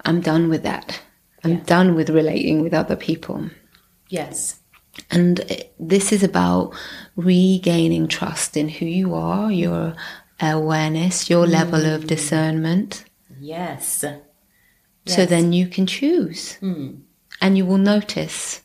I'm 0.07 0.21
done 0.23 0.49
with 0.49 0.63
that. 0.63 1.01
I'm 1.45 1.51
Yeah. 1.59 1.65
done 1.67 1.95
with 1.95 2.09
relating 2.09 2.63
with 2.63 2.73
other 2.73 2.97
people. 2.97 3.51
Yes. 4.13 4.61
And 5.11 5.41
this 5.81 6.13
is 6.13 6.23
about 6.23 6.75
regaining 7.17 8.09
trust 8.09 8.59
in 8.59 8.69
who 8.69 8.85
you 8.85 9.15
are, 9.15 9.51
your 9.51 9.97
awareness, 10.39 11.31
your 11.31 11.47
level 11.47 11.87
of 11.87 12.03
mm. 12.03 12.07
discernment. 12.09 13.07
Yes. 13.41 13.87
So 13.87 14.21
Yes. 15.07 15.31
then 15.31 15.55
you 15.55 15.67
can 15.67 15.87
choose 15.87 16.59
mm. 16.61 17.01
and 17.41 17.57
you 17.57 17.65
will 17.65 17.79
notice 17.79 18.61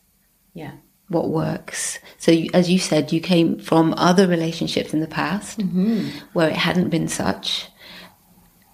Yeah. 0.52 0.72
what 1.08 1.30
works. 1.30 1.98
So, 2.18 2.30
you, 2.30 2.50
as 2.52 2.68
you 2.68 2.78
said, 2.78 3.10
you 3.10 3.20
came 3.20 3.58
from 3.58 3.94
other 3.96 4.26
relationships 4.26 4.92
in 4.92 5.00
the 5.00 5.14
past 5.22 5.58
mm-hmm. 5.58 6.10
where 6.34 6.50
it 6.50 6.56
hadn't 6.56 6.90
been 6.90 7.08
such. 7.08 7.68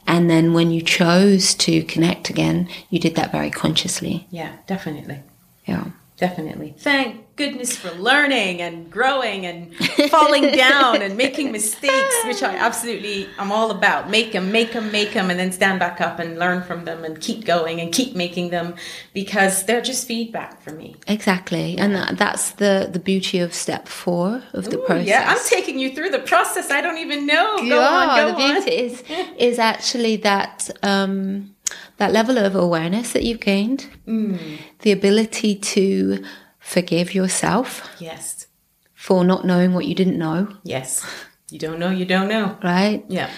And 0.08 0.28
then 0.28 0.54
when 0.54 0.72
you 0.72 0.82
chose 0.82 1.54
to 1.54 1.84
connect 1.84 2.30
again, 2.30 2.68
you 2.90 2.98
did 2.98 3.14
that 3.14 3.30
very 3.30 3.50
consciously. 3.50 4.26
Yeah. 4.30 4.56
Definitely. 4.66 5.22
Yeah. 5.66 5.84
Definitely. 6.16 6.76
Thank 6.78 7.22
goodness 7.34 7.76
for 7.76 7.90
learning 7.98 8.62
and 8.62 8.88
growing 8.88 9.44
and 9.46 9.74
falling 10.10 10.52
down 10.52 11.02
and 11.02 11.16
making 11.16 11.50
mistakes, 11.60 12.14
which 12.24 12.40
I 12.40 12.54
absolutely 12.54 13.28
I'm 13.36 13.50
all 13.50 13.72
about. 13.72 14.08
Make 14.08 14.30
them, 14.30 14.52
make 14.52 14.72
them, 14.72 14.92
make 14.92 15.12
them, 15.12 15.28
and 15.28 15.40
then 15.40 15.50
stand 15.50 15.80
back 15.80 16.00
up 16.00 16.20
and 16.20 16.38
learn 16.38 16.62
from 16.62 16.84
them 16.84 17.02
and 17.04 17.20
keep 17.20 17.44
going 17.44 17.80
and 17.80 17.92
keep 17.92 18.14
making 18.14 18.50
them 18.50 18.76
because 19.12 19.64
they're 19.64 19.80
just 19.82 20.06
feedback 20.06 20.62
for 20.62 20.70
me. 20.70 20.94
Exactly. 21.08 21.76
And 21.78 21.96
that, 21.96 22.16
that's 22.16 22.52
the, 22.52 22.88
the 22.92 23.00
beauty 23.00 23.40
of 23.40 23.52
step 23.52 23.88
four 23.88 24.40
of 24.52 24.70
the 24.70 24.78
Ooh, 24.78 24.86
process. 24.86 25.08
Yeah, 25.08 25.24
I'm 25.26 25.44
taking 25.48 25.80
you 25.80 25.94
through 25.96 26.10
the 26.10 26.20
process. 26.20 26.70
I 26.70 26.80
don't 26.80 26.98
even 26.98 27.26
know. 27.26 27.56
Go 27.58 27.64
Yeah, 27.64 27.78
on, 27.88 28.16
go 28.16 28.26
the 28.36 28.42
on. 28.44 28.52
beauty 28.62 28.76
is 28.76 29.02
is 29.36 29.58
actually 29.58 30.16
that 30.18 30.70
um, 30.84 31.53
that 31.96 32.12
level 32.12 32.38
of 32.38 32.54
awareness 32.54 33.12
that 33.12 33.22
you've 33.24 33.40
gained, 33.40 33.86
Mm. 34.06 34.38
the 34.80 34.92
ability 34.92 35.54
to 35.56 36.22
forgive 36.58 37.14
yourself 37.14 37.88
Yes. 38.00 38.46
for 38.94 39.24
not 39.24 39.44
knowing 39.44 39.74
what 39.74 39.86
you 39.86 39.94
didn't 39.94 40.18
know, 40.18 40.48
Yes. 40.64 41.04
You 41.50 41.58
don't 41.58 41.78
know, 41.78 41.90
you 41.90 42.04
don't 42.04 42.28
know. 42.28 42.56
right? 42.64 43.04
Yeah. 43.08 43.28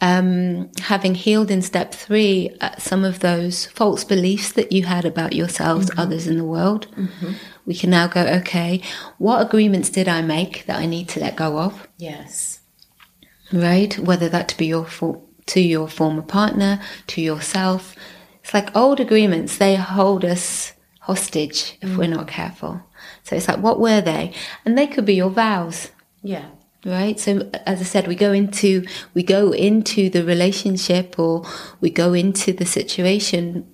Um, 0.00 0.70
having 0.80 1.16
healed 1.16 1.50
in 1.50 1.60
step 1.60 1.92
three 1.92 2.50
uh, 2.60 2.76
some 2.78 3.04
of 3.04 3.18
those 3.18 3.66
false 3.66 4.04
beliefs 4.04 4.52
that 4.52 4.70
you 4.70 4.84
had 4.84 5.04
about 5.04 5.32
yourselves, 5.34 5.90
others 5.96 6.28
in 6.28 6.36
the 6.38 6.44
world, 6.44 6.86
we 7.66 7.74
can 7.74 7.90
now 7.90 8.06
go, 8.06 8.20
okay, 8.24 8.80
what 9.18 9.42
agreements 9.42 9.90
did 9.90 10.06
I 10.06 10.22
make 10.22 10.64
that 10.66 10.78
I 10.78 10.86
need 10.86 11.08
to 11.10 11.20
let 11.20 11.34
go 11.36 11.58
of? 11.58 11.88
Yes. 11.98 12.60
right? 13.52 13.98
Whether 13.98 14.28
that 14.28 14.46
to 14.48 14.56
be 14.56 14.66
your 14.66 14.84
for, 14.84 15.20
to 15.48 15.60
your 15.60 15.88
former 15.88 16.22
partner, 16.22 16.80
to 17.08 17.20
yourself. 17.20 17.94
It's 18.42 18.54
like 18.54 18.74
old 18.76 19.00
agreements; 19.00 19.58
they 19.58 19.74
hold 19.76 20.24
us 20.24 20.72
hostage 21.00 21.78
if 21.80 21.96
we're 21.96 22.04
mm. 22.04 22.16
not 22.16 22.28
careful. 22.28 22.82
So 23.22 23.34
it's 23.36 23.48
like, 23.48 23.58
what 23.58 23.80
were 23.80 24.00
they? 24.02 24.32
And 24.64 24.76
they 24.76 24.86
could 24.86 25.06
be 25.06 25.14
your 25.14 25.30
vows, 25.30 25.90
Yeah. 26.22 26.46
right? 26.84 27.18
So 27.18 27.50
as 27.66 27.80
I 27.80 27.84
said, 27.84 28.06
we 28.06 28.14
go 28.14 28.32
into 28.32 28.84
we 29.14 29.22
go 29.22 29.52
into 29.52 30.10
the 30.10 30.24
relationship 30.24 31.18
or 31.18 31.44
we 31.80 31.90
go 31.90 32.12
into 32.12 32.52
the 32.52 32.66
situation 32.66 33.66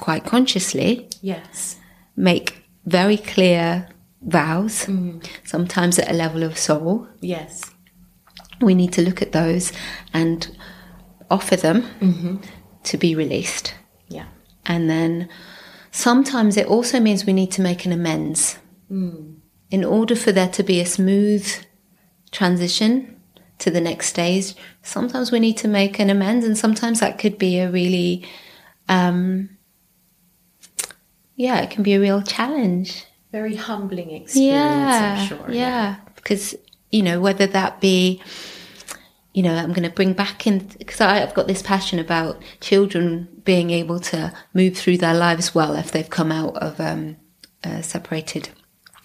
quite 0.00 0.24
consciously, 0.24 1.08
Yes. 1.22 1.76
make 2.14 2.64
very 2.84 3.16
clear 3.16 3.88
vows, 4.22 4.86
mm. 4.86 5.24
sometimes 5.44 5.98
at 5.98 6.10
a 6.10 6.14
level 6.14 6.42
of 6.42 6.58
soul, 6.58 7.08
Yes. 7.20 7.62
we 8.60 8.74
need 8.74 8.92
to 8.92 9.02
look 9.02 9.22
at 9.22 9.32
those 9.32 9.72
and 10.12 10.55
offer 11.30 11.56
them 11.56 12.40
to 12.84 12.96
be 12.96 13.14
released. 13.14 13.74
Yeah. 14.08 14.26
And 14.66 14.88
then 14.90 15.28
sometimes 15.90 16.56
it 16.56 16.66
also 16.66 17.00
means 17.00 17.24
we 17.26 17.32
need 17.32 17.50
to 17.52 17.62
make 17.62 17.84
an 17.86 17.92
amends. 17.92 18.58
In 18.88 19.84
order 19.84 20.14
for 20.14 20.30
there 20.32 20.48
to 20.50 20.62
be 20.62 20.80
a 20.80 20.86
smooth 20.86 21.44
transition 22.30 23.20
to 23.58 23.70
the 23.70 23.80
next 23.80 24.06
stage, 24.08 24.54
sometimes 24.82 25.32
we 25.32 25.40
need 25.40 25.56
to 25.58 25.68
make 25.68 25.98
an 25.98 26.10
amends, 26.10 26.44
and 26.46 26.56
sometimes 26.56 27.00
that 27.00 27.18
could 27.18 27.36
be 27.38 27.58
a 27.58 27.70
really, 27.70 28.24
um, 28.88 29.48
yeah, 31.34 31.60
it 31.60 31.70
can 31.70 31.82
be 31.82 31.94
a 31.94 32.00
real 32.00 32.22
challenge. 32.22 33.04
Very 33.32 33.56
humbling 33.56 34.10
experience, 34.12 34.54
Yeah, 34.54 35.16
I'm 35.18 35.26
sure. 35.26 35.50
yeah, 35.50 35.96
because 36.14 36.54
you 36.92 37.02
know 37.02 37.20
whether 37.20 37.46
that 37.48 37.80
be, 37.80 38.22
you 39.36 39.42
know, 39.42 39.54
I'm 39.54 39.74
going 39.74 39.82
to 39.82 39.94
bring 39.94 40.14
back 40.14 40.46
in 40.46 40.60
because 40.78 41.02
I've 41.02 41.34
got 41.34 41.46
this 41.46 41.60
passion 41.60 41.98
about 41.98 42.42
children 42.60 43.28
being 43.44 43.70
able 43.70 44.00
to 44.00 44.32
move 44.54 44.78
through 44.78 44.96
their 44.96 45.12
lives 45.12 45.54
well 45.54 45.74
if 45.74 45.92
they've 45.92 46.08
come 46.08 46.32
out 46.32 46.56
of 46.56 46.80
um, 46.80 47.18
a 47.62 47.82
separated 47.82 48.48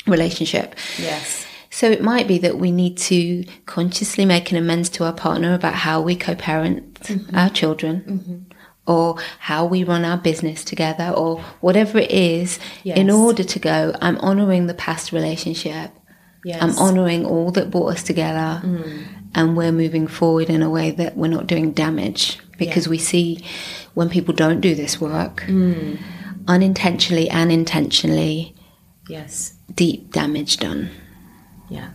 relationship. 0.07 0.75
Yes. 0.97 1.45
So 1.69 1.91
it 1.91 2.01
might 2.01 2.29
be 2.29 2.37
that 2.37 2.57
we 2.57 2.71
need 2.71 2.97
to 2.99 3.43
consciously 3.65 4.23
make 4.23 4.51
an 4.51 4.57
amends 4.57 4.87
to 4.91 5.03
our 5.03 5.11
partner 5.11 5.53
about 5.53 5.73
how 5.73 5.99
we 5.99 6.15
co-parent 6.15 7.11
our 7.33 7.49
children, 7.49 8.47
or 8.87 9.17
how 9.39 9.65
we 9.65 9.83
run 9.83 10.05
our 10.05 10.17
business 10.17 10.63
together 10.63 11.09
or 11.09 11.41
whatever 11.59 11.97
it 11.97 12.09
is. 12.09 12.57
In 12.95 13.09
order 13.09 13.43
to 13.43 13.59
go 13.59 13.93
i'm 14.01 14.17
honoring 14.19 14.67
the 14.67 14.73
past 14.73 15.11
relationship 15.11 15.91
Yes. 16.43 16.61
i'm 16.61 16.75
honoring 16.77 17.25
all 17.25 17.51
that 17.51 17.69
brought 17.69 17.93
us 17.93 18.03
together 18.03 18.61
and 19.35 19.55
we're 19.55 19.71
moving 19.71 20.07
forward 20.07 20.49
in 20.49 20.61
a 20.61 20.69
way 20.69 20.91
that 20.91 21.15
we're 21.15 21.27
not 21.27 21.47
doing 21.47 21.71
damage 21.71 22.39
because 22.57 22.87
we 22.87 22.97
see 22.97 23.43
when 23.93 24.09
people 24.09 24.33
don't 24.33 24.59
do 24.61 24.73
this 24.75 24.99
work 24.99 25.45
unintentionally 26.47 27.29
and 27.29 27.51
intentionally 27.51 28.55
yes. 29.07 29.53
deep 29.75 30.11
damage 30.11 30.57
done 30.57 30.89
Yeah. 31.69 31.89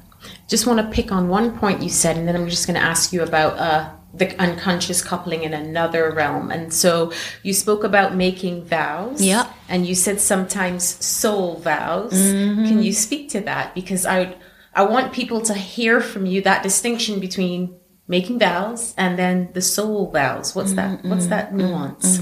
Just 0.49 0.67
want 0.67 0.79
to 0.81 0.87
pick 0.95 1.13
on 1.13 1.29
one 1.29 1.57
point 1.59 1.83
you 1.83 1.89
said, 1.91 2.17
and 2.17 2.27
then 2.27 2.35
I'm 2.35 2.49
just 2.49 2.67
going 2.67 2.75
to 2.81 2.83
ask 2.83 3.13
you 3.13 3.23
about 3.23 3.59
uh, 3.59 3.91
the 4.17 4.41
unconscious 4.41 5.03
coupling 5.03 5.45
in 5.45 5.53
another 5.53 6.11
realm. 6.11 6.51
And 6.51 6.73
so 6.73 7.13
you 7.43 7.53
spoke 7.53 7.85
about 7.85 8.15
making 8.15 8.65
vows. 8.65 9.23
Yeah. 9.23 9.53
And 9.69 9.87
you 9.87 9.95
said 9.95 10.21
sometimes 10.21 10.85
soul 11.05 11.57
vows. 11.59 12.13
Can 12.13 12.83
you 12.83 12.93
speak 12.93 13.29
to 13.31 13.41
that? 13.43 13.75
Because 13.75 14.07
I, 14.07 14.37
I 14.75 14.85
want 14.85 15.13
people 15.13 15.41
to 15.43 15.55
hear 15.55 16.01
from 16.01 16.27
you 16.27 16.41
that 16.43 16.63
distinction 16.63 17.21
between 17.21 17.77
making 18.09 18.39
vows 18.39 18.95
and 18.97 19.19
then 19.19 19.51
the 19.53 19.63
soul 19.63 20.11
vows. 20.11 20.55
What's 20.55 20.75
that? 20.75 21.05
What's 21.05 21.27
that 21.27 21.55
nuance? 21.55 22.21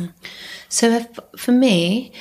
So 0.68 0.88
if, 0.90 1.06
for 1.36 1.52
me, 1.52 2.12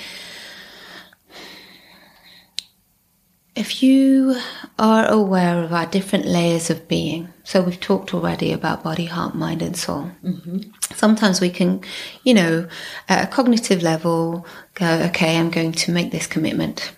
if 3.56 3.84
you 3.84 4.36
are 4.80 5.06
aware 5.08 5.64
of 5.64 5.72
our 5.74 5.86
different 5.86 6.26
layers 6.26 6.70
of 6.70 6.88
being, 6.88 7.32
so 7.44 7.62
we've 7.62 7.80
talked 7.80 8.14
already 8.14 8.52
about 8.52 8.84
body, 8.84 9.06
heart, 9.06 9.36
mind, 9.36 9.62
and 9.62 9.78
soul. 9.78 10.10
Mm-hmm. 10.24 10.72
Sometimes 10.96 11.40
we 11.40 11.50
can, 11.50 11.82
you 12.24 12.34
know, 12.34 12.68
at 13.08 13.24
a 13.24 13.32
cognitive 13.32 13.84
level, 13.84 14.48
go, 14.74 14.88
okay, 15.10 15.38
I'm 15.38 15.52
going 15.52 15.74
to 15.74 15.92
make 15.92 16.12
this 16.12 16.26
commitment. 16.26 16.94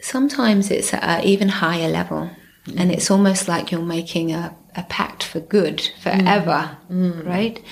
Sometimes 0.00 0.70
it's 0.70 0.94
at 0.94 1.02
an 1.02 1.24
even 1.24 1.48
higher 1.48 1.88
level, 1.88 2.30
mm. 2.66 2.80
and 2.80 2.90
it's 2.90 3.10
almost 3.10 3.46
like 3.46 3.70
you're 3.70 3.82
making 3.82 4.32
a, 4.32 4.56
a 4.74 4.84
pact 4.84 5.22
for 5.22 5.38
good 5.38 5.80
forever, 6.02 6.78
mm. 6.90 7.12
Mm. 7.12 7.26
right? 7.26 7.62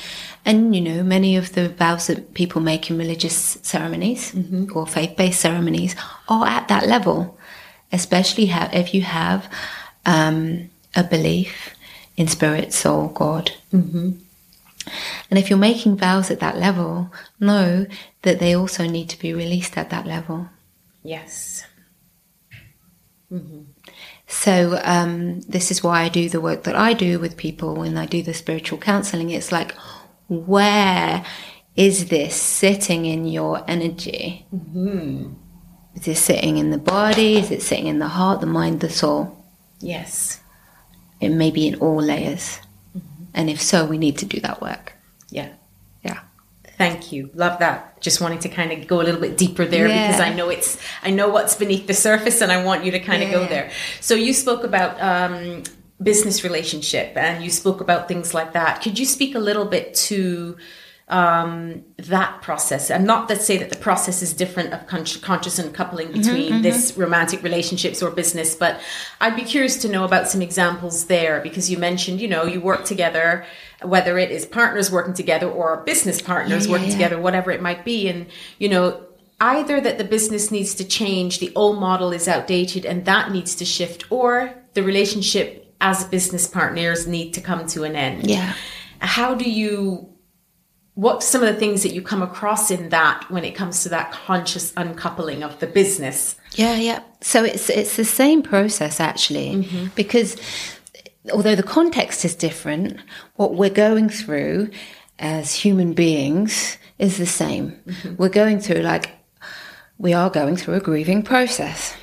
And 0.44 0.74
you 0.74 0.80
know, 0.80 1.02
many 1.02 1.36
of 1.36 1.52
the 1.52 1.68
vows 1.68 2.06
that 2.06 2.34
people 2.34 2.60
make 2.60 2.90
in 2.90 2.98
religious 2.98 3.58
ceremonies 3.62 4.34
or 4.74 4.86
faith 4.86 5.16
based 5.16 5.40
ceremonies 5.40 5.94
are 6.28 6.46
at 6.46 6.68
that 6.68 6.86
level, 6.86 7.38
especially 7.92 8.46
ha- 8.46 8.70
if 8.72 8.94
you 8.94 9.02
have 9.02 9.52
um, 10.06 10.70
a 10.96 11.04
belief 11.04 11.74
in 12.16 12.26
spirit, 12.26 12.72
soul, 12.72 13.08
God. 13.08 13.52
And 15.28 15.38
if 15.38 15.50
you're 15.50 15.58
making 15.58 15.98
vows 15.98 16.30
at 16.30 16.40
that 16.40 16.56
level, 16.56 17.12
know 17.38 17.86
that 18.22 18.38
they 18.40 18.54
also 18.56 18.86
need 18.86 19.08
to 19.10 19.18
be 19.18 19.32
released 19.34 19.76
at 19.76 19.90
that 19.90 20.06
level. 20.06 20.48
Yes. 21.02 21.64
So 24.26 24.80
um, 24.84 25.40
this 25.42 25.70
is 25.70 25.82
why 25.82 26.02
I 26.02 26.08
do 26.08 26.28
the 26.28 26.40
work 26.40 26.62
that 26.64 26.76
I 26.76 26.94
do 26.94 27.18
with 27.18 27.36
people 27.36 27.74
when 27.74 27.96
I 27.96 28.06
do 28.06 28.22
the 28.22 28.34
spiritual 28.34 28.78
counseling. 28.78 29.30
It's 29.30 29.52
like, 29.52 29.74
where 30.30 31.24
is 31.76 32.06
this 32.08 32.34
sitting 32.36 33.04
in 33.04 33.26
your 33.26 33.62
energy? 33.68 34.46
Is 35.96 36.06
it 36.06 36.16
sitting 36.16 36.56
in 36.56 36.70
the 36.70 36.78
body? 36.78 37.36
Is 37.36 37.50
it 37.50 37.62
sitting 37.62 37.88
in 37.88 37.98
the 37.98 38.08
heart, 38.08 38.40
the 38.40 38.46
mind, 38.46 38.80
the 38.80 38.88
soul? 38.88 39.44
Yes. 39.80 40.40
It 41.20 41.30
may 41.30 41.50
be 41.50 41.66
in 41.66 41.74
all 41.76 42.00
layers. 42.00 42.60
And 43.34 43.50
if 43.50 43.60
so, 43.60 43.84
we 43.86 43.98
need 43.98 44.18
to 44.18 44.24
do 44.26 44.40
that 44.40 44.60
work. 44.62 44.92
Yeah. 45.30 45.48
Yeah. 46.04 46.20
Thank 46.78 47.12
you. 47.12 47.30
Love 47.34 47.58
that. 47.58 48.00
Just 48.00 48.20
wanting 48.20 48.38
to 48.40 48.48
kind 48.48 48.72
of 48.72 48.86
go 48.86 49.00
a 49.00 49.04
little 49.04 49.20
bit 49.20 49.36
deeper 49.36 49.66
there 49.66 49.88
Yeah. 49.88 50.06
because 50.06 50.20
I 50.20 50.32
know 50.32 50.48
it's 50.48 50.78
I 51.02 51.10
know 51.10 51.28
what's 51.28 51.54
beneath 51.56 51.86
the 51.86 51.94
surface 51.94 52.40
and 52.40 52.50
I 52.52 52.64
want 52.64 52.84
you 52.84 52.92
to 52.92 53.00
kind 53.00 53.22
of 53.22 53.30
go 53.30 53.46
there. 53.46 53.70
So 54.00 54.14
you 54.14 54.32
spoke 54.32 54.64
about 54.64 55.00
um, 55.00 55.64
business 56.02 56.42
relationship 56.42 57.16
and 57.16 57.44
you 57.44 57.50
spoke 57.50 57.80
about 57.80 58.08
things 58.08 58.32
like 58.32 58.52
that. 58.52 58.82
Could 58.82 58.98
you 58.98 59.04
speak 59.04 59.34
a 59.34 59.38
little 59.38 59.66
bit 59.66 59.94
to 59.94 60.56
um, 61.08 61.82
that 61.96 62.40
process 62.40 62.88
and 62.88 63.04
not 63.04 63.28
to 63.28 63.36
say 63.36 63.58
that 63.58 63.68
the 63.68 63.76
process 63.76 64.22
is 64.22 64.32
different 64.32 64.72
of 64.72 64.86
con- 64.86 65.04
conscious 65.20 65.60
coupling 65.72 66.12
between 66.12 66.62
this 66.62 66.96
romantic 66.96 67.42
relationships 67.42 68.00
or 68.00 68.12
business, 68.12 68.54
but 68.54 68.80
I'd 69.20 69.34
be 69.34 69.42
curious 69.42 69.76
to 69.82 69.88
know 69.88 70.04
about 70.04 70.28
some 70.28 70.40
examples 70.40 71.06
there 71.06 71.40
because 71.40 71.68
you 71.68 71.78
mentioned, 71.78 72.20
you 72.20 72.28
know, 72.28 72.44
you 72.44 72.60
work 72.60 72.84
together, 72.84 73.44
whether 73.82 74.18
it 74.18 74.30
is 74.30 74.46
partners 74.46 74.92
working 74.92 75.12
together 75.12 75.50
or 75.50 75.78
business 75.78 76.22
partners 76.22 76.64
Yeah, 76.64 76.68
yeah, 76.68 76.72
working 76.72 76.88
yeah. 76.90 76.94
together, 76.94 77.20
whatever 77.20 77.50
it 77.50 77.60
might 77.60 77.84
be. 77.84 78.08
And, 78.08 78.26
you 78.58 78.68
know, 78.68 79.04
either 79.40 79.80
that 79.80 79.98
the 79.98 80.04
business 80.04 80.52
needs 80.52 80.76
to 80.76 80.84
change, 80.84 81.40
the 81.40 81.52
old 81.56 81.80
model 81.80 82.12
is 82.12 82.28
outdated 82.28 82.86
and 82.86 83.04
that 83.06 83.32
needs 83.32 83.56
to 83.56 83.64
shift, 83.64 84.04
or 84.12 84.54
the 84.74 84.82
relationship 84.84 85.59
as 85.80 86.04
business 86.04 86.46
partners 86.46 87.06
need 87.06 87.32
to 87.34 87.40
come 87.40 87.66
to 87.68 87.84
an 87.84 87.96
end. 87.96 88.28
Yeah. 88.28 88.54
How 89.00 89.34
do 89.34 89.50
you 89.50 90.10
what's 90.94 91.24
some 91.24 91.42
of 91.42 91.52
the 91.52 91.58
things 91.58 91.82
that 91.82 91.94
you 91.94 92.02
come 92.02 92.20
across 92.20 92.70
in 92.70 92.90
that 92.90 93.24
when 93.30 93.42
it 93.42 93.54
comes 93.54 93.82
to 93.82 93.88
that 93.88 94.12
conscious 94.12 94.72
uncoupling 94.76 95.42
of 95.42 95.58
the 95.58 95.66
business? 95.66 96.36
Yeah, 96.52 96.76
yeah. 96.76 97.02
So 97.20 97.44
it's 97.44 97.70
it's 97.70 97.96
the 97.96 98.04
same 98.04 98.42
process 98.42 99.00
actually, 99.00 99.64
mm-hmm. 99.64 99.86
because 99.94 100.36
although 101.32 101.54
the 101.54 101.62
context 101.62 102.24
is 102.24 102.34
different, 102.34 102.98
what 103.36 103.54
we're 103.54 103.70
going 103.70 104.08
through 104.08 104.70
as 105.18 105.54
human 105.54 105.92
beings 105.92 106.78
is 106.98 107.18
the 107.18 107.26
same. 107.26 107.72
Mm-hmm. 107.86 108.16
We're 108.16 108.28
going 108.28 108.60
through 108.60 108.82
like 108.82 109.10
we 109.98 110.12
are 110.12 110.30
going 110.30 110.56
through 110.56 110.74
a 110.74 110.80
grieving 110.80 111.22
process. 111.22 111.94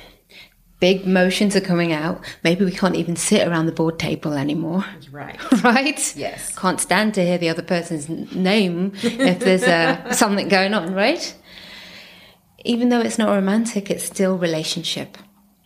Big 0.80 1.02
emotions 1.02 1.56
are 1.56 1.60
coming 1.60 1.92
out. 1.92 2.24
Maybe 2.44 2.64
we 2.64 2.70
can't 2.70 2.94
even 2.94 3.16
sit 3.16 3.46
around 3.46 3.66
the 3.66 3.72
board 3.72 3.98
table 3.98 4.34
anymore. 4.34 4.84
Right. 5.10 5.38
Right? 5.64 6.16
Yes. 6.16 6.54
Can't 6.56 6.80
stand 6.80 7.14
to 7.14 7.24
hear 7.24 7.36
the 7.36 7.48
other 7.48 7.62
person's 7.62 8.08
name 8.32 8.92
if 9.02 9.40
there's 9.40 9.64
uh, 9.64 10.12
something 10.12 10.48
going 10.48 10.74
on, 10.74 10.94
right? 10.94 11.34
Even 12.64 12.90
though 12.90 13.00
it's 13.00 13.18
not 13.18 13.34
romantic, 13.34 13.90
it's 13.90 14.04
still 14.04 14.38
relationship. 14.38 15.18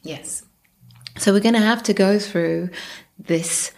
Yes. 0.03 0.45
So 1.19 1.33
we're 1.33 1.41
going 1.41 1.55
to 1.55 1.61
have 1.61 1.83
to 1.85 1.95
go 1.95 2.19
through 2.19 2.71
this 3.19 3.73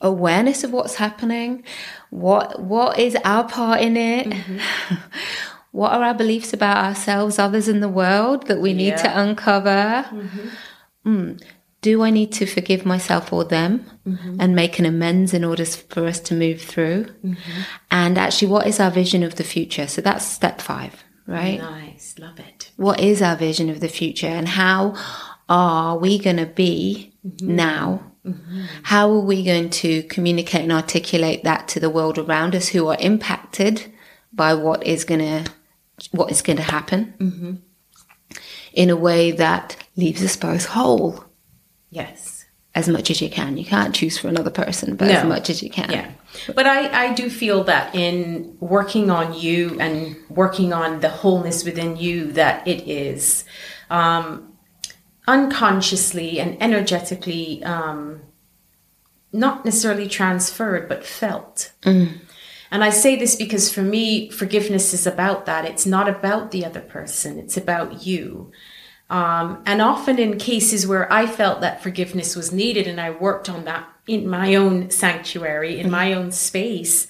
awareness 0.00 0.64
of 0.64 0.72
what's 0.72 0.96
happening. 0.96 1.64
What 2.10 2.60
what 2.60 2.98
is 2.98 3.16
our 3.24 3.48
part 3.48 3.80
in 3.80 3.96
it? 3.96 4.32
what 5.76 5.92
are 5.92 6.02
our 6.02 6.14
beliefs 6.14 6.54
about 6.54 6.82
ourselves, 6.82 7.38
others 7.38 7.68
in 7.68 7.80
the 7.80 7.88
world 7.88 8.46
that 8.46 8.62
we 8.62 8.72
need 8.72 8.96
to 8.96 9.20
uncover? 9.20 10.06
Mm-hmm. 10.08 10.48
Mm. 11.06 11.42
Do 11.82 12.02
I 12.02 12.08
need 12.08 12.32
to 12.32 12.46
forgive 12.46 12.86
myself 12.86 13.30
or 13.30 13.44
them 13.44 13.84
mm-hmm. 14.06 14.40
and 14.40 14.56
make 14.56 14.78
an 14.78 14.86
amends 14.86 15.34
in 15.34 15.44
order 15.44 15.66
for 15.66 16.06
us 16.06 16.18
to 16.20 16.34
move 16.34 16.62
through? 16.62 17.04
Mm-hmm. 17.22 17.60
And 17.90 18.16
actually, 18.16 18.48
what 18.48 18.66
is 18.66 18.80
our 18.80 18.90
vision 18.90 19.22
of 19.22 19.34
the 19.34 19.44
future? 19.44 19.86
So 19.86 20.00
that's 20.00 20.24
step 20.24 20.62
five, 20.62 21.04
right? 21.26 21.60
Nice. 21.60 22.14
Love 22.18 22.40
it. 22.40 22.70
what 22.76 22.98
is 22.98 23.20
our 23.20 23.36
vision 23.36 23.68
of 23.68 23.80
the 23.80 23.88
future 23.88 24.26
and 24.26 24.48
how 24.48 24.94
are 25.50 25.98
we 25.98 26.18
going 26.18 26.38
to 26.38 26.46
be 26.46 27.12
now? 27.42 28.12
How 28.82 29.12
are 29.12 29.20
we 29.20 29.44
going 29.44 29.68
to 29.70 30.02
communicate 30.04 30.62
and 30.62 30.72
articulate 30.72 31.44
that 31.44 31.68
to 31.68 31.80
the 31.80 31.90
world 31.90 32.18
around 32.18 32.54
us 32.54 32.68
who 32.68 32.88
are 32.88 32.96
impacted 32.98 33.92
by 34.32 34.54
what 34.54 34.84
is 34.84 35.04
going 35.04 35.20
to 35.20 35.50
what 36.10 36.30
is 36.30 36.42
going 36.42 36.56
to 36.58 36.62
happen 36.62 37.62
in 38.72 38.90
a 38.90 38.96
way 38.96 39.30
that 39.32 39.76
leaves 39.96 40.22
us 40.22 40.36
both 40.36 40.66
whole 40.66 41.24
Yes. 41.90 42.44
as 42.74 42.88
much 42.88 43.10
as 43.10 43.22
you 43.22 43.30
can. 43.30 43.56
You 43.56 43.64
can't 43.64 43.94
choose 43.94 44.18
for 44.18 44.28
another 44.28 44.50
person, 44.50 44.96
but 44.96 45.08
as 45.08 45.24
much 45.24 45.48
as 45.48 45.62
you 45.62 45.70
can. 45.70 45.90
Yeah. 45.90 46.10
But 46.54 46.66
I, 46.66 47.06
I 47.06 47.14
do 47.14 47.30
feel 47.30 47.64
that 47.64 47.94
in 47.94 48.56
working 48.60 49.10
on 49.10 49.32
you 49.32 49.78
and 49.80 50.16
working 50.28 50.74
on 50.74 51.00
the 51.00 51.08
wholeness 51.08 51.64
within 51.64 51.96
you, 51.96 52.32
that 52.32 52.66
it 52.68 52.86
is 52.86 53.44
um, 53.88 54.52
unconsciously 55.26 56.38
and 56.38 56.62
energetically 56.62 57.64
um, 57.64 58.20
not 59.32 59.64
necessarily 59.64 60.08
transferred, 60.08 60.88
but 60.88 61.04
felt. 61.06 61.72
And 62.70 62.82
I 62.82 62.90
say 62.90 63.16
this 63.16 63.36
because 63.36 63.72
for 63.72 63.82
me, 63.82 64.30
forgiveness 64.30 64.92
is 64.92 65.06
about 65.06 65.46
that. 65.46 65.64
It's 65.64 65.86
not 65.86 66.08
about 66.08 66.50
the 66.50 66.64
other 66.64 66.80
person, 66.80 67.38
it's 67.38 67.56
about 67.56 68.06
you. 68.06 68.50
Um, 69.08 69.62
and 69.66 69.80
often 69.80 70.18
in 70.18 70.36
cases 70.36 70.84
where 70.84 71.10
I 71.12 71.26
felt 71.26 71.60
that 71.60 71.80
forgiveness 71.80 72.34
was 72.34 72.52
needed 72.52 72.88
and 72.88 73.00
I 73.00 73.10
worked 73.10 73.48
on 73.48 73.64
that 73.64 73.88
in 74.08 74.28
my 74.28 74.56
own 74.56 74.90
sanctuary, 74.90 75.78
in 75.78 75.90
my 75.90 76.12
own 76.12 76.32
space, 76.32 77.06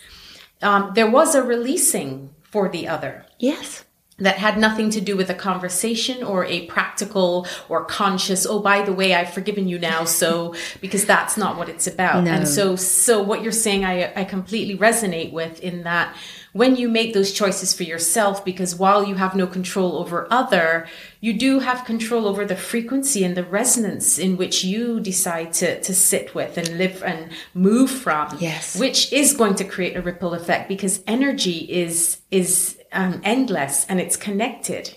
um, 0.60 0.92
there 0.94 1.10
was 1.10 1.34
a 1.34 1.42
releasing 1.42 2.34
for 2.42 2.68
the 2.68 2.86
other. 2.86 3.24
Yes. 3.38 3.85
That 4.18 4.38
had 4.38 4.56
nothing 4.58 4.88
to 4.90 5.00
do 5.00 5.14
with 5.16 5.28
a 5.28 5.34
conversation 5.34 6.22
or 6.22 6.44
a 6.46 6.66
practical 6.66 7.46
or 7.68 7.84
conscious 7.84 8.46
oh 8.46 8.58
by 8.60 8.82
the 8.82 8.92
way 8.92 9.14
i've 9.14 9.32
forgiven 9.32 9.68
you 9.68 9.78
now 9.78 10.04
so 10.04 10.54
because 10.80 11.04
that's 11.04 11.36
not 11.36 11.56
what 11.56 11.68
it's 11.68 11.86
about 11.86 12.24
No. 12.24 12.30
and 12.32 12.48
so 12.48 12.76
so 12.76 13.22
what 13.22 13.42
you're 13.42 13.52
saying 13.52 13.84
i 13.84 14.12
i 14.18 14.24
completely 14.24 14.76
resonate 14.76 15.32
with 15.32 15.60
in 15.60 15.82
that 15.84 16.14
when 16.52 16.74
you 16.76 16.88
make 16.88 17.12
those 17.12 17.32
choices 17.32 17.74
for 17.74 17.82
yourself 17.82 18.42
because 18.42 18.74
while 18.74 19.04
you 19.04 19.16
have 19.16 19.34
no 19.36 19.46
control 19.46 19.98
over 19.98 20.26
other 20.30 20.88
you 21.20 21.34
do 21.34 21.58
have 21.58 21.84
control 21.84 22.26
over 22.26 22.46
the 22.46 22.56
frequency 22.56 23.22
and 23.24 23.36
the 23.36 23.44
resonance 23.44 24.18
in 24.18 24.38
which 24.38 24.64
you 24.64 24.98
decide 25.00 25.52
to 25.52 25.78
to 25.82 25.92
sit 25.94 26.34
with 26.34 26.56
and 26.56 26.78
live 26.78 27.02
and 27.02 27.30
move 27.52 27.90
from 27.90 28.34
Yes. 28.40 28.78
which 28.78 29.12
is 29.12 29.34
going 29.34 29.54
to 29.56 29.64
create 29.64 29.94
a 29.96 30.00
ripple 30.00 30.32
effect 30.32 30.68
because 30.68 31.02
energy 31.06 31.58
is 31.70 32.18
is 32.30 32.75
um, 32.96 33.20
endless 33.22 33.86
and 33.88 34.00
it's 34.00 34.16
connected. 34.16 34.96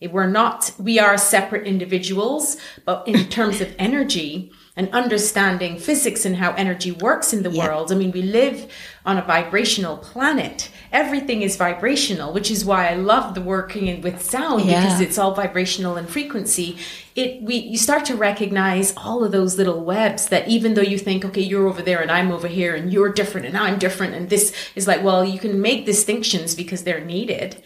We're 0.00 0.28
not, 0.30 0.72
we 0.78 0.98
are 0.98 1.18
separate 1.18 1.66
individuals, 1.66 2.56
but 2.86 3.06
in 3.06 3.28
terms 3.38 3.60
of 3.60 3.74
energy 3.78 4.50
and 4.76 4.88
understanding 4.94 5.76
physics 5.78 6.24
and 6.24 6.36
how 6.36 6.52
energy 6.54 6.92
works 6.92 7.34
in 7.34 7.42
the 7.42 7.50
world, 7.50 7.92
I 7.92 7.96
mean, 7.96 8.12
we 8.12 8.22
live 8.22 8.70
on 9.04 9.18
a 9.18 9.22
vibrational 9.22 9.98
planet. 9.98 10.70
Everything 10.90 11.42
is 11.42 11.56
vibrational, 11.56 12.32
which 12.32 12.50
is 12.50 12.64
why 12.64 12.88
I 12.88 12.94
love 12.94 13.34
the 13.34 13.42
working 13.42 13.88
in, 13.88 14.00
with 14.00 14.22
sound 14.22 14.64
Yeah. 14.64 14.80
because 14.82 15.00
it's 15.02 15.18
all 15.18 15.34
vibrational 15.34 15.96
and 15.96 16.08
frequency. 16.08 16.78
It, 17.14 17.42
we, 17.42 17.56
you 17.56 17.78
start 17.78 18.04
to 18.06 18.16
recognize 18.16 18.94
all 18.96 19.24
of 19.24 19.32
those 19.32 19.58
little 19.58 19.84
webs 19.84 20.28
that 20.28 20.48
even 20.48 20.74
though 20.74 20.82
you 20.82 20.98
think, 20.98 21.24
okay, 21.24 21.40
you're 21.40 21.66
over 21.66 21.82
there 21.82 22.00
and 22.00 22.10
I'm 22.10 22.30
over 22.30 22.48
here 22.48 22.74
and 22.74 22.92
you're 22.92 23.12
different 23.12 23.46
and 23.46 23.56
I'm 23.56 23.78
different 23.78 24.14
and 24.14 24.30
this 24.30 24.54
is 24.74 24.86
like, 24.86 25.02
well, 25.02 25.24
you 25.24 25.38
can 25.38 25.60
make 25.60 25.86
distinctions 25.86 26.54
because 26.54 26.84
they're 26.84 27.04
needed. 27.04 27.62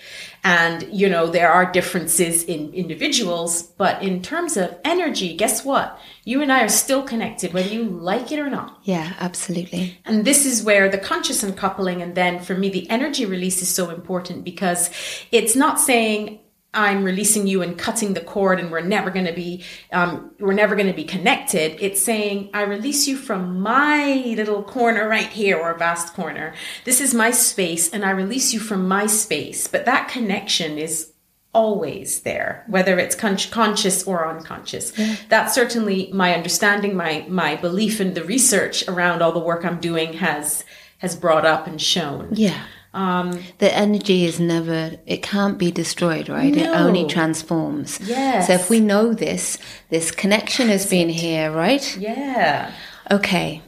And, 0.47 0.87
you 0.93 1.09
know, 1.09 1.27
there 1.27 1.51
are 1.51 1.73
differences 1.73 2.45
in 2.45 2.73
individuals, 2.75 3.63
but 3.63 4.03
in 4.03 4.21
terms 4.21 4.59
of 4.59 4.77
energy, 4.85 5.35
guess 5.37 5.65
what? 5.65 5.99
You 6.25 6.43
and 6.43 6.53
I 6.53 6.63
are 6.63 6.69
still 6.69 7.03
connected, 7.03 7.55
whether 7.55 7.71
you 7.71 7.85
like 7.85 8.31
it 8.31 8.39
or 8.39 8.51
not. 8.51 8.79
Yeah, 8.83 9.15
absolutely. 9.21 9.99
And 10.05 10.27
this 10.27 10.45
is 10.45 10.63
where 10.63 10.91
the 10.91 10.99
conscious 10.99 11.43
uncoupling 11.43 12.03
and 12.03 12.15
then 12.15 12.41
for 12.41 12.55
me, 12.55 12.69
the 12.69 12.89
energy 12.91 13.25
release 13.25 13.63
is 13.63 13.75
so 13.75 13.89
important 13.89 14.45
because 14.45 14.91
it's 15.33 15.57
not 15.57 15.81
saying, 15.81 16.41
I'm 16.75 17.05
releasing 17.05 17.47
you 17.47 17.63
and 17.63 17.79
cutting 17.79 18.15
the 18.15 18.21
cord 18.21 18.61
and 18.61 18.71
we're 18.71 18.81
never 18.81 19.11
going 19.11 19.27
to 19.27 19.33
be, 19.33 19.65
um, 19.93 20.33
we're 20.41 20.53
never 20.53 20.75
going 20.75 20.89
to 20.89 20.93
be 20.93 21.05
connected. 21.05 21.77
It's 21.81 22.03
saying, 22.03 22.51
I 22.53 22.63
release 22.63 23.07
you 23.07 23.17
from 23.17 23.61
my 23.61 24.35
little 24.37 24.63
corner 24.63 25.09
right 25.09 25.29
here 25.29 25.57
or 25.57 25.73
vast 25.75 26.15
corner. 26.15 26.55
This 26.85 27.01
is 27.01 27.15
my 27.15 27.31
space 27.31 27.91
and 27.91 28.05
I 28.05 28.11
release 28.11 28.53
you 28.53 28.61
from 28.61 28.89
my 28.89 29.07
space. 29.07 29.67
But 29.69 29.85
that 29.87 30.09
connection 30.09 30.77
is 30.77 31.13
always 31.55 32.23
there, 32.23 32.65
whether 32.67 32.99
it's 32.99 33.15
con- 33.15 33.39
conscious 33.51 34.03
or 34.03 34.29
unconscious. 34.29 34.93
That's 35.29 35.55
certainly 35.55 36.11
my 36.13 36.35
understanding, 36.35 36.97
my, 36.97 37.25
my 37.29 37.57
belief 37.57 38.01
in 38.01 38.15
the 38.15 38.25
research 38.25 38.87
around 38.89 39.23
all 39.23 39.33
the 39.33 39.39
work 39.39 39.65
I'm 39.65 39.81
doing 39.81 40.15
has, 40.15 40.65
has 40.99 41.15
brought 41.15 41.47
up 41.47 41.67
and 41.67 41.81
shown. 41.81 42.31
Yeah. 42.33 42.61
Um, 42.95 43.41
The 43.59 43.75
energy 43.77 44.25
is 44.25 44.39
never, 44.39 44.93
it 45.07 45.23
can't 45.23 45.59
be 45.59 45.71
destroyed, 45.73 46.29
right? 46.29 46.55
No. 46.55 46.63
It 46.63 46.77
only 46.77 47.07
transforms. 47.07 47.99
Yes. 48.01 48.47
So 48.47 48.53
if 48.55 48.71
we 48.71 48.79
know 48.81 49.13
this, 49.15 49.59
this 49.91 50.11
connection 50.13 50.69
has 50.69 50.87
been 50.87 51.09
here, 51.09 51.51
right? 51.51 51.97
yeah. 51.99 52.71
Okay. 53.11 53.61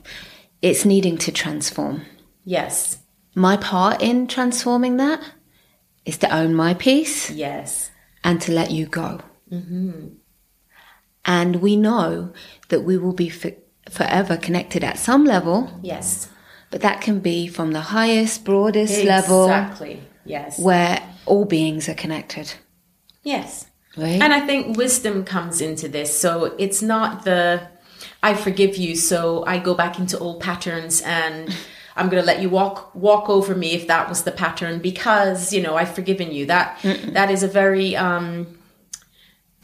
It's 0.63 0.85
needing 0.85 1.19
to 1.19 1.33
transform. 1.33 2.03
Yes. 2.45 2.99
My 3.35 3.57
part 3.57 4.01
in 4.01 4.27
transforming 4.27 4.97
that 4.97 5.21
is 6.05 6.17
to 6.19 6.35
own 6.35 6.55
my 6.55 6.73
peace 6.75 7.31
Yes. 7.31 7.91
and 8.25 8.41
to 8.43 8.53
let 8.53 8.71
you 8.71 8.87
go. 8.87 9.21
Mm-hmm. 9.53 10.09
And 11.25 11.57
we 11.57 11.77
know 11.77 12.33
that 12.69 12.83
we 12.85 12.97
will 12.97 13.13
be 13.13 13.29
for, 13.29 13.51
forever 13.91 14.37
connected 14.37 14.85
at 14.85 14.99
some 14.99 15.25
level, 15.25 15.69
Yes. 15.83 16.29
But 16.71 16.81
that 16.83 17.01
can 17.01 17.21
be 17.21 17.47
from 17.47 17.73
the 17.73 17.81
highest, 17.81 18.45
broadest 18.45 19.05
level 19.05 19.45
Exactly. 19.45 20.01
Yes. 20.25 20.59
where 20.59 21.03
all 21.27 21.45
beings 21.45 21.89
are 21.89 21.95
connected, 21.95 22.55
Yes. 23.23 23.67
right? 23.97 24.21
And 24.21 24.33
I 24.33 24.41
think 24.41 24.77
wisdom 24.77 25.25
comes 25.25 25.61
into 25.61 25.89
this. 25.89 26.17
So 26.17 26.55
it's 26.59 26.83
not 26.83 27.25
the 27.25 27.69
I 28.23 28.35
forgive 28.35 28.77
you, 28.77 28.97
so 28.97 29.45
I 29.47 29.59
go 29.59 29.75
back 29.75 29.99
into 29.99 30.19
old 30.19 30.41
patterns 30.41 31.01
and 31.03 31.55
I'm 31.97 32.09
going 32.09 32.21
to 32.23 32.27
let 32.27 32.43
you 32.43 32.51
walk 32.51 32.95
walk 32.95 33.29
over 33.29 33.55
me 33.55 33.73
if 33.73 33.87
that 33.87 34.09
was 34.09 34.23
the 34.25 34.33
pattern 34.33 34.81
because, 34.81 35.53
you 35.53 35.63
know, 35.63 35.77
I've 35.77 35.95
forgiven 35.95 36.31
you. 36.33 36.47
That 36.47 36.79
that 37.13 37.31
is 37.31 37.43
a 37.43 37.49
very 37.49 37.95
um 37.97 38.56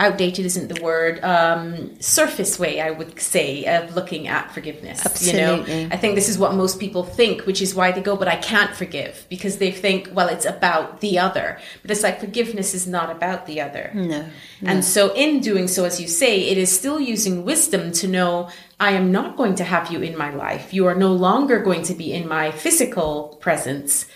outdated 0.00 0.44
isn't 0.44 0.68
the 0.68 0.82
word 0.82 1.22
um 1.22 2.00
surface 2.00 2.58
way 2.58 2.80
i 2.80 2.90
would 2.90 3.20
say 3.20 3.64
of 3.66 3.94
looking 3.94 4.26
at 4.26 4.50
forgiveness 4.52 5.00
you 5.04 5.10
Absolutely. 5.38 5.84
know 5.84 5.88
i 5.92 5.96
think 5.96 6.14
this 6.14 6.28
is 6.28 6.38
what 6.38 6.54
most 6.54 6.80
people 6.80 7.04
think 7.04 7.46
which 7.46 7.62
is 7.62 7.74
why 7.74 7.92
they 7.92 8.00
go 8.00 8.16
but 8.16 8.26
i 8.26 8.36
can't 8.36 8.74
forgive 8.74 9.26
because 9.28 9.58
they 9.58 9.70
think 9.70 10.08
well 10.12 10.28
it's 10.28 10.44
about 10.44 11.00
the 11.00 11.18
other 11.18 11.58
but 11.82 11.90
it's 11.90 12.02
like 12.02 12.18
forgiveness 12.18 12.74
is 12.74 12.86
not 12.86 13.10
about 13.10 13.46
the 13.46 13.60
other 13.60 13.92
no. 13.94 14.26
and 14.62 14.84
so, 14.84 15.12
in 15.14 15.40
doing 15.40 15.68
so, 15.68 15.84
as 15.84 16.00
you 16.00 16.06
say, 16.06 16.48
it 16.48 16.58
is 16.58 16.70
still 16.70 17.00
using 17.00 17.44
wisdom 17.44 17.92
to 17.92 18.06
know 18.06 18.50
I 18.78 18.92
am 18.92 19.10
not 19.10 19.36
going 19.36 19.54
to 19.56 19.64
have 19.64 19.90
you 19.90 20.02
in 20.02 20.16
my 20.16 20.32
life. 20.34 20.74
You 20.74 20.86
are 20.86 20.94
no 20.94 21.12
longer 21.12 21.60
going 21.60 21.82
to 21.84 21.94
be 21.94 22.12
in 22.12 22.28
my 22.28 22.50
physical 22.50 23.38
presence. 23.40 24.06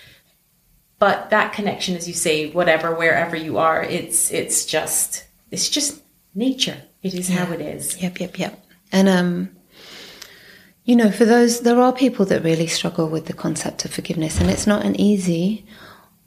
But 0.98 1.30
that 1.30 1.52
connection, 1.52 1.96
as 1.96 2.08
you 2.08 2.14
say, 2.14 2.50
whatever, 2.50 2.94
wherever 2.94 3.36
you 3.36 3.58
are, 3.58 3.82
it's 3.82 4.30
it's 4.32 4.64
just 4.64 5.25
it's 5.50 5.68
just 5.68 6.02
nature. 6.34 6.82
It 7.02 7.14
is 7.14 7.28
how 7.28 7.52
it 7.52 7.60
is. 7.60 8.00
Yep, 8.02 8.20
yep, 8.20 8.38
yep. 8.38 8.64
And 8.92 9.08
um, 9.08 9.56
you 10.84 10.96
know, 10.96 11.10
for 11.10 11.24
those, 11.24 11.60
there 11.60 11.80
are 11.80 11.92
people 11.92 12.24
that 12.26 12.44
really 12.44 12.66
struggle 12.66 13.08
with 13.08 13.26
the 13.26 13.32
concept 13.32 13.84
of 13.84 13.92
forgiveness, 13.92 14.40
and 14.40 14.50
it's 14.50 14.66
not 14.66 14.84
an 14.84 14.98
easy 15.00 15.66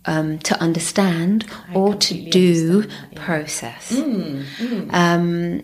um, 0.05 0.39
to 0.39 0.59
understand 0.61 1.45
or 1.73 1.95
to 1.95 2.29
do 2.29 2.81
that, 2.81 2.91
yeah. 3.11 3.25
process. 3.25 3.97
Um, 4.91 5.63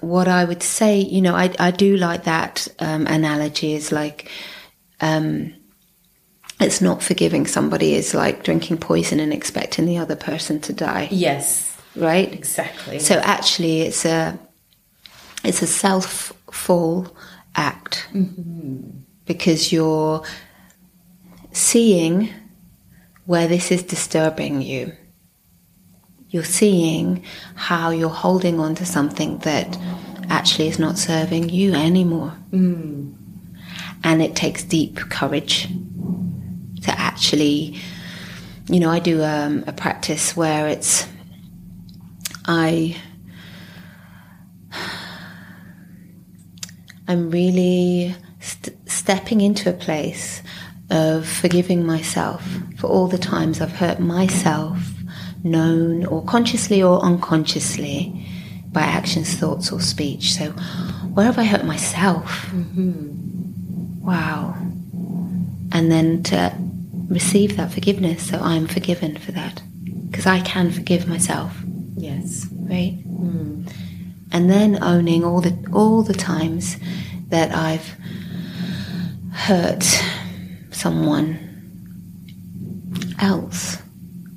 what 0.00 0.28
I 0.28 0.44
would 0.44 0.62
say, 0.62 1.00
you 1.00 1.22
know, 1.22 1.34
I 1.34 1.54
I 1.58 1.70
do 1.70 1.96
like 1.96 2.24
that 2.24 2.68
um, 2.78 3.06
analogy. 3.06 3.74
Is 3.74 3.92
like. 3.92 4.30
Um, 5.00 5.54
it's 6.58 6.80
not 6.80 7.02
forgiving 7.02 7.46
somebody 7.46 7.92
is 7.92 8.14
like 8.14 8.42
drinking 8.42 8.78
poison 8.78 9.20
and 9.20 9.30
expecting 9.30 9.84
the 9.84 9.98
other 9.98 10.16
person 10.16 10.58
to 10.60 10.72
die, 10.72 11.06
Yes, 11.10 11.65
right? 11.96 12.32
exactly. 12.32 12.98
So 12.98 13.16
actually, 13.16 13.82
it's 13.82 14.04
a 14.04 14.38
it's 15.44 15.62
a 15.62 15.66
self 15.66 16.32
full 16.50 17.16
act 17.54 18.08
because 19.24 19.72
you're 19.72 20.22
seeing 21.52 22.28
where 23.24 23.48
this 23.48 23.70
is 23.70 23.82
disturbing 23.82 24.62
you. 24.62 24.92
You're 26.28 26.44
seeing 26.44 27.24
how 27.54 27.90
you're 27.90 28.08
holding 28.08 28.60
on 28.60 28.74
to 28.76 28.86
something 28.86 29.38
that 29.38 29.76
actually 30.28 30.68
is 30.68 30.78
not 30.78 30.98
serving 30.98 31.48
you 31.48 31.72
anymore. 31.74 32.32
And 34.04 34.22
it 34.22 34.36
takes 34.36 34.62
deep 34.62 34.96
courage 34.96 35.68
to 36.82 36.90
actually, 36.98 37.80
you 38.68 38.80
know, 38.80 38.90
I 38.90 38.98
do 38.98 39.22
um, 39.22 39.64
a 39.66 39.72
practice 39.72 40.36
where 40.36 40.68
it's 40.68 41.06
I 42.46 42.96
I'm 47.08 47.30
really 47.30 48.14
st- 48.40 48.76
stepping 48.90 49.40
into 49.40 49.70
a 49.70 49.72
place 49.72 50.42
of 50.90 51.28
forgiving 51.28 51.84
myself 51.86 52.44
for 52.76 52.88
all 52.88 53.08
the 53.08 53.18
times 53.18 53.60
I've 53.60 53.72
hurt 53.72 54.00
myself, 54.00 54.78
known 55.44 56.04
or 56.06 56.24
consciously 56.24 56.82
or 56.82 57.00
unconsciously 57.00 58.26
by 58.72 58.82
actions, 58.82 59.34
thoughts, 59.34 59.72
or 59.72 59.80
speech. 59.80 60.34
So, 60.34 60.50
where 61.14 61.26
have 61.26 61.38
I 61.38 61.44
hurt 61.44 61.64
myself? 61.64 62.46
Mm-hmm. 62.50 64.04
Wow. 64.04 64.56
And 65.72 65.90
then 65.90 66.22
to 66.24 66.52
receive 67.08 67.56
that 67.56 67.72
forgiveness, 67.72 68.28
so 68.28 68.38
I'm 68.38 68.66
forgiven 68.66 69.16
for 69.16 69.32
that. 69.32 69.62
Because 70.10 70.26
I 70.26 70.40
can 70.40 70.70
forgive 70.70 71.08
myself 71.08 71.56
yes, 71.96 72.46
right? 72.52 72.98
And 74.32 74.50
then 74.50 74.82
owning 74.82 75.24
all 75.24 75.40
the 75.40 75.56
all 75.72 76.02
the 76.02 76.14
times 76.14 76.76
that 77.28 77.54
I've 77.54 77.96
hurt 79.32 79.84
someone 80.70 81.38
else, 83.18 83.78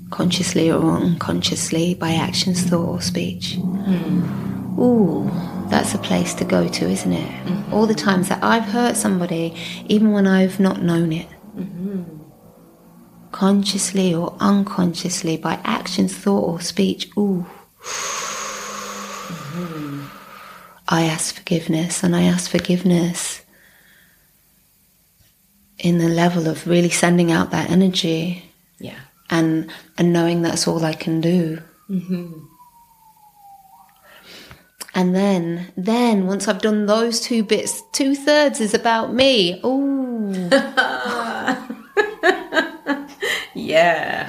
consciously 0.10 0.72
or 0.72 0.97
unconsciously, 0.97 1.95
by 1.95 2.14
actions, 2.14 2.64
thought, 2.64 2.88
or 2.88 3.01
speech. 3.01 3.55
Hmm. 3.55 4.80
Ooh, 4.80 5.30
that's 5.70 5.93
a 5.93 5.97
place 5.97 6.34
to 6.36 6.45
go 6.45 6.68
to, 6.68 6.89
isn't 6.89 7.12
it? 7.12 7.30
Mm-hmm. 7.45 7.74
All 7.74 7.86
the 7.86 7.93
times 7.93 8.30
that 8.30 8.43
I've 8.43 8.64
hurt 8.64 8.95
somebody, 8.95 9.55
even 9.88 10.12
when 10.12 10.26
I've 10.26 10.60
not 10.60 10.82
known 10.82 11.12
it. 11.12 11.28
Mm-hmm. 11.55 12.18
Consciously 13.39 14.13
or 14.13 14.35
unconsciously, 14.41 15.37
by 15.37 15.57
actions, 15.63 16.13
thought, 16.13 16.43
or 16.43 16.59
speech, 16.59 17.09
ooh, 17.17 17.45
mm-hmm. 19.53 20.03
I 20.89 21.03
ask 21.03 21.35
forgiveness, 21.35 22.03
and 22.03 22.17
I 22.17 22.23
ask 22.23 22.51
forgiveness 22.51 23.41
in 25.77 25.99
the 25.99 26.09
level 26.09 26.49
of 26.49 26.67
really 26.67 26.89
sending 26.89 27.31
out 27.31 27.51
that 27.51 27.69
energy. 27.69 28.43
Yeah. 28.77 28.99
And 29.29 29.71
and 29.97 30.11
knowing 30.11 30.41
that's 30.41 30.67
all 30.67 30.83
I 30.83 30.93
can 30.93 31.21
do. 31.21 31.61
Mm-hmm. 31.89 32.39
And 34.95 35.15
then, 35.15 35.71
then 35.77 36.27
once 36.27 36.49
I've 36.49 36.61
done 36.61 36.87
those 36.87 37.21
two 37.21 37.43
bits, 37.43 37.83
two 37.93 38.15
thirds 38.15 38.59
is 38.59 38.73
about 38.73 39.13
me. 39.13 39.61
Ooh. 39.63 40.49
yeah. 43.70 44.28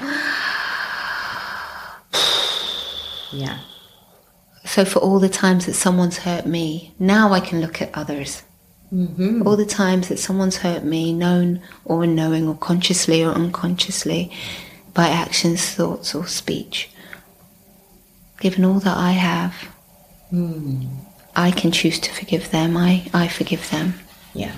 yeah. 3.33 3.59
So 4.65 4.85
for 4.85 4.99
all 5.01 5.19
the 5.19 5.29
times 5.29 5.67
that 5.67 5.75
someone's 5.75 6.19
hurt 6.19 6.47
me, 6.47 6.95
now 6.99 7.33
I 7.33 7.41
can 7.41 7.61
look 7.61 7.81
at 7.81 7.91
others. 7.95 8.43
Mm-hmm. 8.93 9.47
All 9.47 9.57
the 9.57 9.65
times 9.65 10.09
that 10.09 10.19
someone's 10.19 10.59
hurt 10.59 10.85
me, 10.85 11.13
known 11.13 11.63
or 11.85 12.05
unknowing, 12.05 12.47
or 12.49 12.57
consciously 12.57 13.23
or 13.25 13.33
unconsciously, 13.33 14.33
by 14.93 15.09
actions, 15.09 15.65
thoughts, 15.71 16.15
or 16.15 16.27
speech. 16.27 16.91
Given 18.41 18.65
all 18.65 18.81
that 18.81 18.97
I 18.97 19.13
have, 19.13 19.55
mm. 20.33 20.89
I 21.37 21.51
can 21.51 21.71
choose 21.71 21.99
to 22.01 22.13
forgive 22.13 22.51
them. 22.51 22.77
I, 22.77 23.09
I 23.15 23.29
forgive 23.29 23.71
them. 23.71 23.95
Yeah. 24.35 24.55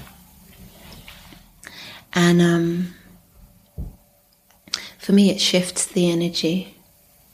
And 2.14 2.41
um, 2.43 2.95
for 5.03 5.11
me, 5.11 5.30
it 5.32 5.40
shifts 5.40 5.84
the 5.84 6.12
energy 6.12 6.76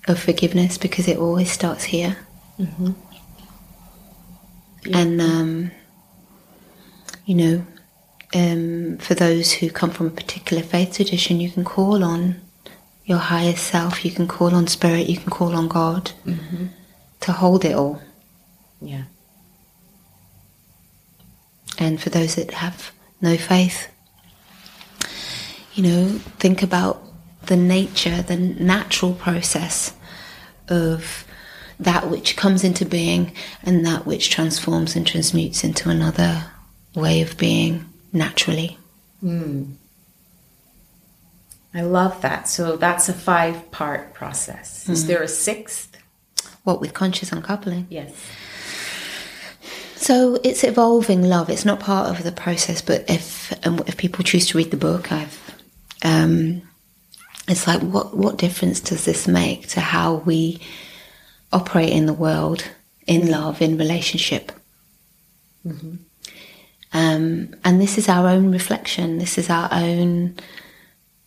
of 0.09 0.19
forgiveness 0.19 0.79
because 0.79 1.07
it 1.07 1.19
always 1.19 1.53
starts 1.53 1.85
here. 1.85 2.17
Mm-hmm. 2.59 2.93
Yeah. 4.87 4.99
And 4.99 5.21
um, 5.21 5.71
you 7.27 7.35
know, 7.35 7.67
um, 8.35 8.97
for 8.97 9.15
those 9.15 9.53
who 9.53 9.69
come 9.69 9.91
from 9.91 10.07
a 10.07 10.11
particular 10.11 10.63
faith 10.63 10.97
tradition, 10.97 11.41
you 11.41 11.51
can 11.51 11.63
call 11.63 12.03
on 12.03 12.41
your 13.05 13.19
higher 13.19 13.55
self, 13.55 14.03
you 14.03 14.13
can 14.13 14.27
call 14.27 14.55
on 14.55 14.67
spirit, 14.67 15.11
you 15.11 15.19
can 15.19 15.31
call 15.31 15.55
on 15.55 15.69
God 15.69 16.13
mm-hmm. 16.25 16.69
to 17.21 17.33
hold 17.33 17.67
it 17.67 17.75
all. 17.75 18.01
Yeah. 18.81 19.05
And 21.79 22.01
for 22.01 22.09
those 22.09 22.35
that 22.37 22.51
have 22.53 22.93
no 23.21 23.37
faith, 23.37 23.89
you 25.75 25.83
know, 25.83 26.09
think 26.39 26.63
about 26.63 27.03
the 27.49 27.57
nature, 27.57 28.23
the 28.23 28.37
natural 28.37 29.15
process 29.15 29.95
of 30.69 31.27
that 31.81 32.11
which 32.11 32.37
comes 32.37 32.65
into 32.65 32.85
being 32.85 33.33
and 33.63 33.85
that 33.85 34.07
which 34.07 34.31
transforms 34.31 34.97
and 34.97 35.07
transmutes 35.07 35.65
into 35.65 35.89
another 35.89 36.45
way 36.95 37.23
of 37.23 37.37
being 37.37 37.85
naturally. 38.13 38.79
Mm. 39.23 39.75
I 41.75 41.83
love 41.83 42.21
that. 42.23 42.49
So 42.49 42.77
that's 42.77 43.09
a 43.09 43.13
five 43.13 43.71
part 43.71 44.15
process. 44.15 44.87
Mm. 44.87 44.91
Is 44.91 45.07
there 45.07 45.23
a 45.23 45.29
sixth? 45.29 45.97
What 46.65 46.81
with 46.81 46.95
conscious 46.95 47.33
uncoupling? 47.33 47.87
Yes. 47.89 48.13
So 49.97 50.39
it's 50.45 50.65
evolving 50.65 51.23
love. 51.23 51.51
It's 51.51 51.65
not 51.65 51.81
part 51.81 52.09
of 52.09 52.23
the 52.23 52.33
process, 52.33 52.83
but 52.83 53.09
if 53.09 53.53
um, 53.67 53.83
if 53.87 53.97
people 53.97 54.25
choose 54.25 54.47
to 54.49 54.59
read 54.59 54.71
the 54.71 54.77
book, 54.77 55.11
I've 55.13 55.55
um, 56.05 56.63
it's 57.49 57.67
like 57.67 57.81
what 57.81 58.17
what 58.17 58.37
difference 58.37 58.81
does 58.81 59.05
this 59.05 59.27
make 59.27 59.69
to 59.69 59.81
how 59.81 60.17
we 60.17 60.61
operate 61.53 61.91
in 61.91 62.07
the 62.07 62.13
world, 62.13 62.65
in 63.07 63.31
love, 63.31 63.63
in 63.63 63.79
relationship? 63.79 64.53
Mm-hmm. 65.67 65.97
Um, 66.93 67.55
and 67.65 67.81
this 67.81 67.99
is 67.99 68.09
our 68.09 68.29
own 68.29 68.51
reflection. 68.51 69.19
This 69.19 69.39
is 69.39 69.51
our 69.51 69.69
own 69.73 70.37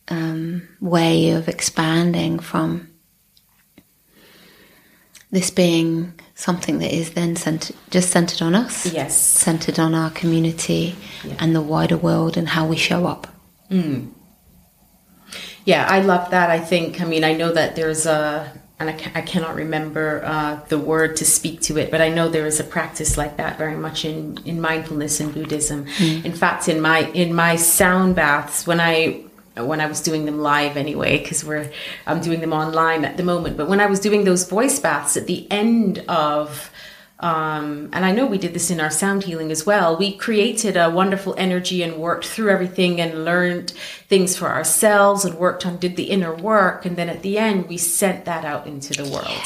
um, 0.08 0.68
way 0.80 1.30
of 1.30 1.48
expanding 1.48 2.38
from 2.38 2.88
this 5.30 5.50
being 5.50 6.12
something 6.34 6.78
that 6.78 6.92
is 6.94 7.12
then 7.12 7.36
centered, 7.36 7.76
just 7.90 8.10
centered 8.10 8.42
on 8.42 8.54
us. 8.54 8.86
Yes. 8.92 9.16
Centered 9.16 9.78
on 9.78 9.94
our 9.94 10.10
community 10.10 10.96
yeah. 11.24 11.36
and 11.38 11.54
the 11.54 11.62
wider 11.62 11.96
world 11.96 12.36
and 12.36 12.48
how 12.48 12.66
we 12.66 12.76
show 12.76 13.06
up. 13.06 13.28
Mm. 13.70 14.10
Yeah, 15.64 15.86
I 15.88 16.00
love 16.00 16.30
that. 16.30 16.50
I 16.50 16.58
think, 16.58 17.00
I 17.00 17.04
mean, 17.04 17.24
I 17.24 17.34
know 17.34 17.52
that 17.52 17.76
there's 17.76 18.06
a, 18.06 18.52
and 18.82 18.90
I, 18.90 19.12
I 19.14 19.20
cannot 19.22 19.54
remember 19.54 20.22
uh, 20.24 20.60
the 20.68 20.78
word 20.78 21.16
to 21.18 21.24
speak 21.24 21.60
to 21.62 21.78
it, 21.78 21.90
but 21.90 22.00
I 22.00 22.08
know 22.08 22.28
there 22.28 22.46
is 22.46 22.58
a 22.58 22.64
practice 22.64 23.16
like 23.16 23.36
that 23.36 23.56
very 23.56 23.76
much 23.76 24.04
in, 24.04 24.38
in 24.44 24.60
mindfulness 24.60 25.20
and 25.20 25.32
Buddhism. 25.32 25.86
Mm. 25.86 26.24
In 26.24 26.32
fact, 26.32 26.68
in 26.68 26.80
my 26.80 27.00
in 27.12 27.32
my 27.32 27.54
sound 27.54 28.16
baths, 28.16 28.66
when 28.66 28.80
I 28.80 29.22
when 29.54 29.80
I 29.80 29.86
was 29.86 30.00
doing 30.00 30.24
them 30.24 30.40
live 30.40 30.76
anyway, 30.76 31.18
because 31.18 31.44
we're 31.44 31.70
I'm 32.08 32.20
doing 32.20 32.40
them 32.40 32.52
online 32.52 33.04
at 33.04 33.16
the 33.16 33.22
moment. 33.22 33.56
But 33.56 33.68
when 33.68 33.78
I 33.78 33.86
was 33.86 34.00
doing 34.00 34.24
those 34.24 34.48
voice 34.48 34.80
baths 34.80 35.16
at 35.16 35.28
the 35.28 35.46
end 35.48 35.98
of 36.08 36.71
um, 37.22 37.88
and 37.92 38.04
I 38.04 38.10
know 38.10 38.26
we 38.26 38.36
did 38.36 38.52
this 38.52 38.68
in 38.68 38.80
our 38.80 38.90
sound 38.90 39.22
healing 39.22 39.52
as 39.52 39.64
well. 39.64 39.96
We 39.96 40.16
created 40.16 40.76
a 40.76 40.90
wonderful 40.90 41.36
energy 41.38 41.84
and 41.84 41.98
worked 41.98 42.26
through 42.26 42.50
everything 42.50 43.00
and 43.00 43.24
learned 43.24 43.70
things 44.08 44.36
for 44.36 44.48
ourselves 44.48 45.24
and 45.24 45.36
worked 45.38 45.64
on, 45.64 45.76
did 45.76 45.94
the 45.94 46.10
inner 46.10 46.34
work. 46.34 46.84
And 46.84 46.96
then 46.96 47.08
at 47.08 47.22
the 47.22 47.38
end, 47.38 47.68
we 47.68 47.78
sent 47.78 48.24
that 48.24 48.44
out 48.44 48.66
into 48.66 48.92
the 49.00 49.08
world. 49.08 49.40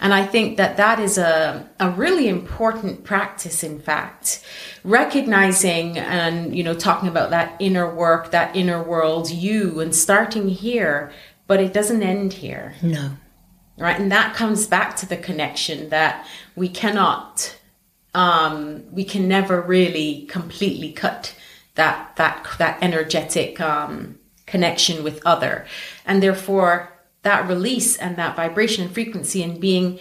And 0.00 0.12
I 0.12 0.26
think 0.26 0.56
that 0.56 0.76
that 0.78 0.98
is 0.98 1.18
a, 1.18 1.70
a 1.78 1.90
really 1.92 2.28
important 2.28 3.04
practice, 3.04 3.62
in 3.62 3.78
fact, 3.78 4.44
recognizing 4.82 5.98
and, 5.98 6.56
you 6.56 6.64
know, 6.64 6.74
talking 6.74 7.08
about 7.08 7.30
that 7.30 7.54
inner 7.60 7.94
work, 7.94 8.32
that 8.32 8.56
inner 8.56 8.82
world, 8.82 9.30
you, 9.30 9.78
and 9.78 9.94
starting 9.94 10.48
here, 10.48 11.12
but 11.46 11.60
it 11.60 11.72
doesn't 11.72 12.02
end 12.02 12.32
here. 12.32 12.74
No 12.82 13.12
right 13.80 13.98
and 13.98 14.12
that 14.12 14.34
comes 14.36 14.66
back 14.66 14.94
to 14.94 15.06
the 15.06 15.16
connection 15.16 15.88
that 15.88 16.26
we 16.60 16.68
cannot 16.68 17.56
um, 18.12 18.84
we 18.92 19.04
can 19.04 19.26
never 19.26 19.62
really 19.62 20.26
completely 20.26 20.92
cut 20.92 21.34
that 21.74 22.14
that 22.16 22.46
that 22.58 22.78
energetic 22.82 23.60
um, 23.60 24.18
connection 24.46 25.02
with 25.02 25.24
other 25.24 25.66
and 26.04 26.22
therefore 26.22 26.92
that 27.22 27.48
release 27.48 27.96
and 27.96 28.16
that 28.16 28.36
vibration 28.36 28.84
and 28.84 28.94
frequency 28.94 29.42
and 29.42 29.60
being 29.60 29.98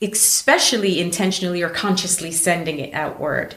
especially 0.00 1.00
intentionally 1.00 1.62
or 1.62 1.68
consciously 1.68 2.30
sending 2.30 2.78
it 2.78 2.94
outward 2.94 3.56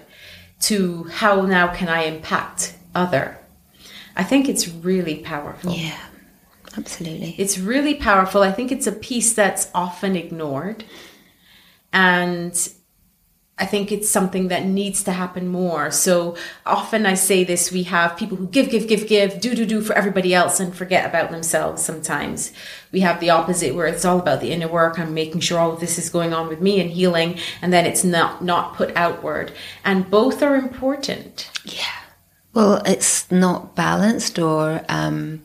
to 0.60 1.04
how 1.06 1.42
now 1.42 1.68
can 1.74 1.88
i 1.88 2.04
impact 2.04 2.76
other 2.96 3.38
i 4.16 4.24
think 4.24 4.50
it's 4.50 4.68
really 4.68 5.18
powerful 5.18 5.72
yeah 5.72 6.00
Absolutely. 6.78 7.36
It's 7.38 7.58
really 7.58 7.96
powerful. 7.96 8.44
I 8.44 8.52
think 8.52 8.72
it's 8.72 8.88
a 8.88 8.92
piece 8.92 9.34
that's 9.34 9.70
often 9.74 10.16
ignored. 10.16 10.86
And 11.94 12.56
I 13.62 13.66
think 13.68 13.92
it's 13.92 14.10
something 14.10 14.48
that 14.48 14.66
needs 14.66 15.04
to 15.04 15.12
happen 15.12 15.48
more. 15.48 15.92
So 15.92 16.36
often 16.66 17.06
I 17.06 17.14
say 17.14 17.44
this 17.44 17.72
we 17.72 17.84
have 17.84 18.18
people 18.18 18.36
who 18.36 18.48
give, 18.48 18.72
give, 18.72 18.88
give, 18.88 19.08
give, 19.08 19.40
do, 19.40 19.54
do, 19.54 19.68
do 19.68 19.82
for 19.82 19.94
everybody 19.94 20.34
else 20.34 20.60
and 20.60 20.76
forget 20.76 21.06
about 21.06 21.30
themselves 21.30 21.84
sometimes. 21.84 22.54
We 22.92 23.02
have 23.02 23.20
the 23.20 23.30
opposite 23.30 23.76
where 23.76 23.86
it's 23.86 24.04
all 24.04 24.20
about 24.20 24.42
the 24.42 24.52
inner 24.52 24.68
work. 24.68 24.98
I'm 24.98 25.14
making 25.14 25.42
sure 25.42 25.60
all 25.60 25.74
of 25.74 25.80
this 25.80 26.00
is 26.00 26.10
going 26.10 26.34
on 26.34 26.48
with 26.48 26.60
me 26.60 26.82
and 26.82 26.90
healing, 26.90 27.38
and 27.62 27.72
then 27.72 27.86
it's 27.86 28.04
not, 28.04 28.44
not 28.44 28.74
put 28.74 28.96
outward. 28.96 29.52
And 29.86 30.10
both 30.10 30.42
are 30.42 30.56
important. 30.56 31.52
Yeah. 31.64 32.00
Well, 32.54 32.82
it's 32.84 33.30
not 33.32 33.76
balanced 33.76 34.40
or 34.40 34.84
um, 34.90 35.44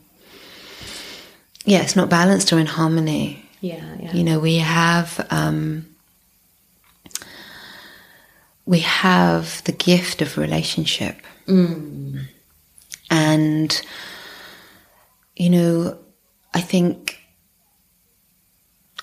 yeah, 1.66 1.82
it's 1.82 1.96
not 1.96 2.08
balanced 2.08 2.50
or 2.52 2.58
in 2.58 2.66
harmony. 2.66 3.44
Yeah, 3.60 3.84
yeah. 4.00 4.12
You 4.12 4.24
know, 4.24 4.38
we 4.38 4.56
have 4.56 5.26
um, 5.30 5.86
we 8.66 8.80
have 8.80 9.62
the 9.64 9.72
gift 9.72 10.20
of 10.22 10.36
relationship, 10.36 11.16
mm. 11.46 12.20
and 13.10 13.82
you 15.36 15.50
know, 15.50 15.98
I 16.52 16.60
think, 16.60 17.18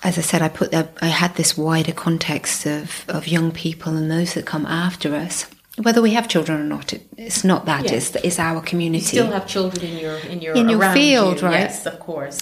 as 0.02 0.18
I 0.18 0.20
said, 0.20 0.42
I 0.42 0.48
put 0.48 0.70
that 0.70 0.96
I 1.02 1.06
had 1.06 1.34
this 1.36 1.56
wider 1.56 1.92
context 1.92 2.66
of 2.66 3.04
of 3.08 3.26
young 3.26 3.50
people 3.52 3.96
and 3.96 4.10
those 4.10 4.34
that 4.34 4.46
come 4.46 4.66
after 4.66 5.14
us 5.14 5.46
whether 5.82 6.00
we 6.00 6.12
have 6.12 6.28
children 6.28 6.60
or 6.60 6.64
not, 6.64 6.92
it, 6.92 7.02
it's 7.16 7.42
not 7.42 7.66
that. 7.66 7.84
Yeah. 7.84 7.94
It's, 7.94 8.14
it's 8.16 8.38
our 8.38 8.60
community. 8.60 9.02
You 9.02 9.22
still 9.22 9.32
have 9.32 9.46
children 9.46 9.84
in 9.84 9.98
your 9.98 10.18
in 10.18 10.40
your 10.40 10.54
in 10.54 10.68
your 10.68 10.92
field, 10.92 11.40
you. 11.40 11.46
right? 11.46 11.60
Yes, 11.60 11.86
of 11.86 11.98
course. 11.98 12.40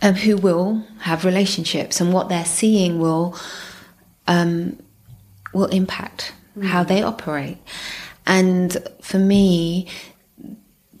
Um, 0.00 0.14
who 0.14 0.36
will 0.36 0.86
have 1.00 1.24
relationships, 1.24 2.00
and 2.00 2.12
what 2.12 2.28
they're 2.28 2.44
seeing 2.44 2.98
will 2.98 3.36
um, 4.26 4.78
will 5.52 5.66
impact 5.66 6.32
mm. 6.56 6.64
how 6.64 6.84
they 6.84 7.02
operate. 7.02 7.58
And 8.26 8.76
for 9.00 9.18
me, 9.18 9.88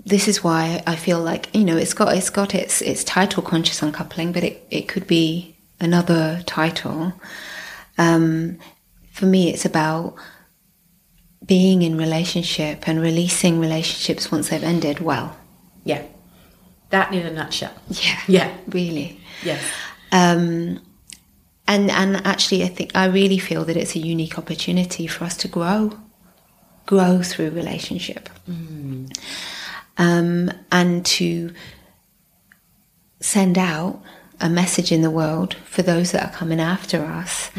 this 0.04 0.26
is 0.26 0.42
why 0.42 0.82
I 0.86 0.96
feel 0.96 1.20
like 1.20 1.54
you 1.54 1.64
know 1.64 1.76
it's 1.76 1.94
got 1.94 2.16
it's 2.16 2.30
got 2.30 2.54
its 2.54 2.82
its 2.82 3.04
title 3.04 3.42
conscious 3.42 3.82
uncoupling, 3.82 4.32
but 4.32 4.42
it, 4.44 4.66
it 4.70 4.88
could 4.88 5.06
be 5.06 5.56
another 5.78 6.42
title. 6.46 7.12
Um, 7.98 8.58
for 9.12 9.26
me, 9.26 9.50
it's 9.50 9.64
about 9.64 10.14
being 11.44 11.82
in 11.82 11.98
relationship 11.98 12.88
and 12.88 13.00
releasing 13.00 13.60
relationships 13.60 14.30
once 14.30 14.48
they've 14.48 14.62
ended 14.62 15.00
well. 15.00 15.36
Yeah. 15.84 16.02
That 16.90 17.12
in 17.12 17.26
a 17.26 17.30
nutshell. 17.30 17.74
Yeah. 17.88 18.20
Yeah. 18.26 18.56
Really. 18.68 19.20
Yes. 19.42 19.62
Um, 20.12 20.80
and 21.72 21.90
and 21.90 22.10
actually, 22.26 22.62
I 22.64 22.68
think 22.76 22.90
I 22.94 23.06
really 23.20 23.38
feel 23.38 23.64
that 23.64 23.76
it's 23.76 23.94
a 23.96 24.00
unique 24.14 24.36
opportunity 24.42 25.06
for 25.06 25.24
us 25.24 25.36
to 25.42 25.48
grow, 25.48 25.80
grow 26.86 27.22
through 27.22 27.50
relationship, 27.62 28.28
Mm. 28.48 29.16
um, 29.96 30.50
and 30.72 31.06
to 31.16 31.52
send 33.20 33.56
out 33.56 34.02
a 34.40 34.48
message 34.48 34.90
in 34.96 35.02
the 35.02 35.10
world 35.10 35.54
for 35.74 35.82
those 35.82 36.12
that 36.12 36.22
are 36.26 36.32
coming 36.40 36.60
after 36.60 37.04
us 37.04 37.50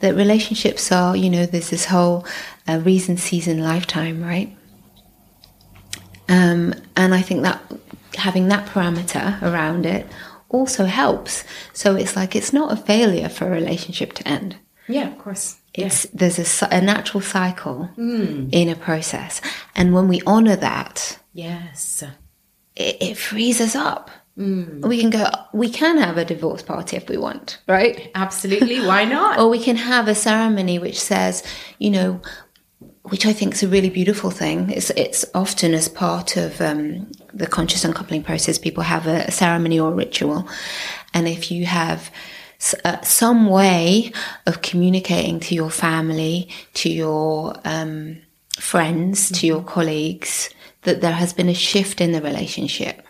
that 0.00 0.14
relationships 0.16 0.90
are, 0.90 1.16
you 1.16 1.30
know, 1.30 1.46
there's 1.46 1.70
this 1.70 1.86
whole 1.86 2.26
uh, 2.68 2.78
reason, 2.84 3.16
season, 3.16 3.62
lifetime, 3.62 4.20
right? 4.22 4.50
Um, 6.28 6.74
and 6.96 7.14
I 7.14 7.22
think 7.22 7.42
that 7.42 7.62
having 8.16 8.48
that 8.48 8.66
parameter 8.66 9.40
around 9.42 9.86
it 9.86 10.06
also 10.54 10.84
helps. 10.86 11.44
So 11.72 11.96
it's 11.96 12.14
like 12.16 12.36
it's 12.36 12.52
not 12.52 12.72
a 12.72 12.76
failure 12.76 13.28
for 13.28 13.46
a 13.46 13.50
relationship 13.50 14.12
to 14.14 14.28
end. 14.28 14.56
Yeah, 14.88 15.08
of 15.12 15.18
course. 15.18 15.56
Yeah. 15.76 15.90
There's 16.12 16.38
a, 16.62 16.68
a 16.70 16.80
natural 16.80 17.20
cycle 17.22 17.88
in 17.96 18.68
a 18.68 18.76
process, 18.76 19.40
and 19.74 19.92
when 19.94 20.08
we 20.08 20.20
honor 20.26 20.56
that, 20.56 21.18
Yes. 21.32 22.04
it, 22.76 22.96
it 23.00 23.16
frees 23.18 23.60
us 23.60 23.74
up. 23.74 24.10
We 24.36 25.00
can 25.00 25.10
go. 25.10 25.24
We 25.52 25.68
can 25.70 25.98
have 25.98 26.18
a 26.18 26.24
divorce 26.24 26.62
party 26.62 26.96
if 26.96 27.08
we 27.08 27.16
want, 27.16 27.58
right? 27.68 28.10
Absolutely. 28.14 28.80
Why 28.80 29.04
not? 29.18 29.38
Or 29.38 29.48
we 29.48 29.58
can 29.62 29.76
have 29.76 30.08
a 30.08 30.14
ceremony 30.14 30.78
which 30.78 31.00
says, 31.00 31.42
you 31.78 31.90
know, 31.90 32.20
which 33.10 33.26
I 33.26 33.32
think 33.32 33.54
is 33.54 33.62
a 33.62 33.68
really 33.68 33.90
beautiful 33.90 34.30
thing. 34.30 34.70
It's 34.70 34.90
it's 34.90 35.24
often 35.34 35.72
as 35.74 35.88
part 35.88 36.36
of 36.36 36.60
um, 36.60 37.06
the 37.34 37.46
conscious 37.46 37.84
uncoupling 37.84 38.22
process. 38.22 38.58
People 38.58 38.82
have 38.84 39.06
a, 39.06 39.24
a 39.26 39.30
ceremony 39.30 39.78
or 39.80 39.90
a 39.92 39.94
ritual, 39.94 40.48
and 41.12 41.26
if 41.28 41.50
you 41.50 41.66
have 41.66 42.10
s- 42.60 42.74
uh, 42.84 43.00
some 43.02 43.46
way 43.46 44.12
of 44.46 44.62
communicating 44.62 45.40
to 45.40 45.54
your 45.54 45.70
family, 45.70 46.48
to 46.74 46.88
your 46.88 47.54
um, 47.64 48.18
friends, 48.58 49.30
to 49.32 49.46
your 49.46 49.62
colleagues, 49.62 50.50
that 50.82 51.00
there 51.00 51.12
has 51.12 51.32
been 51.32 51.48
a 51.48 51.54
shift 51.54 52.00
in 52.00 52.12
the 52.12 52.22
relationship. 52.22 53.06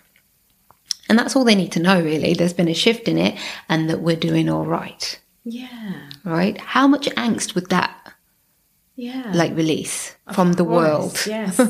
And 1.09 1.19
that's 1.19 1.37
all 1.37 1.45
they 1.45 1.55
need 1.55 1.73
to 1.73 1.81
know, 1.81 2.01
really. 2.01 2.33
There's 2.33 2.55
been 2.55 2.69
a 2.69 2.75
shift 2.75 3.09
in 3.09 3.19
it, 3.19 3.39
and 3.69 3.91
that 3.91 4.01
we're 4.01 4.17
doing 4.17 4.49
all 4.49 4.65
right, 4.65 5.21
Yeah. 5.45 6.09
right? 6.25 6.57
How 6.59 6.89
much 6.89 7.07
angst 7.11 7.55
would 7.55 7.69
that 7.69 7.95
Yeah. 8.97 9.31
like 9.35 9.55
release 9.55 10.17
from 10.33 10.55
the 10.55 10.65
world. 10.65 11.19
Yes. 11.27 11.61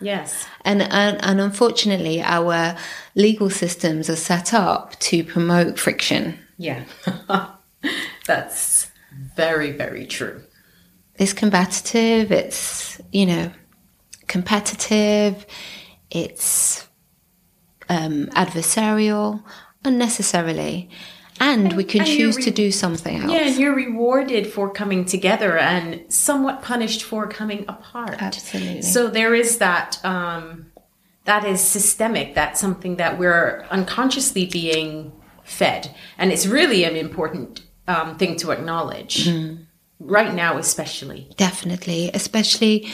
yes. 0.00 0.46
And, 0.64 0.82
and 0.82 1.22
and 1.24 1.40
unfortunately, 1.40 2.22
our 2.22 2.76
legal 3.14 3.50
systems 3.50 4.08
are 4.10 4.16
set 4.16 4.54
up 4.54 4.98
to 5.00 5.24
promote 5.24 5.78
friction. 5.78 6.38
Yeah. 6.58 6.84
That's 8.26 8.90
very, 9.36 9.72
very 9.72 10.06
true. 10.06 10.42
It's 11.16 11.32
combative. 11.32 12.32
It's 12.32 13.00
you 13.12 13.26
know 13.26 13.52
competitive. 14.26 15.46
It's 16.10 16.86
um, 17.88 18.26
adversarial 18.28 19.42
unnecessarily, 19.84 20.88
and 21.40 21.72
we 21.74 21.84
can 21.84 22.00
and 22.00 22.08
choose 22.08 22.36
to 22.36 22.50
do 22.50 22.70
something 22.70 23.16
else. 23.16 23.32
Yeah, 23.32 23.46
and 23.48 23.56
you're 23.56 23.74
rewarded 23.74 24.46
for 24.46 24.70
coming 24.70 25.04
together 25.04 25.58
and 25.58 26.04
somewhat 26.12 26.62
punished 26.62 27.02
for 27.02 27.26
coming 27.26 27.64
apart. 27.68 28.22
Absolutely. 28.22 28.82
So 28.82 29.08
there 29.08 29.34
is 29.34 29.58
that 29.58 30.04
um 30.04 30.66
that 31.24 31.44
is 31.44 31.60
systemic. 31.60 32.34
That's 32.34 32.60
something 32.60 32.96
that 32.96 33.18
we're 33.18 33.66
unconsciously 33.70 34.46
being 34.46 35.12
fed. 35.42 35.94
And 36.18 36.30
it's 36.32 36.46
really 36.46 36.84
an 36.84 36.96
important 36.96 37.62
um, 37.88 38.16
thing 38.18 38.36
to 38.36 38.50
acknowledge. 38.50 39.28
Right 40.00 40.34
now 40.34 40.58
especially. 40.58 41.30
Definitely, 41.36 42.10
especially, 42.12 42.86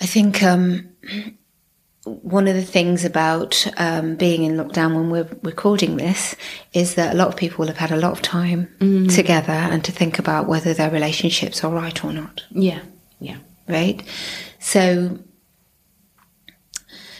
I 0.00 0.06
think 0.06 0.42
um, 0.42 0.88
one 2.22 2.48
of 2.48 2.54
the 2.54 2.62
things 2.64 3.04
about 3.04 3.66
um, 3.76 4.16
being 4.16 4.42
in 4.42 4.56
lockdown 4.56 4.94
when 4.94 5.10
we're 5.10 5.28
recording 5.42 5.96
this 5.96 6.34
is 6.72 6.94
that 6.96 7.14
a 7.14 7.16
lot 7.16 7.28
of 7.28 7.36
people 7.36 7.66
have 7.66 7.76
had 7.78 7.90
a 7.92 7.96
lot 7.96 8.12
of 8.12 8.22
time 8.22 8.68
together 9.10 9.52
and 9.52 9.84
to 9.84 9.92
think 9.92 10.18
about 10.18 10.46
whether 10.48 10.74
their 10.74 10.90
relationships 10.90 11.62
are 11.64 11.72
right 11.72 12.04
or 12.04 12.12
not, 12.12 12.42
Yeah. 12.50 12.80
Yeah. 13.20 13.38
right? 13.68 14.02
So, 14.58 15.18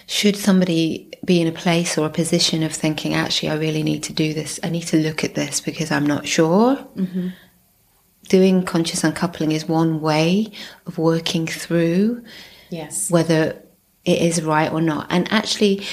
should 0.07 0.37
somebody 0.37 1.11
be 1.25 1.41
in 1.41 1.47
a 1.49 1.53
place 1.53 1.99
or 1.99 2.07
a 2.07 2.11
position 2.11 2.63
of 2.63 2.73
thinking, 2.73 3.13
actually, 3.15 3.51
I 3.51 3.57
really 3.57 3.83
need 3.83 4.03
to 4.05 4.13
do 4.13 4.33
this, 4.33 4.59
I 4.63 4.71
need 4.71 4.87
to 4.89 4.97
look 4.97 5.23
at 5.25 5.35
this 5.35 5.61
because 5.61 5.91
I'm 5.91 6.07
not 6.07 6.27
sure. 6.27 6.79
Doing 8.29 8.63
conscious 8.65 9.05
uncoupling 9.05 9.53
is 9.53 9.67
one 9.69 10.01
way 10.01 10.51
of 10.87 10.99
working 10.99 11.47
through 11.47 12.23
Yes. 12.71 13.11
whether 13.11 13.63
it 14.09 14.23
is 14.23 14.43
right 14.43 14.73
or 14.73 14.81
not. 14.81 15.07
And 15.11 15.31
actually, 15.33 15.87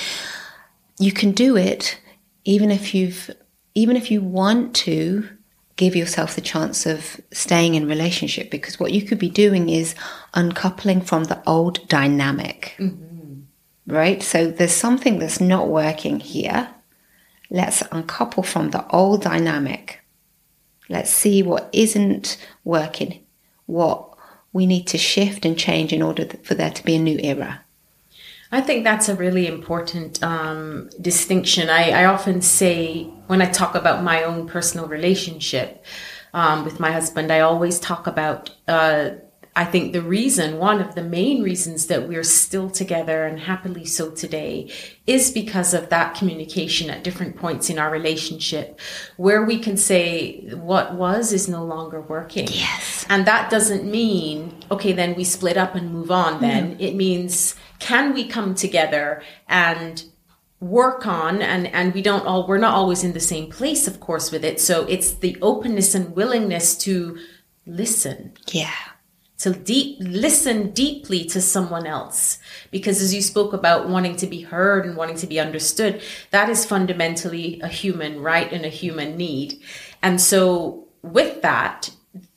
you 1.00 1.12
can 1.12 1.32
do 1.32 1.58
it 1.58 2.00
even 2.46 2.72
if 2.72 2.94
you've 2.94 3.32
even 3.74 3.98
if 3.98 4.10
you 4.10 4.22
want 4.22 4.76
to 4.76 5.28
give 5.76 5.96
yourself 5.96 6.36
the 6.36 6.42
chance 6.42 6.86
of 6.86 7.20
staying 7.34 7.76
in 7.76 7.88
relationship 7.88 8.50
because 8.50 8.80
what 8.80 8.94
you 8.94 9.02
could 9.02 9.20
be 9.20 9.30
doing 9.30 9.68
is 9.68 9.94
uncoupling 10.34 11.02
from 11.02 11.26
the 11.26 11.42
old 11.46 11.86
dynamic. 11.90 12.76
Mm-hmm. 12.78 13.42
Right? 13.88 14.24
So 14.24 14.50
there's 14.50 14.72
something 14.72 15.20
that's 15.20 15.42
not 15.42 15.68
working 15.68 16.22
here. 16.22 16.70
Let's 17.50 17.84
uncouple 17.92 18.44
from 18.44 18.70
the 18.70 18.88
old 18.90 19.22
dynamic. 19.22 20.00
Let's 20.88 21.12
see 21.12 21.44
what 21.44 21.70
isn't 21.74 22.38
working 22.64 23.26
what 23.66 24.16
we 24.54 24.66
need 24.66 24.88
to 24.88 24.98
shift 24.98 25.46
and 25.46 25.58
change 25.58 25.92
in 25.92 26.02
order 26.02 26.28
for 26.44 26.56
there 26.56 26.72
to 26.72 26.84
be 26.84 26.96
a 26.96 27.00
new 27.00 27.20
era 27.22 27.65
I 28.56 28.62
think 28.62 28.86
that's 28.86 29.10
a 29.10 29.16
really 29.16 29.48
important 29.48 30.24
um, 30.24 30.90
distinction. 31.02 31.70
I, 31.70 31.90
I 31.92 32.06
often 32.06 32.42
say 32.42 33.04
when 33.28 33.42
I 33.42 33.48
talk 33.48 33.76
about 33.76 34.02
my 34.02 34.24
own 34.24 34.48
personal 34.48 34.88
relationship 34.88 35.84
um, 36.34 36.64
with 36.64 36.80
my 36.80 36.92
husband, 36.94 37.32
I 37.34 37.42
always 37.42 37.80
talk 37.80 38.08
about. 38.08 38.52
Uh, 38.66 39.10
I 39.58 39.64
think 39.64 39.94
the 39.94 40.02
reason, 40.02 40.58
one 40.58 40.82
of 40.82 40.96
the 40.96 41.04
main 41.04 41.42
reasons 41.42 41.88
that 41.88 42.10
we're 42.10 42.24
still 42.24 42.70
together 42.70 43.26
and 43.26 43.40
happily 43.40 43.86
so 43.86 44.12
today, 44.12 44.70
is 45.08 45.32
because 45.32 45.74
of 45.74 45.90
that 45.90 46.16
communication 46.16 46.90
at 46.90 47.06
different 47.06 47.38
points 47.38 47.70
in 47.70 47.80
our 47.80 47.90
relationship, 47.90 48.80
where 49.16 49.44
we 49.44 49.60
can 49.60 49.78
say 49.78 50.50
what 50.56 50.96
was 50.96 51.32
is 51.32 51.48
no 51.48 51.64
longer 51.64 52.02
working. 52.02 52.48
Yes. 52.52 53.06
And 53.08 53.26
that 53.28 53.50
doesn't 53.50 53.90
mean, 53.90 54.54
okay, 54.72 54.92
then 54.92 55.16
we 55.16 55.24
split 55.24 55.56
up 55.56 55.74
and 55.74 55.90
move 55.90 56.12
on 56.12 56.42
then. 56.42 56.76
It 56.80 56.96
means, 56.96 57.56
can 57.80 58.14
we 58.14 58.28
come 58.28 58.56
together 58.56 59.22
and 59.48 60.04
work 60.60 61.06
on 61.06 61.42
and 61.42 61.68
and 61.68 61.94
we 61.94 62.02
don't 62.02 62.26
all 62.26 62.48
we're 62.48 62.58
not 62.58 62.74
always 62.74 63.04
in 63.04 63.14
the 63.14 63.20
same 63.20 63.50
place 63.50 63.88
of 63.88 64.00
course 64.00 64.32
with 64.32 64.44
it. 64.44 64.60
So 64.60 64.86
it's 64.86 65.16
the 65.16 65.38
openness 65.42 65.94
and 65.96 66.16
willingness 66.16 66.76
to 66.80 67.18
listen. 67.66 68.34
Yeah. 68.48 68.72
To 69.40 69.52
deep 69.52 69.98
listen 70.00 70.72
deeply 70.72 71.26
to 71.26 71.42
someone 71.42 71.86
else. 71.86 72.40
Because 72.72 73.02
as 73.02 73.14
you 73.14 73.22
spoke 73.22 73.54
about 73.54 73.90
wanting 73.90 74.16
to 74.18 74.28
be 74.28 74.42
heard 74.42 74.86
and 74.86 74.96
wanting 74.96 75.18
to 75.18 75.28
be 75.28 75.40
understood 75.40 76.02
that 76.32 76.50
is 76.50 76.66
fundamentally 76.66 77.60
a 77.62 77.68
human 77.68 78.22
right 78.22 78.52
and 78.52 78.66
a 78.66 78.70
human 78.70 79.18
need. 79.18 79.60
And 80.02 80.22
so 80.22 80.88
with 81.02 81.42
that 81.42 81.92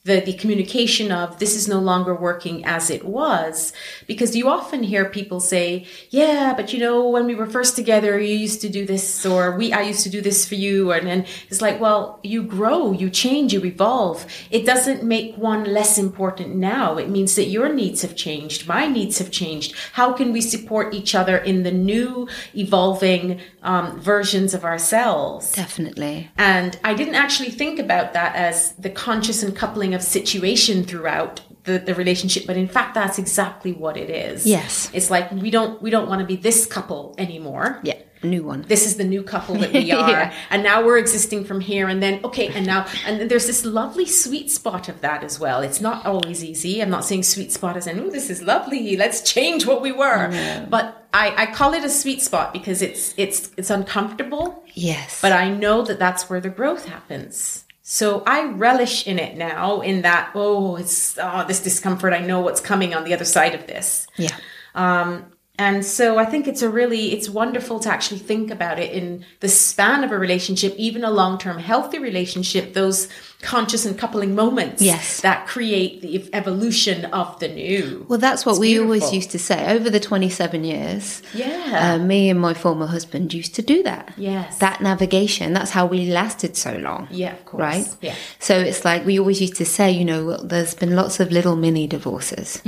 the, 0.09 0.21
the 0.21 0.33
communication 0.43 1.13
of 1.13 1.39
this 1.39 1.55
is 1.55 1.69
no 1.69 1.81
longer 1.91 2.15
working 2.15 2.65
as 2.65 2.91
it 2.91 3.05
was 3.05 3.73
because 4.07 4.35
you 4.35 4.49
often 4.49 4.83
hear 4.83 5.05
people 5.05 5.41
say 5.41 5.87
yeah 6.11 6.55
but 6.57 6.73
you 6.73 6.79
know 6.85 7.09
when 7.09 7.27
we 7.27 7.35
were 7.35 7.51
first 7.59 7.77
together 7.77 8.19
you 8.19 8.37
used 8.37 8.61
to 8.61 8.69
do 8.69 8.85
this 8.93 9.25
or 9.25 9.57
we 9.57 9.73
i 9.73 9.83
used 9.93 10.03
to 10.03 10.11
do 10.17 10.21
this 10.21 10.49
for 10.49 10.55
you 10.55 10.93
and 10.93 11.07
then 11.07 11.27
it's 11.49 11.63
like 11.63 11.81
well 11.81 12.21
you 12.23 12.43
grow 12.43 12.93
you 12.93 13.09
change 13.11 13.53
you 13.53 13.65
evolve. 13.65 14.27
It 14.51 14.65
doesn't 14.65 15.03
make 15.03 15.37
one 15.37 15.65
less 15.65 15.99
important 15.99 16.57
now. 16.57 16.99
It 16.99 17.09
means 17.09 17.35
that 17.37 17.49
your 17.57 17.69
needs 17.73 18.03
have 18.03 18.15
changed 18.17 18.59
my 18.67 18.87
needs 18.87 19.19
have 19.19 19.31
changed. 19.31 19.75
How 19.93 20.13
can 20.13 20.33
we 20.33 20.41
support 20.41 20.95
each 20.95 21.15
other 21.15 21.37
in 21.37 21.63
the 21.63 21.73
new 21.73 22.29
evolving 22.55 23.41
um, 23.63 24.01
versions 24.01 24.55
of 24.55 24.65
ourselves? 24.65 25.53
Definitely. 25.53 26.31
And 26.37 26.79
I 26.85 26.95
didn't 26.95 27.17
actually 27.17 27.51
think 27.51 27.79
about 27.79 28.13
that 28.13 28.37
as 28.37 28.73
the 28.73 28.91
conscious 28.91 29.43
uncoupling 29.43 29.95
of 29.99 30.03
situation 30.03 30.85
throughout 30.85 31.41
the, 31.65 31.79
the 31.79 31.95
relationship, 31.95 32.47
but 32.47 32.57
in 32.57 32.69
fact, 32.69 32.95
that's 32.95 33.19
exactly 33.19 33.73
what 33.73 33.97
it 33.97 34.09
is. 34.11 34.47
Yes. 34.47 34.91
It's 34.95 35.11
like 35.11 35.31
we 35.33 35.51
don't 35.51 35.83
we 35.83 35.91
don't 35.91 36.09
want 36.09 36.21
to 36.21 36.27
be 36.27 36.37
this 36.37 36.65
couple 36.65 37.15
anymore. 37.19 37.81
Yeah, 37.83 37.99
new 38.23 38.43
one. 38.53 38.63
This 38.63 38.87
is 38.87 38.97
the 38.97 39.05
new 39.05 39.23
couple 39.23 39.55
that 39.57 39.73
we 39.73 39.93
are, 40.05 40.09
Yeah. 40.11 40.33
and 40.49 40.63
now 40.63 40.83
we're 40.87 40.97
existing 40.97 41.45
from 41.45 41.61
here. 41.61 41.87
And 41.89 42.03
then 42.03 42.21
okay, 42.25 42.49
and 42.57 42.65
now 42.65 42.87
and 43.07 43.21
then 43.21 43.29
there's 43.29 43.47
this 43.47 43.67
lovely 43.67 44.07
sweet 44.07 44.51
spot 44.51 44.89
of 44.89 44.97
that 45.03 45.23
as 45.23 45.39
well. 45.39 45.61
It's 45.61 45.81
not 45.89 46.07
always 46.07 46.43
easy. 46.43 46.81
I'm 46.81 46.89
not 46.97 47.05
saying 47.05 47.25
sweet 47.25 47.53
spot 47.53 47.77
as 47.77 47.87
in 47.87 48.01
oh 48.01 48.09
this 48.11 48.31
is 48.31 48.41
lovely. 48.43 48.97
Let's 48.97 49.21
change 49.31 49.67
what 49.67 49.83
we 49.83 49.93
were. 49.93 50.31
But 50.71 51.07
I, 51.13 51.35
I 51.43 51.47
call 51.59 51.75
it 51.75 51.85
a 51.85 51.91
sweet 51.91 52.23
spot 52.23 52.55
because 52.55 52.81
it's 52.81 53.13
it's 53.19 53.51
it's 53.59 53.71
uncomfortable 53.71 54.65
Yes. 54.75 55.21
but 55.21 55.33
I 55.33 55.51
know 55.51 55.83
that 55.83 55.99
that's 55.99 56.31
where 56.31 56.41
the 56.41 56.51
growth 56.51 56.85
happens. 56.87 57.65
So 57.91 58.23
I 58.27 58.45
relish 58.45 59.07
in 59.07 59.19
it 59.19 59.39
now 59.39 59.81
in 59.81 60.03
that, 60.03 60.33
oh, 60.35 60.77
it's 60.77 61.17
oh, 61.17 61.47
this 61.49 61.63
discomfort. 61.63 62.13
I 62.13 62.19
know 62.19 62.41
what's 62.41 62.61
coming 62.61 62.93
on 62.93 63.05
the 63.05 63.15
other 63.15 63.25
side 63.25 63.55
of 63.55 63.67
this. 63.67 64.07
yeah. 64.19 64.37
Um, 64.75 65.25
and 65.59 65.83
so 65.83 66.19
I 66.19 66.27
think 66.27 66.47
it's 66.47 66.61
a 66.61 66.69
really, 66.69 67.13
it's 67.13 67.31
wonderful 67.31 67.81
to 67.81 67.91
actually 67.91 68.19
think 68.19 68.51
about 68.51 68.79
it 68.79 68.93
in 68.93 69.25
the 69.41 69.49
span 69.49 70.05
of 70.05 70.13
a 70.13 70.19
relationship, 70.19 70.75
even 70.77 71.03
a 71.03 71.11
long-term 71.11 71.57
healthy 71.57 71.99
relationship, 71.99 72.75
those 72.75 73.09
conscious 73.43 73.87
uncoupling 73.87 74.35
moments 74.35 74.83
Yes. 74.83 75.21
that 75.21 75.47
create 75.47 76.03
the 76.03 76.29
evolution 76.33 77.05
of 77.07 77.39
the 77.39 77.47
new. 77.49 78.05
Well, 78.09 78.19
that's 78.19 78.45
what 78.45 78.53
It's 78.53 78.61
we 78.61 78.81
always 78.81 79.13
used 79.13 79.31
to 79.31 79.39
say. 79.39 79.65
Over 79.75 79.89
the 79.91 80.01
27 80.01 80.65
years, 80.65 81.23
Yeah. 81.33 81.95
uh, 81.95 81.99
me 82.05 82.29
and 82.31 82.41
my 82.41 82.53
former 82.53 82.87
husband 82.87 83.33
used 83.33 83.55
to 83.55 83.63
do 83.63 83.83
that. 83.85 84.13
Yes. 84.17 84.59
That 84.59 84.81
navigation, 84.81 85.53
that's 85.53 85.71
how 85.71 85.87
we 85.87 86.07
lasted 86.07 86.57
so 86.57 86.77
long. 86.79 87.07
yeah, 87.13 87.33
of 87.33 87.45
course. 87.45 87.61
Right? 87.61 87.87
Yeah. 88.01 88.15
So 88.41 88.59
it's 88.59 88.85
like 88.85 89.07
we 89.07 89.21
always 89.21 89.41
used 89.41 89.55
to 89.57 89.65
say, 89.65 89.91
you 89.93 90.05
know, 90.05 90.25
well, 90.27 90.43
there's 90.45 90.75
been 90.75 90.97
lots 90.97 91.21
of 91.21 91.31
little 91.31 91.55
mini 91.55 91.87
divorces 91.87 92.61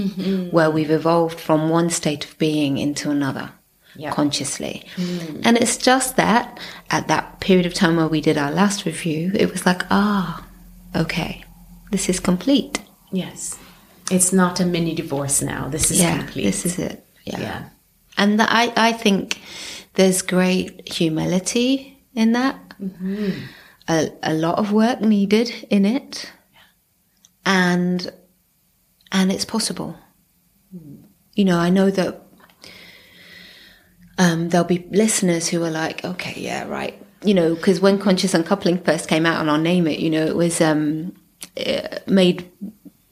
where 0.52 0.70
we've 0.70 0.90
evolved 0.90 1.40
from 1.40 1.68
one 1.68 1.90
state 1.90 2.24
of 2.24 2.38
being 2.38 2.78
into 2.78 3.10
another 3.10 3.50
Yeah. 3.96 4.12
consciously. 4.12 4.84
And 5.42 5.56
it's 5.58 5.76
just 5.76 6.14
that 6.16 6.60
at 6.90 7.08
that 7.08 7.40
period 7.40 7.66
of 7.66 7.74
time 7.74 7.96
where 7.96 8.06
we 8.06 8.20
did 8.20 8.38
our 8.38 8.52
last 8.52 8.86
review, 8.86 9.32
it 9.34 9.50
was 9.50 9.66
like, 9.66 9.82
ah, 9.90 10.44
okay, 10.94 11.44
this 11.90 12.08
is 12.08 12.20
complete. 12.20 12.80
Yes. 13.12 13.58
It's 14.10 14.32
not 14.32 14.60
a 14.60 14.66
mini 14.66 14.94
divorce 14.94 15.42
now. 15.42 15.68
This 15.68 15.90
is 15.90 16.00
yeah, 16.00 16.18
complete. 16.18 16.44
this 16.44 16.66
is 16.66 16.78
it. 16.78 17.06
Yeah. 17.24 17.40
yeah. 17.40 17.68
And 18.16 18.40
that 18.40 18.48
I, 18.50 18.72
I 18.76 18.92
think 18.92 19.40
there's 19.94 20.22
great 20.22 20.92
humility 20.92 21.98
in 22.14 22.32
that. 22.32 22.56
A, 23.88 24.10
a 24.22 24.34
lot 24.34 24.58
of 24.58 24.72
work 24.72 25.00
needed 25.00 25.66
in 25.70 25.84
it. 25.84 26.30
And 27.44 28.12
and 29.12 29.32
it's 29.32 29.44
possible. 29.44 29.96
You 31.34 31.44
know, 31.44 31.58
I 31.58 31.70
know 31.70 31.90
that 31.90 32.22
um, 34.18 34.50
there'll 34.50 34.66
be 34.66 34.86
listeners 34.90 35.48
who 35.48 35.64
are 35.64 35.70
like, 35.70 36.04
okay, 36.04 36.34
yeah, 36.36 36.66
right. 36.68 36.99
You 37.22 37.34
know, 37.34 37.54
because 37.54 37.80
when 37.80 37.98
conscious 37.98 38.32
uncoupling 38.34 38.78
first 38.82 39.08
came 39.08 39.26
out, 39.26 39.40
and 39.40 39.50
I'll 39.50 39.58
name 39.60 39.86
it, 39.86 39.98
you 39.98 40.08
know, 40.10 40.24
it 40.26 40.36
was 40.36 40.60
um, 40.60 41.14
uh, 41.56 41.98
made 42.06 42.50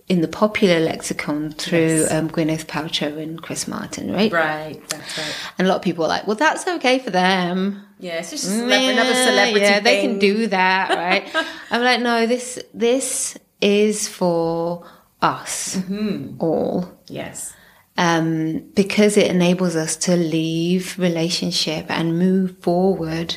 in 0.09 0.23
the 0.23 0.29
popular 0.29 0.81
lexicon 0.81 1.53
through 1.53 1.99
Yes. 2.01 2.13
um, 2.13 2.31
Gwyneth 2.31 2.65
Paltrow 2.65 3.19
and 3.23 3.43
Chris 3.43 3.69
Martin, 3.69 4.11
right? 4.11 4.33
Right, 4.33 4.81
that's 4.89 5.19
right. 5.19 5.35
And 5.59 5.67
a 5.67 5.69
lot 5.71 5.77
of 5.77 5.83
people 5.83 6.05
are 6.07 6.09
like, 6.09 6.27
well, 6.27 6.37
that's 6.37 6.67
okay 6.67 6.99
for 7.01 7.11
them. 7.11 7.85
Yeah, 8.01 8.15
it's 8.21 8.31
just 8.31 8.47
celeb- 8.49 8.93
another 8.93 9.13
celebrity. 9.13 9.61
Yeah, 9.67 9.81
they 9.81 10.01
can 10.01 10.19
do 10.19 10.47
that, 10.47 10.89
right? 10.97 11.29
I'm 11.71 11.83
like, 11.83 12.01
no, 12.01 12.27
this 12.27 12.59
this 12.73 13.37
is 13.61 14.09
for 14.09 14.87
us 15.21 15.77
Mm-hmm. 15.77 16.37
all, 16.41 16.91
Yes. 17.09 17.53
um, 17.99 18.61
because 18.75 19.17
it 19.19 19.27
enables 19.31 19.77
us 19.77 19.97
to 19.97 20.17
leave 20.17 20.99
relationship 20.99 21.87
and 21.91 22.19
move 22.19 22.57
forward 22.61 23.37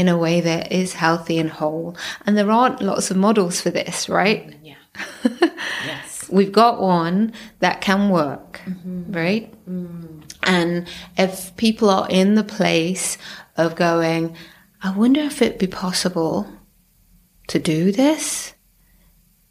in 0.00 0.08
a 0.08 0.16
way 0.16 0.40
that 0.40 0.72
is 0.72 0.94
healthy 0.94 1.38
and 1.38 1.50
whole. 1.50 1.94
And 2.24 2.36
there 2.36 2.50
aren't 2.50 2.80
lots 2.80 3.10
of 3.10 3.18
models 3.18 3.60
for 3.60 3.68
this, 3.68 4.08
right? 4.08 4.48
Mm, 4.48 4.56
yeah. 4.62 5.50
yes. 5.84 6.26
we've 6.30 6.52
got 6.52 6.80
one 6.80 7.34
that 7.58 7.82
can 7.82 8.08
work, 8.08 8.62
mm-hmm. 8.64 9.12
right? 9.12 9.52
Mm. 9.68 10.22
And 10.42 10.88
if 11.18 11.54
people 11.58 11.90
are 11.90 12.08
in 12.08 12.34
the 12.34 12.42
place 12.42 13.18
of 13.58 13.76
going, 13.76 14.34
I 14.82 14.90
wonder 14.96 15.20
if 15.20 15.42
it'd 15.42 15.58
be 15.58 15.66
possible 15.66 16.50
to 17.48 17.58
do 17.58 17.92
this. 17.92 18.54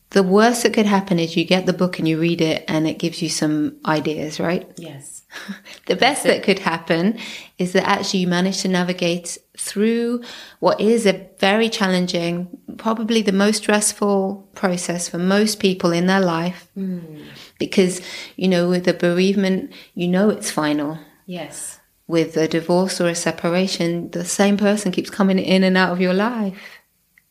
The 0.10 0.24
worst 0.24 0.64
that 0.64 0.74
could 0.74 0.88
happen 0.88 1.20
is 1.20 1.38
you 1.38 1.46
get 1.46 1.68
the 1.68 1.74
book 1.74 2.00
and 2.00 2.08
you 2.08 2.20
read 2.20 2.42
it 2.42 2.66
and 2.68 2.88
it 2.88 2.98
gives 2.98 3.22
you 3.22 3.30
some 3.30 3.78
ideas, 3.86 4.40
right? 4.40 4.68
Yes. 4.78 5.19
The 5.86 5.96
best 5.96 6.24
that 6.24 6.44
could 6.44 6.60
happen 6.60 7.18
is 7.58 7.74
that 7.74 7.88
actually 7.88 8.20
you 8.22 8.28
manage 8.28 8.62
to 8.62 8.68
navigate 8.68 9.40
through 9.58 10.22
what 10.60 10.80
is 10.80 11.08
a 11.08 11.28
very 11.40 11.68
challenging, 11.68 12.48
probably 12.78 13.24
the 13.24 13.32
most 13.32 13.58
stressful 13.58 14.48
process 14.54 15.10
for 15.10 15.18
most 15.18 15.60
people 15.60 15.92
in 15.92 16.06
their 16.06 16.20
life. 16.20 16.70
Hmm. 16.76 17.24
Because, 17.58 18.02
you 18.36 18.48
know, 18.48 18.70
with 18.70 18.88
a 18.88 18.94
bereavement, 18.94 19.74
you 19.96 20.08
know 20.08 20.30
it's 20.30 20.52
final. 20.52 21.00
Yes. 21.26 21.80
With 22.08 22.38
a 22.38 22.48
divorce 22.48 23.02
or 23.02 23.08
a 23.08 23.16
separation, 23.16 24.12
the 24.12 24.26
same 24.26 24.58
person 24.58 24.92
keeps 24.92 25.10
coming 25.10 25.40
in 25.40 25.64
and 25.64 25.76
out 25.76 25.92
of 25.92 26.02
your 26.02 26.14
life 26.14 26.80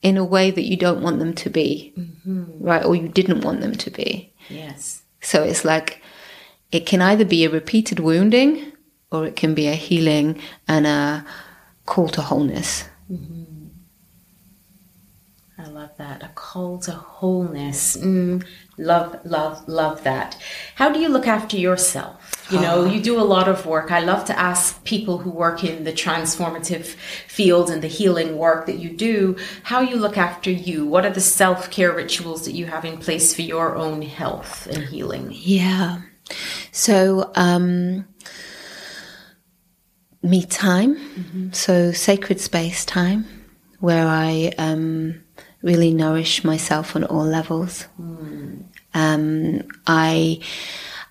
in 0.03 0.17
a 0.17 0.25
way 0.25 0.51
that 0.51 0.67
you 0.67 0.77
don't 0.77 1.03
want 1.03 1.19
them 1.19 1.35
to 1.35 1.51
be, 1.51 1.93
mm-hmm. 1.97 2.45
right? 2.59 2.85
Or 2.85 2.95
you 2.95 3.09
didn't 3.09 3.43
want 3.45 3.61
them 3.61 3.75
to 3.77 3.91
be. 3.91 4.33
Yes. 4.49 5.03
So 5.21 5.43
it's 5.43 5.65
like 5.65 6.03
it 6.71 6.87
can 6.87 7.01
either 7.03 7.25
be 7.25 7.45
a 7.45 7.51
repeated 7.51 8.01
wounding 8.01 8.73
or 9.11 9.27
it 9.27 9.37
can 9.37 9.55
be 9.55 9.67
a 9.67 9.75
healing 9.75 10.41
and 10.67 10.87
a 10.87 11.25
call 11.87 12.09
to 12.09 12.23
wholeness. 12.23 12.85
I 15.61 15.67
love 15.67 15.97
that. 15.99 16.23
A 16.23 16.29
call 16.37 16.79
to 16.81 16.93
wholeness. 16.93 17.97
Mm, 17.97 18.47
love, 18.77 19.19
love, 19.25 19.67
love 19.67 20.05
that. 20.05 20.37
How 20.77 20.89
do 20.89 21.01
you 21.01 21.09
look 21.09 21.27
after 21.27 21.57
yourself? 21.57 22.47
You 22.51 22.61
know, 22.61 22.85
you 22.85 23.03
do 23.03 23.21
a 23.21 23.23
lot 23.23 23.49
of 23.49 23.67
work. 23.67 23.91
I 23.91 24.01
love 24.01 24.25
to 24.27 24.39
ask 24.39 24.83
people 24.85 25.19
who 25.19 25.31
work 25.31 25.65
in 25.65 25.83
the 25.85 25.93
transformative 25.93 26.95
field 27.27 27.71
and 27.71 27.83
the 27.83 27.89
healing 27.89 28.39
work 28.39 28.67
that 28.67 28.79
you 28.79 28.91
do, 28.91 29.37
how 29.65 29.81
you 29.81 29.97
look 29.97 30.17
after 30.17 30.51
you. 30.51 30.87
What 30.87 31.05
are 31.05 31.11
the 31.11 31.21
self 31.21 31.71
care 31.71 31.93
rituals 31.93 32.45
that 32.45 32.53
you 32.53 32.67
have 32.67 32.85
in 32.85 32.99
place 32.99 33.35
for 33.35 33.43
your 33.43 33.77
own 33.77 34.01
health 34.03 34.67
and 34.69 34.85
healing? 34.85 35.29
Yeah. 35.33 36.03
So, 36.73 37.31
um, 37.35 38.07
me 40.23 40.45
time, 40.45 41.53
so 41.53 41.93
sacred 41.93 42.41
space 42.41 42.85
time, 42.85 43.25
where 43.81 44.07
I 44.07 44.53
um, 44.59 45.21
really 45.63 45.93
nourish 45.93 46.45
myself 46.45 46.97
on 46.97 47.05
all 47.05 47.25
levels. 47.25 47.87
Um, 48.95 49.63
I 49.87 50.41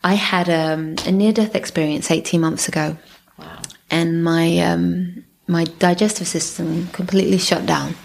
I 0.04 0.14
had 0.16 0.50
um, 0.50 0.96
a 1.06 1.12
near 1.12 1.32
death 1.34 1.56
experience 1.56 2.12
eighteen 2.12 2.42
months 2.42 2.68
ago. 2.68 2.98
Wow. 3.38 3.62
and 3.90 4.24
my 4.24 4.60
um, 4.60 5.24
my 5.48 5.64
digestive 5.80 6.28
system 6.28 6.88
completely 6.88 7.38
shut 7.38 7.66
down, 7.66 7.96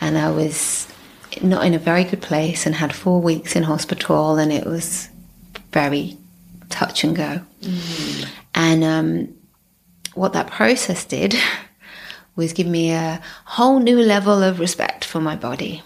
and 0.00 0.16
I 0.16 0.30
was 0.30 0.88
not 1.42 1.64
in 1.66 1.74
a 1.74 1.78
very 1.78 2.04
good 2.04 2.22
place, 2.22 2.66
and 2.66 2.74
had 2.74 2.94
four 2.94 3.20
weeks 3.20 3.54
in 3.54 3.64
hospital, 3.64 4.38
and 4.38 4.52
it 4.52 4.64
was 4.64 5.08
very 5.72 6.16
touch 6.68 7.04
and 7.04 7.16
go. 7.16 7.40
And 8.54 8.84
um, 8.84 9.34
what 10.14 10.32
that 10.32 10.48
process 10.50 11.04
did 11.04 11.34
was 12.36 12.52
give 12.52 12.66
me 12.66 12.92
a 12.92 13.20
whole 13.44 13.80
new 13.80 13.98
level 14.00 14.42
of 14.42 14.60
respect 14.60 15.04
for 15.04 15.20
my 15.20 15.36
body 15.36 15.82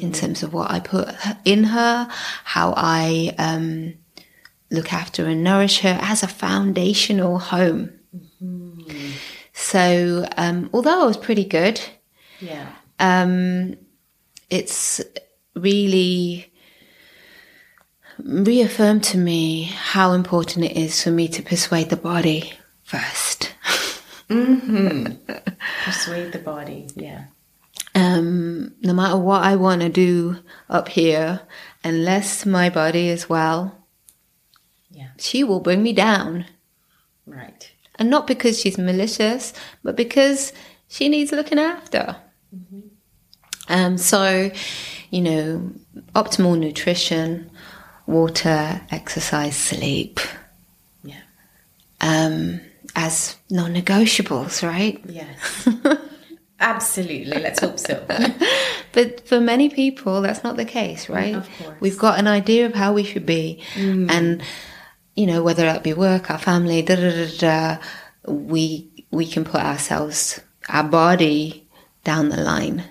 in 0.00 0.12
terms 0.12 0.42
of 0.42 0.52
what 0.52 0.70
I 0.70 0.80
put 0.80 1.08
in 1.44 1.64
her, 1.64 2.08
how 2.44 2.74
I 2.76 3.34
um, 3.38 3.94
look 4.70 4.92
after 4.92 5.26
and 5.26 5.42
nourish 5.42 5.80
her 5.80 5.98
as 6.02 6.22
a 6.22 6.28
foundational 6.28 7.38
home. 7.38 7.90
So, 9.52 10.26
um, 10.36 10.70
although 10.72 11.02
I 11.02 11.06
was 11.06 11.16
pretty 11.16 11.44
good, 11.44 11.80
Yeah. 12.40 12.66
um, 12.98 13.76
it's 14.50 15.00
really 15.54 16.51
reaffirmed 18.24 19.02
to 19.04 19.18
me 19.18 19.64
how 19.64 20.12
important 20.12 20.64
it 20.64 20.76
is 20.76 21.02
for 21.02 21.10
me 21.10 21.28
to 21.28 21.42
persuade 21.42 21.90
the 21.90 21.96
body 21.96 22.52
first. 22.82 23.52
Persuade 24.28 25.18
the 26.32 26.40
body. 26.44 26.88
Yeah. 26.94 27.24
Um, 27.94 28.74
no 28.80 28.94
matter 28.94 29.18
what 29.18 29.42
I 29.42 29.56
want 29.56 29.82
to 29.82 29.88
do 29.88 30.38
up 30.70 30.88
here, 30.88 31.40
unless 31.84 32.46
my 32.46 32.70
body 32.70 33.08
is 33.08 33.28
well, 33.28 33.76
Yeah. 34.90 35.08
she 35.18 35.44
will 35.44 35.60
bring 35.60 35.82
me 35.82 35.92
down. 35.92 36.46
Right. 37.26 37.70
And 37.96 38.08
not 38.08 38.26
because 38.26 38.58
she's 38.58 38.78
malicious, 38.78 39.52
but 39.82 39.96
because 39.96 40.52
she 40.88 41.08
needs 41.08 41.32
looking 41.32 41.58
after. 41.58 42.16
Um, 43.68 43.98
so, 43.98 44.50
you 45.10 45.20
know, 45.20 45.72
optimal 46.14 46.58
nutrition, 46.58 47.50
water, 48.12 48.80
exercise, 48.90 49.56
sleep 49.56 50.20
Yeah. 51.02 51.20
um, 52.00 52.60
as 52.94 53.36
non 53.50 53.74
negotiables, 53.74 54.62
right? 54.66 55.00
Yes. 55.08 55.68
Absolutely. 56.60 57.40
Let's 57.42 57.60
hope 57.60 57.78
so. 57.78 58.04
But 58.92 59.26
for 59.26 59.40
many 59.40 59.70
people, 59.70 60.20
that's 60.20 60.44
not 60.44 60.56
the 60.56 60.66
case, 60.66 61.08
right? 61.08 61.34
Of 61.36 61.48
course. 61.58 61.76
We've 61.80 61.98
got 61.98 62.18
an 62.18 62.28
idea 62.28 62.66
of 62.66 62.74
how 62.74 62.92
we 62.92 63.04
should 63.04 63.24
be. 63.24 63.62
And, 63.74 64.42
you 65.16 65.26
know, 65.26 65.42
whether 65.42 65.62
that 65.62 65.82
be 65.82 65.94
work, 65.94 66.30
our 66.30 66.38
family, 66.38 66.82
da 66.82 66.96
da 66.96 67.10
da 67.10 67.26
da, 67.38 67.78
we, 68.30 68.90
we 69.10 69.26
can 69.26 69.44
put 69.46 69.62
ourselves, 69.62 70.40
our 70.68 70.84
body 70.84 71.66
down 72.04 72.28
the 72.28 72.36
line. 72.42 72.84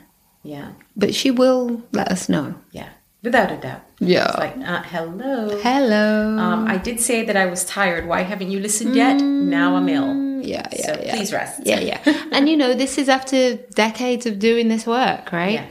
Yeah. 0.43 0.71
But 0.97 1.13
she 1.13 1.29
will 1.29 1.83
let 1.91 2.07
us 2.09 2.27
know. 2.27 2.55
Yeah. 2.71 2.89
Without 3.23 3.51
a 3.51 3.57
doubt. 3.57 3.81
Yeah. 3.99 4.27
It's 4.27 4.37
like, 4.37 4.57
uh, 4.57 4.81
hello. 4.83 5.59
Hello. 5.61 6.37
Um, 6.39 6.67
I 6.67 6.77
did 6.77 6.99
say 6.99 7.23
that 7.25 7.37
I 7.37 7.45
was 7.45 7.63
tired. 7.65 8.07
Why 8.07 8.21
haven't 8.21 8.49
you 8.49 8.59
listened 8.59 8.95
yet? 8.95 9.21
Now 9.21 9.75
I'm 9.75 9.87
ill. 9.89 10.41
yeah, 10.41 10.67
yeah, 10.71 10.85
So 10.87 11.01
yeah. 11.03 11.15
please 11.15 11.31
rest. 11.31 11.61
Yeah, 11.63 11.79
yeah. 11.81 11.99
and 12.31 12.49
you 12.49 12.57
know, 12.57 12.73
this 12.73 12.97
is 12.97 13.09
after 13.09 13.57
decades 13.75 14.25
of 14.25 14.39
doing 14.39 14.69
this 14.69 14.87
work, 14.87 15.31
right? 15.31 15.53
Yeah. 15.53 15.65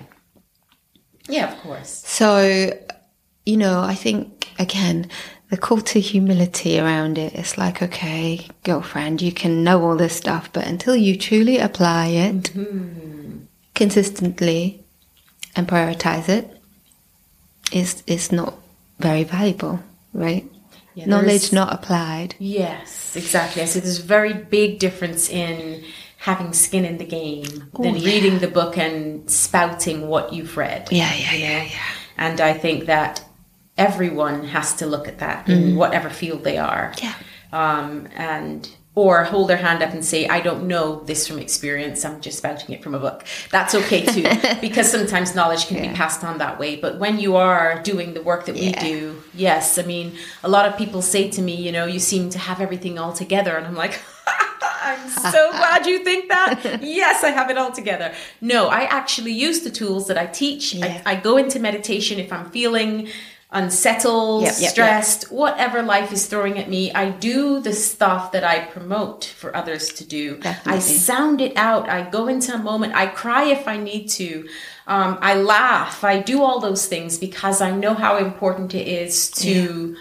Yeah, 1.29 1.53
of 1.53 1.59
course. 1.61 2.03
So, 2.07 2.73
you 3.47 3.57
know, 3.57 3.81
I 3.83 3.95
think 3.95 4.49
again, 4.61 5.09
the 5.51 5.57
call 5.57 5.81
to 5.81 5.99
humility 6.01 6.79
around 6.79 7.19
it, 7.19 7.35
it's 7.35 7.59
like, 7.59 7.83
okay, 7.83 8.47
girlfriend, 8.63 9.21
you 9.23 9.33
can 9.33 9.65
know 9.65 9.83
all 9.83 9.97
this 9.97 10.15
stuff, 10.17 10.53
but 10.53 10.67
until 10.69 10.95
you 10.95 11.17
truly 11.17 11.59
apply 11.59 12.07
it 12.07 12.53
consistently 13.75 14.85
and 15.57 15.67
prioritize 15.67 16.29
it, 16.29 16.60
it's, 17.73 18.03
it's 18.07 18.33
not 18.33 18.55
very 18.99 19.25
valuable, 19.25 19.81
right? 20.13 20.45
Yeah, 20.95 21.07
Knowledge 21.07 21.53
not 21.53 21.73
applied. 21.73 22.35
Yes, 22.39 23.17
exactly. 23.17 23.63
I 23.63 23.65
see 23.65 23.81
there's 23.81 24.01
a 24.01 24.03
very 24.03 24.33
big 24.33 24.79
difference 24.79 25.29
in 25.29 25.85
having 26.19 26.53
skin 26.53 26.85
in 26.85 26.99
the 26.99 27.05
game 27.05 27.71
than 27.79 27.95
reading 27.95 28.41
the 28.41 28.49
book 28.49 28.77
and 28.77 29.29
spouting 29.31 30.09
what 30.09 30.33
you've 30.35 30.57
read. 30.57 30.89
Yeah, 30.91 31.13
yeah, 31.15 31.33
yeah, 31.33 31.63
yeah. 31.63 31.79
And 32.19 32.41
I 32.41 32.53
think 32.53 32.87
that 32.87 33.25
everyone 33.79 34.45
has 34.45 34.75
to 34.77 34.87
look 34.87 35.09
at 35.09 35.21
that 35.21 35.49
in 35.49 35.77
whatever 35.77 36.11
field 36.11 36.45
they 36.45 36.59
are. 36.59 36.93
Yeah. 37.03 37.15
Um, 37.53 38.09
and 38.15 38.69
or 38.97 39.23
hold 39.25 39.49
their 39.49 39.57
hand 39.57 39.83
up 39.83 39.91
and 39.93 40.05
say, 40.05 40.27
I 40.27 40.41
don't 40.41 40.67
know 40.67 41.01
this 41.05 41.27
from 41.29 41.39
experience, 41.39 42.05
I'm 42.05 42.21
just 42.21 42.39
spouting 42.39 42.75
it 42.75 42.83
from 42.83 42.95
a 42.95 42.99
book. 42.99 43.25
That's 43.51 43.75
okay 43.75 44.05
too, 44.05 44.25
because 44.61 44.91
sometimes 44.91 45.35
knowledge 45.35 45.69
can 45.69 45.81
be 45.81 45.89
passed 45.95 46.25
on 46.25 46.39
that 46.39 46.59
way. 46.59 46.75
But 46.77 46.99
when 46.99 47.19
you 47.19 47.37
are 47.37 47.81
doing 47.83 48.15
the 48.15 48.23
work 48.23 48.47
that 48.47 48.57
we 48.57 48.63
Yeah. 48.71 48.83
do, 48.85 49.23
yes, 49.33 49.79
I 49.79 49.83
mean, 49.83 50.17
a 50.43 50.49
lot 50.49 50.67
of 50.67 50.77
people 50.77 51.03
say 51.03 51.31
to 51.31 51.41
me, 51.41 51.55
you 51.55 51.71
know, 51.71 51.87
you 51.87 52.01
seem 52.01 52.31
to 52.31 52.39
have 52.39 52.61
everything 52.61 52.99
all 52.99 53.13
together. 53.13 53.57
And 53.57 53.65
I'm 53.67 53.77
like, 53.77 53.99
I'm 54.83 55.09
so 55.09 55.51
glad 55.53 55.87
you 55.87 56.03
think 56.03 56.29
that. 56.29 56.81
Yes, 56.83 57.23
I 57.23 57.31
have 57.31 57.49
it 57.49 57.57
all 57.57 57.71
together. 57.71 58.13
No, 58.41 58.69
I 58.69 58.83
actually 58.85 59.33
use 59.33 59.61
the 59.61 59.71
tools 59.71 60.09
that 60.09 60.19
I 60.19 60.27
teach. 60.27 60.75
Yeah. 60.75 61.01
I, 61.07 61.13
I 61.13 61.15
go 61.17 61.37
into 61.37 61.61
meditation 61.61 62.19
if 62.19 62.33
I'm 62.33 62.51
feeling 62.51 63.09
unsettled, 63.53 64.43
Yep, 64.43 64.53
yep, 64.53 64.61
yep. 64.63 64.71
stressed, 64.71 65.33
whatever 65.33 65.83
life 65.83 66.13
is 66.13 66.27
throwing 66.27 66.59
at 66.59 66.69
me. 66.69 66.93
I 66.93 67.11
do 67.11 67.61
the 67.61 67.73
stuff 67.73 68.33
that 68.33 68.45
I 68.45 68.61
promote 68.61 69.25
for 69.25 69.55
others 69.57 69.89
to 69.95 70.05
do. 70.05 70.41
I 70.65 70.79
sound 70.79 71.41
it 71.41 71.57
out. 71.57 71.89
I 71.89 72.09
go 72.09 72.29
into 72.29 72.55
a 72.55 72.59
moment. 72.59 72.95
I 72.95 73.07
cry 73.07 73.45
if 73.47 73.67
I 73.67 73.77
need 73.77 74.09
to. 74.11 74.49
Um, 74.87 75.19
I 75.21 75.35
laugh. 75.35 76.05
I 76.05 76.21
do 76.21 76.43
all 76.43 76.61
those 76.61 76.87
things 76.87 77.19
because 77.19 77.61
I 77.61 77.71
know 77.71 77.95
how 77.95 78.19
important 78.19 78.75
it 78.75 78.87
is 78.87 79.31
to, 79.33 79.97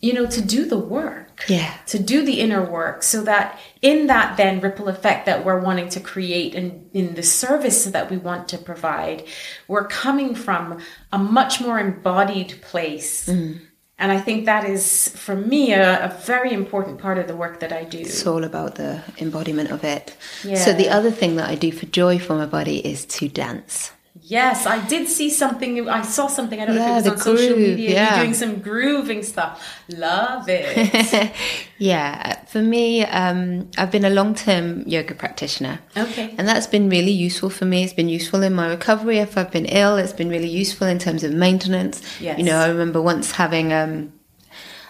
you 0.00 0.12
know, 0.12 0.26
to 0.26 0.40
do 0.40 0.64
the 0.64 0.78
work 0.78 1.25
Yeah. 1.48 1.74
to 1.86 1.98
do 1.98 2.24
the 2.24 2.40
inner 2.40 2.64
work 2.64 3.02
so 3.02 3.22
that 3.22 3.58
in 3.82 4.06
that 4.06 4.36
then 4.36 4.60
ripple 4.60 4.88
effect 4.88 5.26
that 5.26 5.44
we're 5.44 5.60
wanting 5.60 5.88
to 5.90 6.00
create 6.00 6.54
and 6.54 6.88
in 6.92 7.14
the 7.14 7.22
service 7.22 7.84
that 7.84 8.10
we 8.10 8.16
want 8.16 8.48
to 8.48 8.58
provide 8.58 9.24
we're 9.68 9.86
coming 9.86 10.34
from 10.34 10.80
a 11.12 11.18
much 11.18 11.60
more 11.60 11.78
embodied 11.78 12.60
place 12.62 13.28
mm. 13.28 13.58
and 13.98 14.12
i 14.12 14.18
think 14.18 14.46
that 14.46 14.64
is 14.64 15.08
for 15.10 15.36
me 15.36 15.72
a, 15.72 16.06
a 16.06 16.08
very 16.24 16.52
important 16.52 16.98
part 16.98 17.18
of 17.18 17.26
the 17.28 17.36
work 17.36 17.60
that 17.60 17.72
i 17.72 17.84
do 17.84 17.98
It's 17.98 18.26
all 18.26 18.44
about 18.44 18.76
the 18.76 19.02
embodiment 19.18 19.70
of 19.70 19.84
it. 19.84 20.16
Yeah. 20.44 20.56
So 20.56 20.72
the 20.72 20.88
other 20.88 21.10
thing 21.10 21.36
that 21.36 21.48
I 21.48 21.54
do 21.54 21.72
for 21.72 21.86
joy 21.86 22.18
for 22.18 22.34
my 22.34 22.46
body 22.46 22.78
is 22.78 23.04
to 23.06 23.28
dance. 23.28 23.92
Yes 24.28 24.66
i 24.66 24.84
did 24.88 25.08
see 25.08 25.30
something 25.30 25.88
i 25.88 26.02
saw 26.02 26.26
something 26.26 26.60
i 26.60 26.66
don't 26.66 26.76
know 26.76 26.96
if 26.96 27.06
it 27.06 27.10
was 27.10 27.26
on 27.26 27.36
social 27.36 27.56
media 27.56 27.90
yeah. 27.90 28.14
you're 28.14 28.24
doing 28.24 28.34
some 28.34 28.60
grooving 28.60 29.22
stuff 29.22 29.80
love 29.88 30.48
it 30.48 31.32
yeah, 31.78 32.44
for 32.46 32.62
me, 32.62 33.04
um, 33.04 33.70
I've 33.76 33.90
been 33.90 34.04
a 34.04 34.10
long 34.10 34.34
term 34.34 34.82
yoga 34.86 35.14
practitioner. 35.14 35.78
okay 35.96 36.34
And 36.38 36.48
that's 36.48 36.66
been 36.66 36.88
really 36.88 37.10
useful 37.10 37.50
for 37.50 37.66
me. 37.66 37.84
It's 37.84 37.92
been 37.92 38.08
useful 38.08 38.42
in 38.42 38.54
my 38.54 38.68
recovery. 38.68 39.18
If 39.18 39.36
I've 39.36 39.50
been 39.50 39.66
ill, 39.66 39.96
it's 39.96 40.12
been 40.12 40.30
really 40.30 40.48
useful 40.48 40.86
in 40.86 40.98
terms 40.98 41.22
of 41.22 41.32
maintenance. 41.32 42.02
Yes. 42.20 42.38
You 42.38 42.44
know, 42.44 42.58
I 42.58 42.68
remember 42.68 43.02
once 43.02 43.32
having, 43.32 43.72
um, 43.74 44.12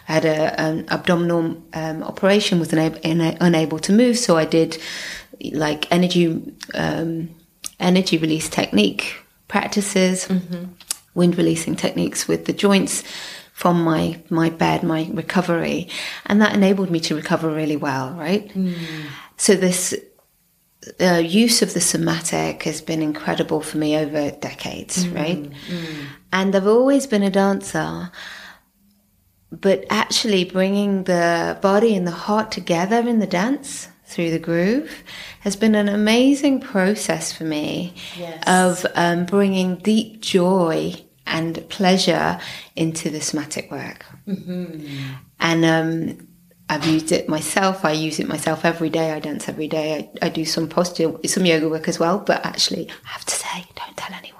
I 0.08 0.12
had 0.12 0.24
a, 0.24 0.60
an 0.60 0.86
abdominal 0.88 1.60
um, 1.74 2.02
operation, 2.04 2.60
was 2.60 2.72
unable, 2.72 3.00
unable 3.02 3.78
to 3.80 3.92
move. 3.92 4.16
So 4.16 4.36
I 4.36 4.44
did 4.44 4.78
like 5.52 5.90
energy, 5.90 6.54
um, 6.74 7.34
energy 7.80 8.16
release 8.16 8.48
technique 8.48 9.25
practices, 9.48 10.26
mm-hmm. 10.26 10.64
wind 11.14 11.36
releasing 11.36 11.76
techniques 11.76 12.28
with 12.28 12.46
the 12.46 12.52
joints 12.52 13.02
from 13.52 13.82
my, 13.82 14.20
my 14.28 14.50
bed, 14.50 14.82
my 14.82 15.08
recovery. 15.12 15.88
And 16.26 16.42
that 16.42 16.54
enabled 16.54 16.90
me 16.90 17.00
to 17.00 17.16
recover 17.16 17.50
really 17.50 17.76
well, 17.76 18.12
right? 18.12 18.48
Mm. 18.50 18.74
So 19.38 19.54
this 19.54 19.94
uh, 21.00 21.22
use 21.24 21.62
of 21.62 21.72
the 21.74 21.80
somatic 21.80 22.64
has 22.64 22.80
been 22.80 23.02
incredible 23.02 23.60
for 23.60 23.78
me 23.78 23.96
over 23.96 24.30
decades, 24.30 25.04
mm-hmm. 25.04 25.16
right? 25.16 25.42
Mm. 25.42 26.06
And 26.32 26.54
I've 26.54 26.66
always 26.66 27.06
been 27.06 27.22
a 27.22 27.30
dancer, 27.30 28.10
but 29.50 29.84
actually 29.88 30.44
bringing 30.44 31.04
the 31.04 31.58
body 31.62 31.96
and 31.96 32.06
the 32.06 32.12
heart 32.12 32.52
together 32.52 33.08
in 33.08 33.20
the 33.20 33.26
dance 33.26 33.88
through 34.06 34.30
the 34.30 34.38
groove 34.38 35.02
has 35.40 35.56
been 35.56 35.74
an 35.74 35.88
amazing 35.88 36.60
process 36.60 37.32
for 37.32 37.44
me 37.44 37.94
Yes. 38.16 38.42
of 38.46 38.86
um, 38.94 39.26
bringing 39.26 39.76
deep 39.76 40.20
joy 40.20 40.94
and 41.26 41.68
pleasure 41.68 42.38
into 42.76 43.10
the 43.10 43.20
somatic 43.20 43.70
work. 43.70 44.06
And 45.40 45.64
um, 45.64 46.28
I've 46.68 46.86
used 46.86 47.10
it 47.12 47.28
myself. 47.28 47.84
I 47.84 47.92
use 47.92 48.18
it 48.20 48.28
myself 48.28 48.64
every 48.64 48.90
day. 48.90 49.10
I 49.12 49.18
dance 49.20 49.48
every 49.48 49.68
day. 49.68 50.10
I, 50.22 50.26
I 50.26 50.28
do 50.28 50.44
some 50.44 50.68
posture, 50.68 51.12
some 51.26 51.44
yoga 51.44 51.68
work 51.68 51.88
as 51.88 51.98
well. 51.98 52.18
But 52.20 52.44
actually, 52.46 52.88
I 53.04 53.08
have 53.08 53.24
to 53.24 53.34
say, 53.34 53.64
don't 53.74 53.96
tell 53.96 54.16
anyone. 54.16 54.35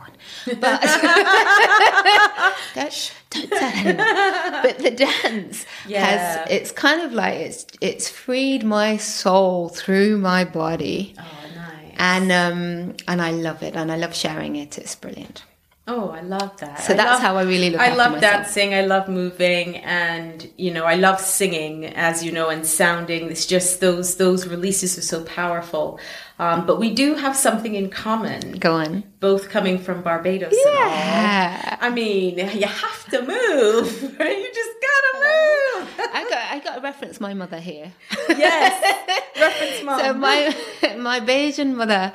But 0.46 0.80
don't, 2.74 3.12
don't 3.30 3.50
tell 3.50 3.72
anyone. 3.74 4.62
But 4.62 4.78
the 4.78 4.90
dance 4.90 5.66
Yeah. 5.86 6.04
has 6.04 6.50
it's 6.50 6.72
kind 6.72 7.02
of 7.02 7.12
like 7.12 7.34
it's 7.34 7.66
it's 7.80 8.08
freed 8.08 8.62
my 8.64 8.96
soul 8.96 9.68
through 9.68 10.18
my 10.18 10.44
body. 10.44 11.14
oh 11.18 11.22
nice 11.54 11.94
And 11.98 12.30
um 12.32 12.94
and 13.08 13.20
I 13.22 13.30
love 13.32 13.62
it 13.62 13.74
and 13.76 13.90
I 13.90 13.96
love 13.96 14.14
sharing 14.14 14.56
it. 14.56 14.78
It's 14.78 14.94
brilliant. 14.94 15.44
Oh, 15.88 16.08
I 16.10 16.20
love 16.20 16.56
that. 16.56 16.80
So 16.80 16.94
I 16.94 16.96
that's 16.96 17.10
love- 17.12 17.20
how 17.20 17.36
I 17.36 17.42
really 17.44 17.70
look 17.70 17.80
I 17.80 17.94
love 17.94 18.20
dancing. 18.20 18.74
I 18.74 18.80
love 18.86 19.08
moving, 19.08 19.76
and 19.76 20.48
you 20.56 20.72
know, 20.72 20.84
I 20.84 20.96
love 20.96 21.20
singing, 21.20 21.84
as 21.86 22.24
you 22.24 22.32
know, 22.32 22.48
and 22.48 22.66
sounding. 22.66 23.30
It's 23.30 23.46
just 23.46 23.80
those 23.80 24.16
those 24.16 24.48
releases 24.48 24.98
are 24.98 25.02
so 25.02 25.22
powerful. 25.22 26.00
Um, 26.40 26.66
but 26.66 26.80
we 26.80 26.92
do 26.92 27.14
have 27.14 27.36
something 27.36 27.74
in 27.76 27.88
common, 27.88 28.58
Go 28.58 28.74
on. 28.74 29.04
both 29.20 29.48
coming 29.48 29.78
from 29.78 30.02
Barbados. 30.02 30.52
and 30.52 30.76
all. 30.76 30.84
Yeah. 30.90 31.76
I 31.80 31.88
mean, 31.90 32.36
you 32.38 32.66
have 32.66 33.04
to 33.10 33.22
move. 33.22 34.18
Right? 34.18 34.38
you 34.38 34.50
just 34.52 34.74
gotta 34.88 35.12
move. 35.24 36.10
I 36.12 36.26
got 36.28 36.52
I 36.52 36.58
got 36.64 36.74
to 36.76 36.80
reference 36.80 37.20
my 37.20 37.32
mother 37.32 37.60
here. 37.60 37.92
yes. 38.28 39.22
Reference 39.40 39.82
mom. 39.84 40.00
So 40.00 40.14
my 40.14 40.56
my 40.98 41.20
Bajan 41.20 41.74
mother, 41.76 42.12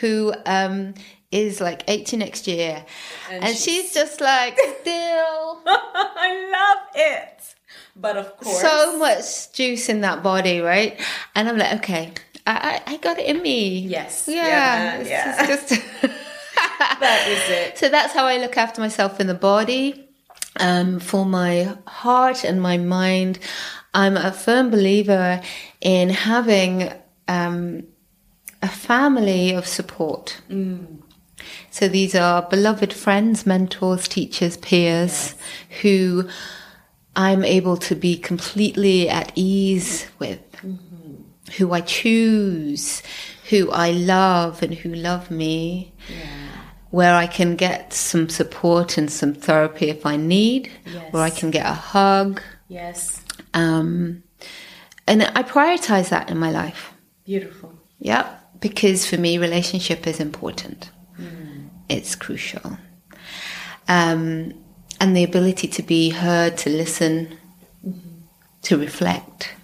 who 0.00 0.34
um 0.44 0.94
is 1.32 1.60
like 1.60 1.82
eighty 1.88 2.16
next 2.16 2.46
year, 2.46 2.84
And 3.30 3.44
and, 3.44 3.56
she's- 3.56 3.62
she's 3.64 3.94
just 3.94 4.20
like 4.20 4.56
still 4.80 5.60
I 5.64 6.50
love 6.52 6.86
it. 6.94 7.54
But 7.96 8.16
of 8.16 8.36
course, 8.38 8.60
so 8.60 8.98
much 8.98 9.52
juice 9.52 9.88
in 9.88 10.00
that 10.02 10.22
body, 10.22 10.60
right? 10.60 11.00
And 11.34 11.48
I'm 11.48 11.58
like, 11.58 11.74
okay, 11.80 12.12
I 12.46 12.80
I, 12.86 12.92
I 12.94 12.96
got 12.98 13.18
it 13.18 13.26
in 13.26 13.42
me. 13.42 13.78
Yes. 13.80 14.28
Yeah. 14.28 14.46
Yeah, 14.46 14.96
it's 15.00 15.10
yeah. 15.10 15.46
just- 15.46 15.68
just- 15.68 15.82
that 17.00 17.26
is 17.28 17.50
it. 17.50 17.78
So 17.78 17.88
that's 17.88 18.12
how 18.14 18.26
I 18.26 18.38
look 18.38 18.56
after 18.56 18.80
myself 18.80 19.20
in 19.20 19.26
the 19.26 19.34
body. 19.34 20.08
Um, 20.60 21.00
for 21.00 21.24
my 21.24 21.74
heart 21.86 22.44
and 22.44 22.60
my 22.60 22.76
mind, 22.76 23.38
I'm 23.94 24.18
a 24.18 24.30
firm 24.32 24.68
believer 24.70 25.40
in 25.80 26.10
having 26.10 26.92
um, 27.26 27.84
a 28.60 28.68
family 28.68 29.54
of 29.54 29.66
support. 29.66 30.42
So 31.70 31.88
these 31.88 32.14
are 32.14 32.42
beloved 32.42 32.92
friends, 32.92 33.46
mentors, 33.46 34.08
teachers, 34.08 34.56
peers 34.56 35.34
who 35.82 36.28
I'm 37.16 37.44
able 37.44 37.76
to 37.78 37.94
be 37.94 38.16
completely 38.16 39.08
at 39.08 39.32
ease 39.34 40.06
with 40.18 40.40
who 41.56 41.72
I 41.72 41.80
choose, 41.82 43.02
who 43.50 43.70
I 43.70 43.90
love, 43.90 44.62
and 44.62 44.72
who 44.74 44.94
love 44.94 45.30
me. 45.30 45.92
Where 46.90 47.14
I 47.14 47.26
can 47.26 47.56
get 47.56 47.94
some 47.94 48.28
support 48.28 48.98
and 48.98 49.10
some 49.10 49.32
therapy 49.34 49.88
if 49.88 50.04
I 50.04 50.16
need, 50.16 50.70
Yes. 50.84 51.10
where 51.12 51.22
I 51.22 51.30
can 51.30 51.50
get 51.50 51.64
a 51.64 51.72
hug. 51.72 52.42
Yes. 52.68 53.22
Um, 53.54 54.22
and 55.06 55.22
I 55.22 55.42
prioritize 55.42 56.10
that 56.10 56.30
in 56.30 56.36
my 56.38 56.50
life. 56.50 56.92
Beautiful. 57.24 57.72
Yep, 58.00 58.60
because 58.60 59.06
for 59.06 59.16
me, 59.16 59.38
relationship 59.38 60.06
is 60.06 60.20
important. 60.20 60.90
It's 61.92 62.14
crucial. 62.14 62.78
Um, 63.88 64.54
and 65.00 65.16
the 65.16 65.24
ability 65.24 65.68
to 65.68 65.82
be 65.82 66.10
heard, 66.10 66.56
to 66.58 66.70
listen, 66.70 67.36
to 68.62 68.78
reflect 68.78 69.54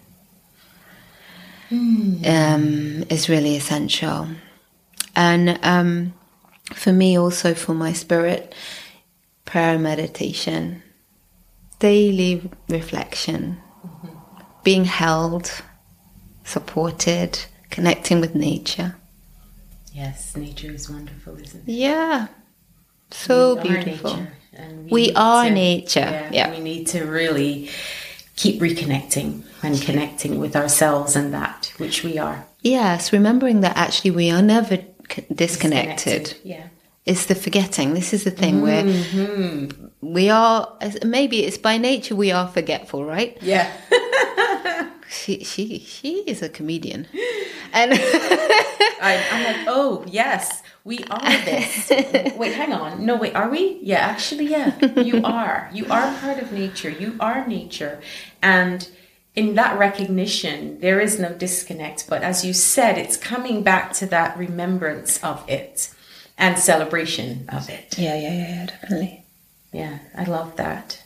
um, 1.71 3.05
is 3.09 3.29
really 3.29 3.57
essential. 3.57 4.29
And 5.15 5.59
um, 5.63 6.15
for 6.75 6.93
me, 6.93 7.19
also 7.19 7.55
for 7.55 7.75
my 7.75 7.93
spirit, 7.93 8.55
prayer 9.45 9.75
and 9.75 9.83
meditation, 9.83 10.83
daily 11.79 12.51
reflection, 12.69 13.59
being 14.65 14.85
held, 14.85 15.63
supported, 16.45 17.39
connecting 17.71 18.21
with 18.21 18.35
nature. 18.35 18.97
Yes, 19.99 20.37
nature 20.37 20.71
is 20.71 20.89
wonderful, 20.89 21.37
isn't 21.39 21.69
it? 21.69 21.73
Yeah. 21.73 22.29
So 23.11 23.57
We 23.57 23.69
beautiful. 23.69 24.27
and 24.53 24.89
We 24.89 25.07
need 25.09 25.17
are 25.17 25.45
to- 25.47 25.51
nature, 25.51 26.09
Yeah, 26.11 26.31
yeah. 26.33 26.51
We 26.51 26.61
need 26.61 26.87
to 26.95 27.05
really 27.05 27.69
keep 28.37 28.61
reconnecting 28.61 29.43
and 29.61 29.83
connecting 29.83 30.39
with 30.39 30.55
ourselves 30.55 31.17
and 31.17 31.35
that 31.35 31.73
which 31.79 32.05
we 32.05 32.17
are. 32.17 32.47
Yes, 32.63 33.13
remembering 33.13 33.61
that 33.63 33.77
actually 33.77 34.13
we 34.13 34.31
are 34.31 34.43
never 34.43 34.77
c- 35.13 35.27
disconnected. 35.35 36.37
Yeah. 36.45 36.69
It's 37.05 37.27
the 37.27 37.35
forgetting. 37.35 37.95
This 37.95 38.13
is 38.13 38.23
the 38.23 38.31
thing 38.31 38.63
where 38.63 38.85
mm-hmm. 38.85 39.89
we 40.01 40.31
are, 40.31 40.79
maybe 41.05 41.45
it's 41.45 41.59
by 41.59 41.77
nature 41.77 42.15
we 42.15 42.31
are 42.31 42.47
forgetful, 42.47 43.05
right? 43.05 43.37
Yeah. 43.43 43.67
She, 45.11 45.43
she, 45.43 45.79
she 45.79 46.19
is 46.27 46.43
a 46.43 46.51
comedian. 46.51 47.07
And 47.73 47.93
I, 49.01 49.25
I'm 49.31 49.45
like, 49.45 49.67
oh 49.69 50.05
yes, 50.07 50.63
we 50.85 51.05
are 51.11 51.21
this. 51.45 51.91
wait, 52.37 52.55
hang 52.55 52.73
on. 52.73 53.05
No, 53.05 53.17
wait, 53.17 53.35
are 53.35 53.49
we? 53.49 53.79
Yeah, 53.83 53.99
actually, 53.99 54.47
yeah, 54.47 55.01
you 55.01 55.23
are. 55.25 55.69
You 55.73 55.87
are 55.87 56.15
part 56.19 56.39
of 56.39 56.53
nature. 56.53 56.91
You 56.91 57.17
are 57.21 57.47
nature, 57.47 58.01
and 58.43 58.89
in 59.35 59.55
that 59.55 59.79
recognition, 59.79 60.81
there 60.81 61.01
is 61.01 61.19
no 61.21 61.33
disconnect. 61.33 62.09
But 62.09 62.23
as 62.23 62.45
you 62.45 62.53
said, 62.53 62.99
it's 62.99 63.17
coming 63.17 63.63
back 63.63 63.93
to 63.95 64.07
that 64.07 64.37
remembrance 64.37 65.23
of 65.23 65.49
it 65.49 65.95
and 66.37 66.59
celebration 66.59 67.45
of 67.49 67.69
it. 67.69 67.99
yeah, 67.99 68.15
yeah, 68.15 68.33
yeah, 68.33 68.49
yeah, 68.49 68.67
definitely. 68.67 69.25
Yeah, 69.73 69.99
I 70.17 70.25
love 70.25 70.57
that. 70.57 71.03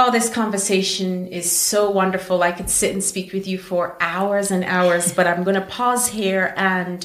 Oh, 0.00 0.12
this 0.12 0.30
conversation 0.30 1.26
is 1.26 1.50
so 1.50 1.90
wonderful. 1.90 2.44
I 2.44 2.52
could 2.52 2.70
sit 2.70 2.92
and 2.92 3.02
speak 3.02 3.32
with 3.32 3.48
you 3.48 3.58
for 3.58 3.96
hours 4.00 4.52
and 4.52 4.62
hours, 4.62 5.12
but 5.12 5.26
I'm 5.26 5.42
going 5.42 5.56
to 5.56 5.66
pause 5.66 6.06
here 6.06 6.54
and 6.56 7.04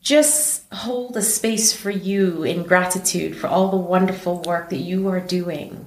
just 0.00 0.72
hold 0.72 1.18
a 1.18 1.20
space 1.20 1.74
for 1.74 1.90
you 1.90 2.44
in 2.44 2.62
gratitude 2.62 3.36
for 3.36 3.48
all 3.48 3.70
the 3.70 3.76
wonderful 3.76 4.40
work 4.44 4.70
that 4.70 4.78
you 4.78 5.06
are 5.08 5.20
doing. 5.20 5.84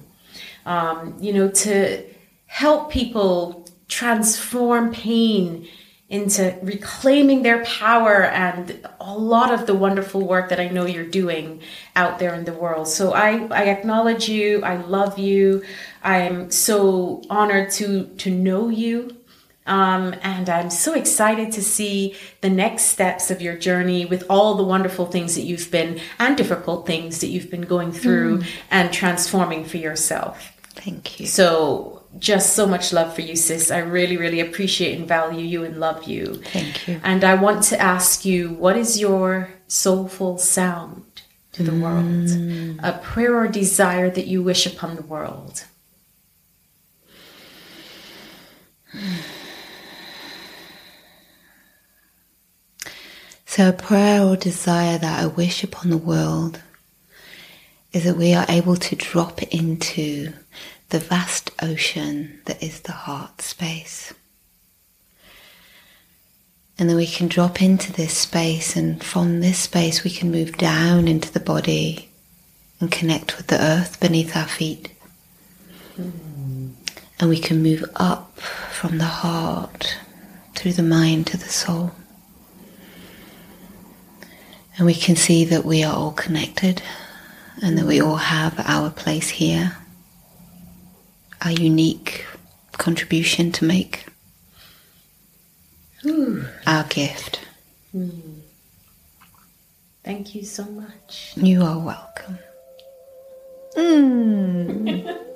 Um, 0.64 1.16
you 1.18 1.32
know, 1.32 1.50
to 1.50 2.04
help 2.46 2.92
people 2.92 3.66
transform 3.88 4.92
pain 4.92 5.66
into 6.12 6.54
reclaiming 6.62 7.42
their 7.42 7.64
power 7.64 8.24
and 8.24 8.86
a 9.00 9.16
lot 9.16 9.52
of 9.52 9.66
the 9.66 9.74
wonderful 9.74 10.20
work 10.20 10.50
that 10.50 10.60
I 10.60 10.68
know 10.68 10.84
you're 10.84 11.06
doing 11.06 11.62
out 11.96 12.18
there 12.18 12.34
in 12.34 12.44
the 12.44 12.52
world. 12.52 12.86
So 12.86 13.12
I, 13.14 13.46
I 13.46 13.64
acknowledge 13.64 14.28
you. 14.28 14.62
I 14.62 14.76
love 14.76 15.18
you. 15.18 15.64
I'm 16.04 16.50
so 16.50 17.22
honored 17.30 17.70
to 17.72 18.04
to 18.18 18.30
know 18.30 18.68
you. 18.68 19.16
Um, 19.64 20.14
and 20.22 20.50
I'm 20.50 20.70
so 20.70 20.92
excited 20.92 21.52
to 21.52 21.62
see 21.62 22.16
the 22.40 22.50
next 22.50 22.82
steps 22.86 23.30
of 23.30 23.40
your 23.40 23.56
journey 23.56 24.04
with 24.04 24.24
all 24.28 24.56
the 24.56 24.64
wonderful 24.64 25.06
things 25.06 25.34
that 25.36 25.42
you've 25.42 25.70
been 25.70 26.00
and 26.18 26.36
difficult 26.36 26.84
things 26.84 27.20
that 27.20 27.28
you've 27.28 27.50
been 27.50 27.62
going 27.62 27.92
through 27.92 28.42
and 28.70 28.92
transforming 28.92 29.64
for 29.64 29.76
yourself. 29.76 30.52
Thank 30.74 31.20
you. 31.20 31.26
So, 31.26 32.01
just 32.18 32.54
so 32.54 32.66
much 32.66 32.92
love 32.92 33.14
for 33.14 33.22
you, 33.22 33.36
sis. 33.36 33.70
I 33.70 33.78
really, 33.78 34.16
really 34.16 34.40
appreciate 34.40 34.98
and 34.98 35.08
value 35.08 35.44
you 35.44 35.64
and 35.64 35.78
love 35.78 36.04
you. 36.04 36.42
Thank 36.46 36.88
you. 36.88 37.00
And 37.02 37.24
I 37.24 37.34
want 37.34 37.62
to 37.64 37.80
ask 37.80 38.24
you 38.24 38.50
what 38.50 38.76
is 38.76 39.00
your 39.00 39.50
soulful 39.66 40.38
sound 40.38 41.22
to 41.52 41.62
the 41.62 41.74
world? 41.74 42.04
Mm. 42.04 42.80
A 42.82 42.98
prayer 42.98 43.36
or 43.36 43.48
desire 43.48 44.10
that 44.10 44.26
you 44.26 44.42
wish 44.42 44.66
upon 44.66 44.96
the 44.96 45.02
world? 45.02 45.64
So, 53.46 53.68
a 53.68 53.72
prayer 53.72 54.22
or 54.22 54.36
desire 54.36 54.96
that 54.96 55.22
I 55.22 55.26
wish 55.26 55.62
upon 55.62 55.90
the 55.90 55.98
world 55.98 56.62
is 57.92 58.04
that 58.04 58.16
we 58.16 58.32
are 58.32 58.46
able 58.48 58.76
to 58.76 58.96
drop 58.96 59.42
into 59.42 60.32
the 60.92 60.98
vast 60.98 61.50
ocean 61.62 62.38
that 62.44 62.62
is 62.62 62.80
the 62.80 62.92
heart 62.92 63.40
space. 63.40 64.12
And 66.78 66.86
then 66.86 66.96
we 66.96 67.06
can 67.06 67.28
drop 67.28 67.62
into 67.62 67.90
this 67.92 68.16
space, 68.16 68.76
and 68.76 69.02
from 69.02 69.40
this 69.40 69.58
space, 69.58 70.04
we 70.04 70.10
can 70.10 70.30
move 70.30 70.58
down 70.58 71.08
into 71.08 71.32
the 71.32 71.40
body 71.40 72.10
and 72.78 72.92
connect 72.92 73.38
with 73.38 73.46
the 73.46 73.58
earth 73.58 74.00
beneath 74.00 74.36
our 74.36 74.46
feet. 74.46 74.90
And 75.96 76.76
we 77.30 77.38
can 77.38 77.62
move 77.62 77.84
up 77.96 78.38
from 78.38 78.98
the 78.98 79.04
heart 79.04 79.98
through 80.54 80.74
the 80.74 80.82
mind 80.82 81.26
to 81.28 81.38
the 81.38 81.48
soul. 81.48 81.92
And 84.76 84.84
we 84.84 84.94
can 84.94 85.16
see 85.16 85.46
that 85.46 85.64
we 85.64 85.82
are 85.84 85.94
all 85.94 86.12
connected 86.12 86.82
and 87.62 87.78
that 87.78 87.86
we 87.86 88.00
all 88.00 88.16
have 88.16 88.60
our 88.66 88.90
place 88.90 89.30
here, 89.30 89.78
our 91.44 91.50
unique 91.50 92.24
contribution 92.72 93.52
to 93.52 93.64
make, 93.64 94.06
our 96.66 96.84
gift. 96.84 97.40
Thank 100.04 100.34
you 100.34 100.44
so 100.44 100.64
much. 100.64 101.32
You 101.36 101.62
are 101.62 101.78
welcome. 101.78 102.38
Mm. 103.76 105.18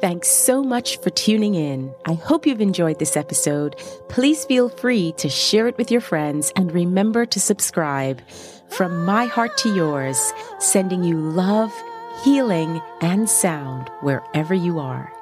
Thanks 0.00 0.28
so 0.28 0.62
much 0.62 0.98
for 1.00 1.10
tuning 1.10 1.54
in. 1.54 1.92
I 2.04 2.12
hope 2.14 2.46
you've 2.46 2.60
enjoyed 2.60 2.98
this 2.98 3.16
episode. 3.16 3.76
Please 4.08 4.44
feel 4.44 4.68
free 4.68 5.12
to 5.16 5.28
share 5.28 5.66
it 5.66 5.76
with 5.78 5.90
your 5.90 6.00
friends 6.00 6.52
and 6.54 6.70
remember 6.70 7.26
to 7.26 7.40
subscribe. 7.40 8.20
From 8.68 9.04
my 9.04 9.24
heart 9.24 9.56
to 9.58 9.74
yours, 9.74 10.32
sending 10.58 11.02
you 11.02 11.16
love, 11.18 11.72
healing, 12.22 12.80
and 13.00 13.28
sound 13.28 13.90
wherever 14.00 14.54
you 14.54 14.78
are. 14.78 15.15